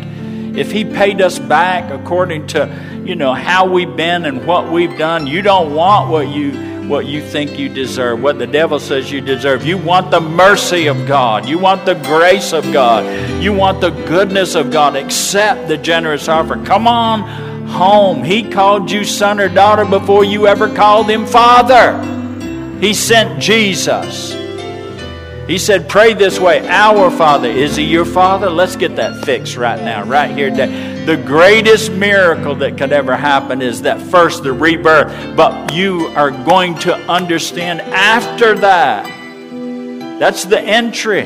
If 0.56 0.72
He 0.72 0.84
paid 0.84 1.20
us 1.20 1.38
back 1.38 1.90
according 1.90 2.48
to, 2.48 3.02
you 3.04 3.14
know, 3.14 3.32
how 3.34 3.70
we've 3.70 3.96
been 3.96 4.24
and 4.24 4.46
what 4.46 4.70
we've 4.70 4.96
done, 4.98 5.26
you 5.26 5.42
don't 5.42 5.74
want 5.74 6.10
what 6.10 6.28
you 6.28 6.70
what 6.88 7.06
you 7.06 7.22
think 7.22 7.56
you 7.56 7.68
deserve, 7.68 8.20
what 8.20 8.38
the 8.38 8.46
devil 8.48 8.80
says 8.80 9.12
you 9.12 9.20
deserve. 9.20 9.64
You 9.64 9.78
want 9.78 10.10
the 10.10 10.20
mercy 10.20 10.88
of 10.88 11.06
God. 11.06 11.48
You 11.48 11.56
want 11.56 11.86
the 11.86 11.94
grace 11.94 12.52
of 12.52 12.64
God. 12.72 13.40
You 13.40 13.52
want 13.52 13.80
the 13.80 13.90
goodness 13.90 14.56
of 14.56 14.72
God. 14.72 14.96
Accept 14.96 15.68
the 15.68 15.78
generous 15.78 16.28
offer. 16.28 16.56
Come 16.64 16.88
on 16.88 17.22
home. 17.70 18.24
He 18.24 18.42
called 18.42 18.90
you 18.90 19.04
son 19.04 19.40
or 19.40 19.48
daughter 19.48 19.84
before 19.84 20.24
you 20.24 20.46
ever 20.46 20.74
called 20.74 21.08
him 21.08 21.24
father. 21.24 21.98
He 22.80 22.92
sent 22.92 23.40
Jesus. 23.40 24.34
He 25.50 25.58
said, 25.58 25.88
Pray 25.88 26.14
this 26.14 26.38
way 26.38 26.64
Our 26.68 27.10
Father. 27.10 27.48
Is 27.48 27.74
He 27.74 27.82
your 27.82 28.04
Father? 28.04 28.48
Let's 28.48 28.76
get 28.76 28.94
that 28.94 29.24
fixed 29.24 29.56
right 29.56 29.82
now, 29.82 30.04
right 30.04 30.30
here 30.30 30.48
today. 30.48 31.04
The 31.04 31.16
greatest 31.16 31.90
miracle 31.90 32.54
that 32.54 32.78
could 32.78 32.92
ever 32.92 33.16
happen 33.16 33.60
is 33.60 33.82
that 33.82 34.00
first, 34.00 34.44
the 34.44 34.52
rebirth. 34.52 35.34
But 35.36 35.74
you 35.74 36.06
are 36.14 36.30
going 36.30 36.76
to 36.78 36.94
understand 36.94 37.80
after 37.80 38.54
that. 38.60 39.06
That's 40.20 40.44
the 40.44 40.60
entry. 40.60 41.22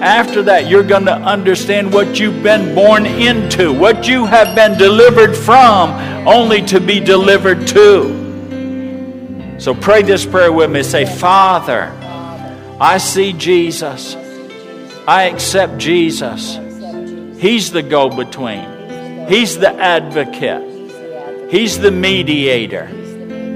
After 0.00 0.42
that, 0.44 0.68
you're 0.68 0.82
going 0.82 1.04
to 1.04 1.12
understand 1.12 1.92
what 1.92 2.18
you've 2.18 2.42
been 2.42 2.74
born 2.74 3.04
into, 3.04 3.74
what 3.78 4.08
you 4.08 4.24
have 4.24 4.56
been 4.56 4.78
delivered 4.78 5.36
from, 5.36 5.90
only 6.26 6.62
to 6.62 6.80
be 6.80 6.98
delivered 6.98 7.66
to. 7.68 9.58
So 9.60 9.74
pray 9.74 10.00
this 10.00 10.24
prayer 10.24 10.50
with 10.50 10.70
me. 10.70 10.82
Say, 10.82 11.04
Father, 11.04 11.92
I 12.78 12.98
see 12.98 13.32
Jesus. 13.32 14.14
I 15.08 15.30
accept 15.32 15.78
Jesus. 15.78 16.58
He's 17.38 17.70
the 17.70 17.82
go 17.82 18.10
between, 18.10 19.28
He's 19.28 19.58
the 19.58 19.72
advocate, 19.72 21.50
He's 21.50 21.78
the 21.78 21.90
mediator 21.90 22.86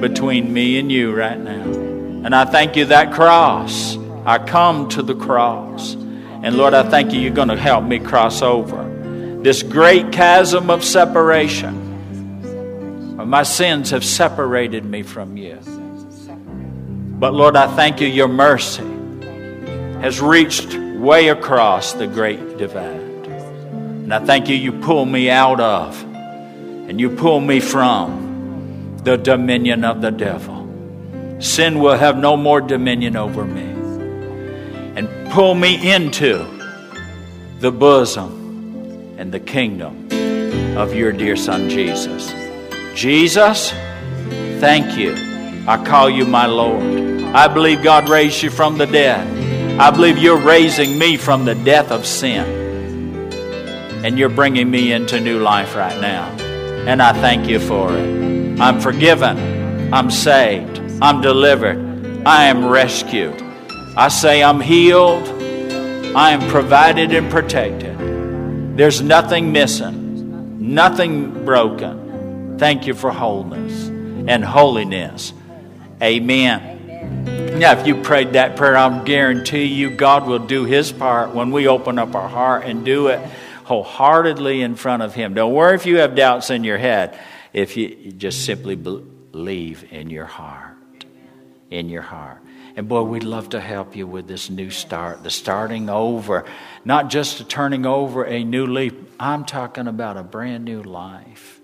between 0.00 0.50
me 0.52 0.78
and 0.78 0.90
you 0.90 1.14
right 1.14 1.38
now. 1.38 1.60
And 1.60 2.34
I 2.34 2.46
thank 2.46 2.76
you 2.76 2.86
that 2.86 3.12
cross. 3.12 3.98
I 4.24 4.38
come 4.38 4.88
to 4.90 5.02
the 5.02 5.14
cross. 5.14 5.94
And 5.94 6.56
Lord, 6.56 6.72
I 6.72 6.88
thank 6.88 7.12
you, 7.12 7.20
you're 7.20 7.34
going 7.34 7.48
to 7.48 7.56
help 7.56 7.84
me 7.84 7.98
cross 7.98 8.40
over 8.40 8.86
this 9.42 9.62
great 9.62 10.12
chasm 10.12 10.70
of 10.70 10.82
separation. 10.82 11.88
My 13.16 13.42
sins 13.42 13.90
have 13.90 14.04
separated 14.04 14.84
me 14.84 15.02
from 15.02 15.36
you. 15.36 15.58
But 17.18 17.34
Lord, 17.34 17.56
I 17.56 17.74
thank 17.76 18.00
you, 18.00 18.06
your 18.06 18.28
mercy 18.28 18.99
has 20.00 20.20
reached 20.20 20.74
way 20.74 21.28
across 21.28 21.92
the 21.92 22.06
great 22.06 22.56
divide. 22.56 23.26
And 23.30 24.14
I 24.14 24.24
thank 24.24 24.48
you, 24.48 24.56
you 24.56 24.72
pull 24.72 25.04
me 25.04 25.30
out 25.30 25.60
of 25.60 26.02
and 26.10 26.98
you 26.98 27.10
pull 27.10 27.40
me 27.40 27.60
from 27.60 28.98
the 29.04 29.16
dominion 29.16 29.84
of 29.84 30.00
the 30.00 30.10
devil. 30.10 30.66
Sin 31.38 31.78
will 31.78 31.96
have 31.96 32.16
no 32.18 32.36
more 32.36 32.60
dominion 32.60 33.16
over 33.16 33.44
me. 33.44 33.62
And 34.96 35.30
pull 35.30 35.54
me 35.54 35.92
into 35.92 36.44
the 37.60 37.70
bosom 37.70 39.16
and 39.18 39.30
the 39.30 39.38
kingdom 39.38 40.08
of 40.76 40.94
your 40.94 41.12
dear 41.12 41.36
Son, 41.36 41.68
Jesus. 41.70 42.32
Jesus, 42.94 43.70
thank 44.60 44.98
you. 44.98 45.14
I 45.68 45.82
call 45.84 46.10
you 46.10 46.24
my 46.24 46.46
Lord. 46.46 47.22
I 47.34 47.46
believe 47.48 47.82
God 47.82 48.08
raised 48.08 48.42
you 48.42 48.50
from 48.50 48.76
the 48.76 48.86
dead. 48.86 49.39
I 49.80 49.90
believe 49.90 50.18
you're 50.18 50.36
raising 50.36 50.98
me 50.98 51.16
from 51.16 51.46
the 51.46 51.54
death 51.54 51.90
of 51.90 52.04
sin. 52.04 53.32
And 54.04 54.18
you're 54.18 54.28
bringing 54.28 54.70
me 54.70 54.92
into 54.92 55.18
new 55.18 55.38
life 55.38 55.74
right 55.74 55.98
now. 55.98 56.26
And 56.86 57.00
I 57.00 57.14
thank 57.14 57.48
you 57.48 57.58
for 57.58 57.90
it. 57.90 58.60
I'm 58.60 58.78
forgiven. 58.78 59.94
I'm 59.94 60.10
saved. 60.10 60.82
I'm 61.00 61.22
delivered. 61.22 62.26
I 62.26 62.48
am 62.48 62.68
rescued. 62.68 63.40
I 63.96 64.08
say 64.08 64.42
I'm 64.42 64.60
healed. 64.60 65.26
I 66.14 66.32
am 66.32 66.46
provided 66.50 67.14
and 67.14 67.30
protected. 67.30 68.76
There's 68.76 69.00
nothing 69.00 69.50
missing, 69.50 70.74
nothing 70.74 71.46
broken. 71.46 72.58
Thank 72.58 72.86
you 72.86 72.92
for 72.92 73.10
wholeness 73.10 73.88
and 73.88 74.44
holiness. 74.44 75.32
Amen. 76.02 76.79
Now, 77.60 77.78
if 77.78 77.86
you 77.86 78.00
prayed 78.00 78.32
that 78.32 78.56
prayer, 78.56 78.74
I 78.74 79.04
guarantee 79.04 79.64
you 79.64 79.90
God 79.90 80.26
will 80.26 80.38
do 80.38 80.64
His 80.64 80.92
part 80.92 81.34
when 81.34 81.50
we 81.50 81.68
open 81.68 81.98
up 81.98 82.14
our 82.14 82.26
heart 82.26 82.64
and 82.64 82.86
do 82.86 83.08
it 83.08 83.20
wholeheartedly 83.64 84.62
in 84.62 84.76
front 84.76 85.02
of 85.02 85.12
Him. 85.12 85.34
Don't 85.34 85.52
worry 85.52 85.74
if 85.74 85.84
you 85.84 85.98
have 85.98 86.14
doubts 86.14 86.48
in 86.48 86.64
your 86.64 86.78
head, 86.78 87.20
if 87.52 87.76
you 87.76 88.12
just 88.12 88.46
simply 88.46 88.76
believe 88.76 89.92
in 89.92 90.08
your 90.08 90.24
heart. 90.24 91.04
In 91.68 91.90
your 91.90 92.00
heart. 92.00 92.38
And 92.76 92.88
boy, 92.88 93.02
we'd 93.02 93.24
love 93.24 93.50
to 93.50 93.60
help 93.60 93.94
you 93.94 94.06
with 94.06 94.26
this 94.26 94.48
new 94.48 94.70
start, 94.70 95.22
the 95.22 95.30
starting 95.30 95.90
over, 95.90 96.46
not 96.86 97.10
just 97.10 97.36
the 97.36 97.44
turning 97.44 97.84
over 97.84 98.24
a 98.24 98.42
new 98.42 98.66
leaf. 98.66 98.94
I'm 99.20 99.44
talking 99.44 99.86
about 99.86 100.16
a 100.16 100.22
brand 100.22 100.64
new 100.64 100.82
life, 100.82 101.60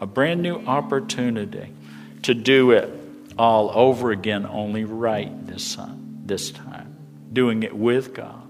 a 0.00 0.06
brand 0.06 0.40
new 0.40 0.56
opportunity 0.64 1.74
to 2.22 2.32
do 2.32 2.70
it 2.70 2.97
all 3.38 3.70
over 3.72 4.10
again, 4.10 4.46
only 4.46 4.84
right 4.84 5.46
this 5.46 5.76
time, 5.76 6.22
this 6.26 6.50
time. 6.50 6.96
Doing 7.32 7.62
it 7.62 7.76
with 7.76 8.14
God 8.14 8.48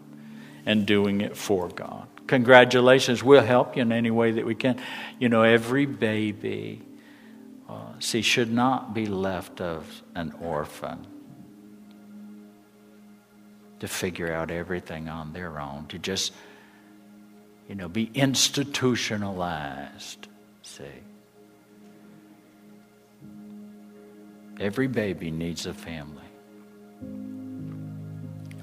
and 0.64 0.86
doing 0.86 1.20
it 1.20 1.36
for 1.36 1.68
God. 1.68 2.06
Congratulations. 2.26 3.22
We'll 3.22 3.42
help 3.42 3.76
you 3.76 3.82
in 3.82 3.92
any 3.92 4.10
way 4.10 4.32
that 4.32 4.46
we 4.46 4.54
can. 4.54 4.80
You 5.18 5.28
know, 5.28 5.42
every 5.42 5.86
baby, 5.86 6.82
uh, 7.68 7.98
see, 8.00 8.22
should 8.22 8.52
not 8.52 8.94
be 8.94 9.06
left 9.06 9.60
of 9.60 10.02
an 10.14 10.32
orphan 10.40 11.06
to 13.80 13.88
figure 13.88 14.32
out 14.32 14.50
everything 14.50 15.08
on 15.08 15.32
their 15.32 15.58
own, 15.58 15.86
to 15.86 15.98
just, 15.98 16.32
you 17.68 17.74
know, 17.74 17.88
be 17.88 18.10
institutionalized. 18.14 20.28
See? 20.62 20.84
Every 24.60 24.88
baby 24.88 25.30
needs 25.30 25.66
a 25.66 25.74
family. 25.74 26.24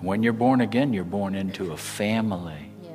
When 0.02 0.22
you're 0.24 0.34
born 0.34 0.62
again, 0.62 0.94
you're 0.94 1.04
born 1.04 1.36
into 1.36 1.72
a 1.72 1.78
family. 1.78 2.70
Yes, 2.84 2.92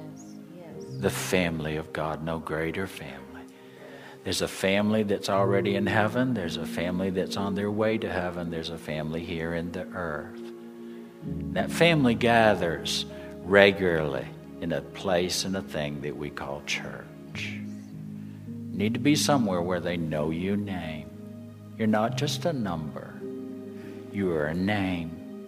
yes. 0.57 0.85
The 0.99 1.11
family 1.11 1.77
of 1.77 1.93
God, 1.93 2.23
no 2.23 2.39
greater 2.39 2.87
family. 2.87 3.43
There's 4.23 4.43
a 4.43 4.49
family 4.49 5.03
that's 5.03 5.31
already 5.31 5.77
in 5.77 5.87
heaven, 5.87 6.35
there's 6.35 6.59
a 6.59 6.67
family 6.67 7.09
that's 7.11 7.39
on 7.39 7.55
their 7.55 7.71
way 7.71 7.97
to 7.99 8.13
heaven, 8.13 8.51
there's 8.51 8.69
a 8.69 8.79
family 8.79 9.25
here 9.25 9.55
in 9.55 9.73
the 9.73 9.87
earth. 9.95 10.41
That 11.53 11.71
family 11.71 12.15
gathers 12.15 13.07
regularly 13.45 14.27
in 14.61 14.73
a 14.73 14.83
place 14.83 15.45
and 15.45 15.57
a 15.57 15.63
thing 15.63 16.03
that 16.03 16.17
we 16.17 16.29
call 16.29 16.63
church. 16.67 17.07
You 17.35 18.77
need 18.77 18.95
to 18.95 19.01
be 19.01 19.17
somewhere 19.17 19.63
where 19.63 19.81
they 19.81 19.97
know 19.97 20.31
your 20.31 20.57
name. 20.57 21.10
You're 21.81 21.87
not 21.87 22.19
just 22.19 22.45
a 22.45 22.53
number, 22.53 23.15
you 24.13 24.31
are 24.33 24.49
a 24.49 24.55
name, 24.55 25.47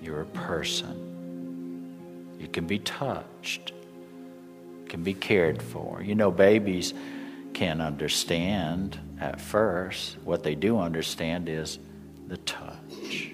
you're 0.00 0.20
a 0.20 0.26
person. 0.26 2.36
You 2.38 2.46
can 2.46 2.68
be 2.68 2.78
touched, 2.78 3.72
can 4.88 5.02
be 5.02 5.12
cared 5.12 5.60
for. 5.60 6.00
You 6.00 6.14
know, 6.14 6.30
babies 6.30 6.94
can't 7.52 7.82
understand 7.82 8.96
at 9.18 9.40
first. 9.40 10.18
What 10.22 10.44
they 10.44 10.54
do 10.54 10.78
understand 10.78 11.48
is 11.48 11.80
the 12.28 12.36
touch. 12.36 13.32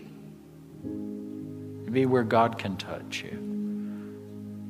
Be 1.92 2.07
where 2.07 2.22
God 2.22 2.57
can 2.57 2.78
touch 2.78 3.24
you, 3.24 3.36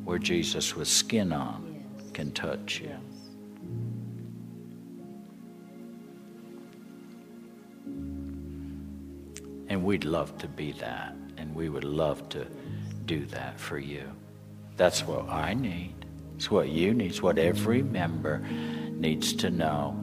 where 0.03 0.19
Jesus 0.19 0.75
with 0.75 0.89
skin 0.89 1.33
on 1.33 1.85
can 2.13 2.33
touch 2.33 2.81
you. 2.81 2.97
And 9.69 9.85
we'd 9.85 10.05
love 10.05 10.37
to 10.39 10.49
be 10.49 10.73
that, 10.73 11.15
and 11.37 11.55
we 11.55 11.69
would 11.69 11.85
love 11.85 12.29
to 12.31 12.47
do 13.05 13.27
that 13.27 13.61
for 13.61 13.79
you. 13.79 14.05
That's 14.77 15.07
what 15.07 15.29
I 15.29 15.55
need. 15.55 15.95
It's 16.37 16.51
what 16.51 16.69
you 16.69 16.95
need. 16.95 17.11
It's 17.11 17.23
what 17.23 17.39
every 17.39 17.83
member 17.83 18.39
needs 18.39 19.33
to 19.35 19.51
know. 19.51 19.97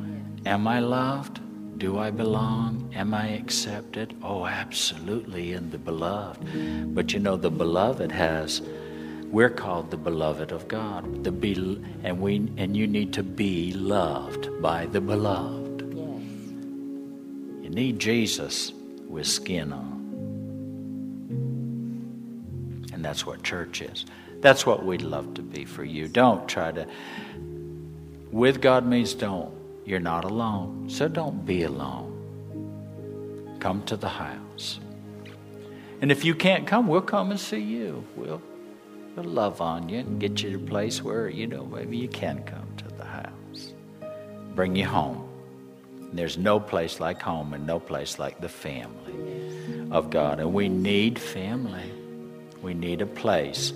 Am 0.45 0.68
I 0.68 0.80
loved? 0.80 1.39
Do 1.78 1.97
I 1.97 2.11
belong? 2.11 2.93
Am 2.95 3.13
I 3.13 3.30
accepted? 3.30 4.16
Oh, 4.22 4.45
absolutely 4.45 5.53
in 5.53 5.72
the 5.72 5.78
beloved. 5.78 6.93
But 6.93 7.13
you 7.13 7.20
know, 7.20 7.36
the 7.36 7.49
beloved 7.49 8.11
has, 8.11 8.61
we're 9.32 9.49
called 9.49 9.91
the 9.91 9.97
beloved 9.97 10.51
of 10.51 10.68
God. 10.68 11.24
The 11.24 11.32
be, 11.32 11.82
and, 12.03 12.22
we, 12.22 12.36
and 12.57 12.78
you 12.78 12.88
need 12.88 13.13
to 13.13 13.24
be 13.24 13.74
loved 13.74 14.61
by 14.61 14.86
the 14.86 15.01
beloved. 15.01 15.82
Yes. 15.93 16.22
You 17.63 17.70
need 17.70 17.99
Jesus 17.99 18.72
with 19.16 19.26
skin 19.26 19.72
on. 19.72 19.95
And 22.93 23.03
that's 23.03 23.26
what 23.26 23.41
church 23.43 23.82
is. 23.82 24.05
That's 24.41 24.66
what 24.66 24.86
we'd 24.86 25.01
love 25.01 25.34
to 25.36 25.41
be 25.41 25.63
for 25.63 25.86
you. 25.86 26.07
Don't 26.09 26.47
try 26.47 26.72
to. 26.74 26.86
With 28.32 28.61
God 28.61 28.86
means 28.86 29.13
don't. 29.13 29.53
You're 29.86 30.01
not 30.01 30.26
alone. 30.26 30.89
So 30.89 31.07
don't 31.07 31.45
be 31.45 31.63
alone. 31.63 32.11
Come 33.59 33.84
to 33.84 33.95
the 33.95 34.09
house. 34.09 34.82
And 36.01 36.11
if 36.11 36.26
you 36.26 36.36
can't 36.36 36.68
come, 36.68 36.88
we'll 36.88 37.01
come 37.01 37.32
and 37.32 37.39
see 37.39 37.61
you. 37.61 38.05
We'll, 38.18 38.41
we'll 39.16 39.26
love 39.26 39.61
on 39.61 39.88
you 39.88 39.99
and 39.99 40.20
get 40.20 40.43
you 40.43 40.49
to 40.51 40.57
a 40.57 40.68
place 40.68 41.01
where, 41.01 41.30
you 41.30 41.47
know, 41.47 41.66
maybe 41.66 41.95
you 41.95 42.09
can 42.09 42.43
come 42.43 42.68
to 42.78 42.88
the 42.89 43.05
house. 43.05 43.74
Bring 44.55 44.76
you 44.76 44.86
home. 44.86 45.24
And 46.16 46.20
there's 46.22 46.38
no 46.38 46.61
place 46.61 47.01
like 47.01 47.22
home 47.22 47.53
and 47.53 47.68
no 47.68 47.78
place 47.78 48.18
like 48.20 48.39
the 48.39 48.47
family 48.47 49.91
of 49.91 50.09
God. 50.09 50.39
And 50.39 50.53
we 50.53 50.70
need 50.70 51.20
family. 51.20 51.91
We 52.61 52.74
need 52.74 53.01
a 53.01 53.05
place. 53.05 53.74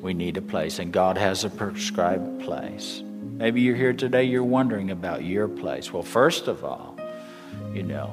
We 0.00 0.12
need 0.12 0.38
a 0.38 0.42
place. 0.42 0.80
And 0.80 0.92
God 0.92 1.16
has 1.18 1.44
a 1.44 1.50
prescribed 1.50 2.42
place. 2.42 3.00
Maybe 3.04 3.60
you're 3.60 3.76
here 3.76 3.92
today, 3.92 4.24
you're 4.24 4.42
wondering 4.42 4.90
about 4.90 5.22
your 5.22 5.46
place. 5.46 5.92
Well, 5.92 6.02
first 6.02 6.48
of 6.48 6.64
all, 6.64 6.98
you 7.72 7.84
know, 7.84 8.12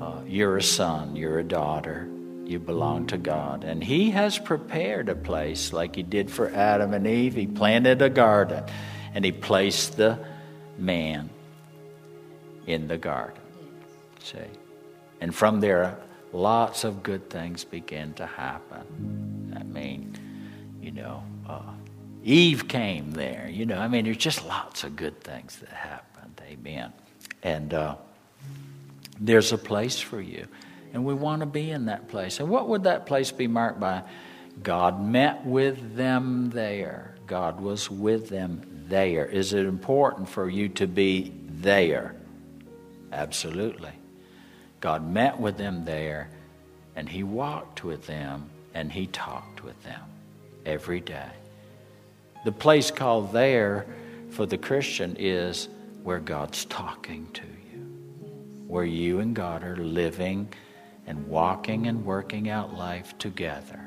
uh, 0.00 0.22
you're 0.26 0.56
a 0.56 0.62
son, 0.62 1.16
you're 1.16 1.40
a 1.40 1.44
daughter, 1.44 2.08
you 2.46 2.58
belong 2.58 3.08
to 3.08 3.18
God. 3.18 3.62
And 3.62 3.84
He 3.84 4.12
has 4.12 4.38
prepared 4.38 5.10
a 5.10 5.14
place 5.14 5.74
like 5.74 5.96
He 5.96 6.02
did 6.02 6.30
for 6.30 6.48
Adam 6.48 6.94
and 6.94 7.06
Eve. 7.06 7.34
He 7.34 7.46
planted 7.46 8.00
a 8.00 8.08
garden 8.08 8.64
and 9.12 9.22
He 9.22 9.32
placed 9.32 9.98
the 9.98 10.18
man 10.78 11.28
in 12.68 12.86
the 12.86 12.98
garden. 12.98 13.40
See? 14.22 14.38
And 15.20 15.34
from 15.34 15.60
there, 15.60 15.98
lots 16.32 16.84
of 16.84 17.02
good 17.02 17.30
things 17.30 17.64
began 17.64 18.12
to 18.14 18.26
happen. 18.26 19.54
I 19.58 19.62
mean, 19.64 20.14
you 20.80 20.92
know, 20.92 21.24
uh, 21.48 21.72
Eve 22.22 22.68
came 22.68 23.12
there. 23.12 23.48
You 23.50 23.64
know, 23.66 23.78
I 23.78 23.88
mean, 23.88 24.04
there's 24.04 24.18
just 24.18 24.46
lots 24.46 24.84
of 24.84 24.96
good 24.96 25.20
things 25.22 25.56
that 25.56 25.70
happened. 25.70 26.40
Amen. 26.46 26.92
And 27.42 27.72
uh, 27.72 27.96
there's 29.18 29.52
a 29.52 29.58
place 29.58 29.98
for 29.98 30.20
you. 30.20 30.46
And 30.92 31.04
we 31.04 31.14
want 31.14 31.40
to 31.40 31.46
be 31.46 31.70
in 31.70 31.86
that 31.86 32.08
place. 32.08 32.38
And 32.38 32.50
what 32.50 32.68
would 32.68 32.84
that 32.84 33.06
place 33.06 33.32
be 33.32 33.46
marked 33.46 33.80
by? 33.80 34.02
God 34.62 35.02
met 35.02 35.44
with 35.46 35.96
them 35.96 36.50
there. 36.50 37.14
God 37.26 37.60
was 37.60 37.90
with 37.90 38.28
them 38.28 38.84
there. 38.88 39.24
Is 39.24 39.54
it 39.54 39.66
important 39.66 40.28
for 40.28 40.48
you 40.48 40.68
to 40.70 40.86
be 40.86 41.32
there? 41.46 42.17
Absolutely. 43.12 43.92
God 44.80 45.08
met 45.08 45.40
with 45.40 45.56
them 45.56 45.84
there, 45.84 46.30
and 46.96 47.08
He 47.08 47.22
walked 47.22 47.84
with 47.84 48.06
them 48.06 48.50
and 48.74 48.92
he 48.92 49.06
talked 49.08 49.64
with 49.64 49.82
them 49.82 50.02
every 50.64 51.00
day. 51.00 51.30
The 52.44 52.52
place 52.52 52.92
called 52.92 53.32
there 53.32 53.86
for 54.30 54.46
the 54.46 54.58
Christian 54.58 55.16
is 55.18 55.68
where 56.02 56.20
God's 56.20 56.64
talking 56.66 57.28
to 57.32 57.42
you, 57.42 57.80
where 58.66 58.84
you 58.84 59.20
and 59.20 59.34
God 59.34 59.64
are 59.64 59.76
living 59.76 60.52
and 61.06 61.26
walking 61.26 61.86
and 61.88 62.04
working 62.04 62.48
out 62.48 62.74
life 62.74 63.18
together. 63.18 63.80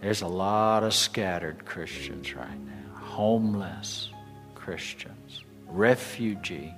There's 0.00 0.22
a 0.22 0.28
lot 0.28 0.84
of 0.84 0.94
scattered 0.94 1.64
Christians 1.64 2.34
right 2.34 2.60
now, 2.60 2.96
homeless 2.96 4.10
Christians, 4.54 5.42
refugee 5.66 6.72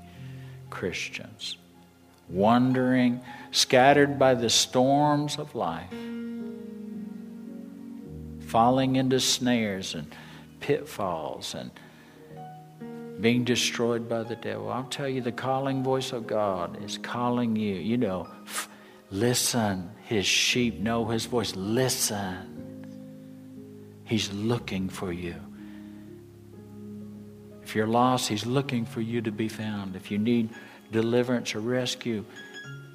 Christians, 0.70 1.56
wandering, 2.28 3.20
scattered 3.50 4.18
by 4.18 4.34
the 4.34 4.50
storms 4.50 5.38
of 5.38 5.54
life, 5.54 5.92
falling 8.46 8.96
into 8.96 9.20
snares 9.20 9.94
and 9.94 10.14
pitfalls 10.60 11.54
and 11.54 11.70
being 13.20 13.44
destroyed 13.44 14.08
by 14.08 14.22
the 14.22 14.36
devil. 14.36 14.70
I'll 14.70 14.84
tell 14.84 15.08
you, 15.08 15.20
the 15.20 15.32
calling 15.32 15.82
voice 15.82 16.12
of 16.12 16.26
God 16.26 16.82
is 16.84 16.98
calling 16.98 17.56
you. 17.56 17.74
You 17.74 17.96
know, 17.96 18.28
f- 18.44 18.68
listen. 19.10 19.90
His 20.04 20.26
sheep 20.26 20.78
know 20.78 21.06
his 21.06 21.26
voice. 21.26 21.56
Listen. 21.56 22.52
He's 24.04 24.32
looking 24.32 24.88
for 24.88 25.12
you. 25.12 25.34
If 27.66 27.74
you're 27.74 27.88
lost, 27.88 28.28
He's 28.28 28.46
looking 28.46 28.84
for 28.84 29.00
you 29.00 29.20
to 29.22 29.32
be 29.32 29.48
found. 29.48 29.96
If 29.96 30.12
you 30.12 30.18
need 30.18 30.50
deliverance 30.92 31.52
or 31.56 31.58
rescue, 31.58 32.24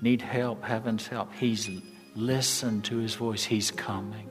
need 0.01 0.22
help, 0.22 0.63
heaven's 0.63 1.07
help, 1.07 1.34
He's 1.34 1.69
listened 2.15 2.86
to 2.86 2.95
His 2.95 3.15
voice. 3.15 3.43
He's 3.43 3.69
coming. 3.69 4.30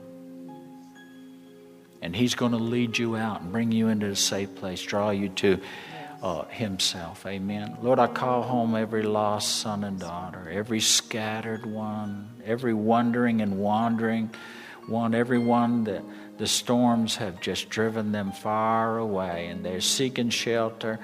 And 2.01 2.15
He's 2.15 2.33
going 2.33 2.53
to 2.53 2.57
lead 2.57 2.97
you 2.97 3.15
out 3.17 3.41
and 3.41 3.51
bring 3.51 3.71
you 3.71 3.89
into 3.89 4.07
a 4.07 4.15
safe 4.15 4.55
place, 4.55 4.81
draw 4.81 5.11
you 5.11 5.29
to 5.29 5.59
uh, 6.23 6.45
Himself. 6.45 7.23
Amen. 7.27 7.77
Lord, 7.83 7.99
I 7.99 8.07
call 8.07 8.41
home 8.41 8.75
every 8.75 9.03
lost 9.03 9.59
son 9.59 9.83
and 9.83 9.99
daughter, 9.99 10.49
every 10.51 10.79
scattered 10.79 11.67
one, 11.67 12.41
every 12.43 12.73
wandering 12.73 13.41
and 13.41 13.59
wandering 13.59 14.31
one, 14.87 15.13
everyone 15.13 15.83
that 15.83 16.03
the 16.37 16.47
storms 16.47 17.15
have 17.17 17.39
just 17.39 17.69
driven 17.69 18.11
them 18.11 18.31
far 18.31 18.97
away 18.97 19.47
and 19.47 19.63
they're 19.63 19.81
seeking 19.81 20.29
shelter. 20.29 20.99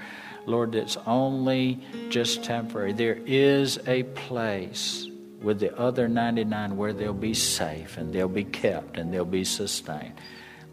Lord, 0.46 0.76
it's 0.76 0.98
only 1.06 1.80
just 2.10 2.44
temporary. 2.44 2.94
There 2.94 3.20
is 3.26 3.80
a 3.86 4.04
place 4.04 5.08
with 5.42 5.60
the 5.60 5.78
other 5.78 6.08
99 6.08 6.78
where 6.78 6.94
they'll 6.94 7.14
be 7.14 7.34
safe 7.34 7.98
and 7.98 8.14
they'll 8.14 8.28
be 8.28 8.44
kept 8.44 8.98
and 8.98 9.14
they'll 9.14 9.26
be 9.26 9.44
sustained. 9.44 10.14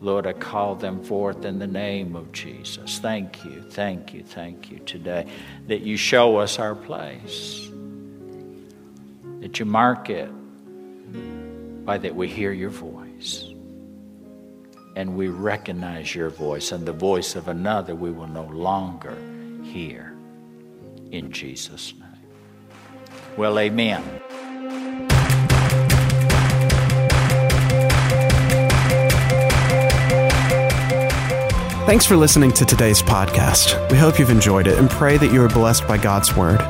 Lord, 0.00 0.26
I 0.26 0.32
call 0.32 0.74
them 0.74 1.02
forth 1.02 1.44
in 1.44 1.58
the 1.58 1.66
name 1.66 2.16
of 2.16 2.32
Jesus. 2.32 2.98
Thank 2.98 3.44
you, 3.44 3.62
thank 3.70 4.12
you, 4.12 4.22
thank 4.22 4.70
you 4.70 4.78
today 4.80 5.26
that 5.66 5.80
you 5.80 5.96
show 5.96 6.36
us 6.38 6.58
our 6.58 6.74
place, 6.74 7.68
that 9.40 9.58
you 9.58 9.64
mark 9.64 10.10
it 10.10 10.30
by 11.84 11.98
that 11.98 12.14
we 12.14 12.28
hear 12.28 12.52
your 12.52 12.70
voice 12.70 13.53
and 14.96 15.16
we 15.16 15.28
recognize 15.28 16.14
your 16.14 16.30
voice, 16.30 16.72
and 16.72 16.86
the 16.86 16.92
voice 16.92 17.36
of 17.36 17.48
another 17.48 17.94
we 17.94 18.10
will 18.10 18.28
no 18.28 18.44
longer 18.44 19.16
hear. 19.62 20.16
In 21.10 21.32
Jesus' 21.32 21.92
name. 21.94 22.02
Well, 23.36 23.58
amen. 23.58 24.02
Thanks 31.86 32.06
for 32.06 32.16
listening 32.16 32.50
to 32.52 32.64
today's 32.64 33.02
podcast. 33.02 33.90
We 33.90 33.98
hope 33.98 34.18
you've 34.18 34.30
enjoyed 34.30 34.66
it 34.66 34.78
and 34.78 34.88
pray 34.88 35.18
that 35.18 35.30
you 35.30 35.42
are 35.42 35.48
blessed 35.48 35.86
by 35.86 35.98
God's 35.98 36.34
Word. 36.34 36.60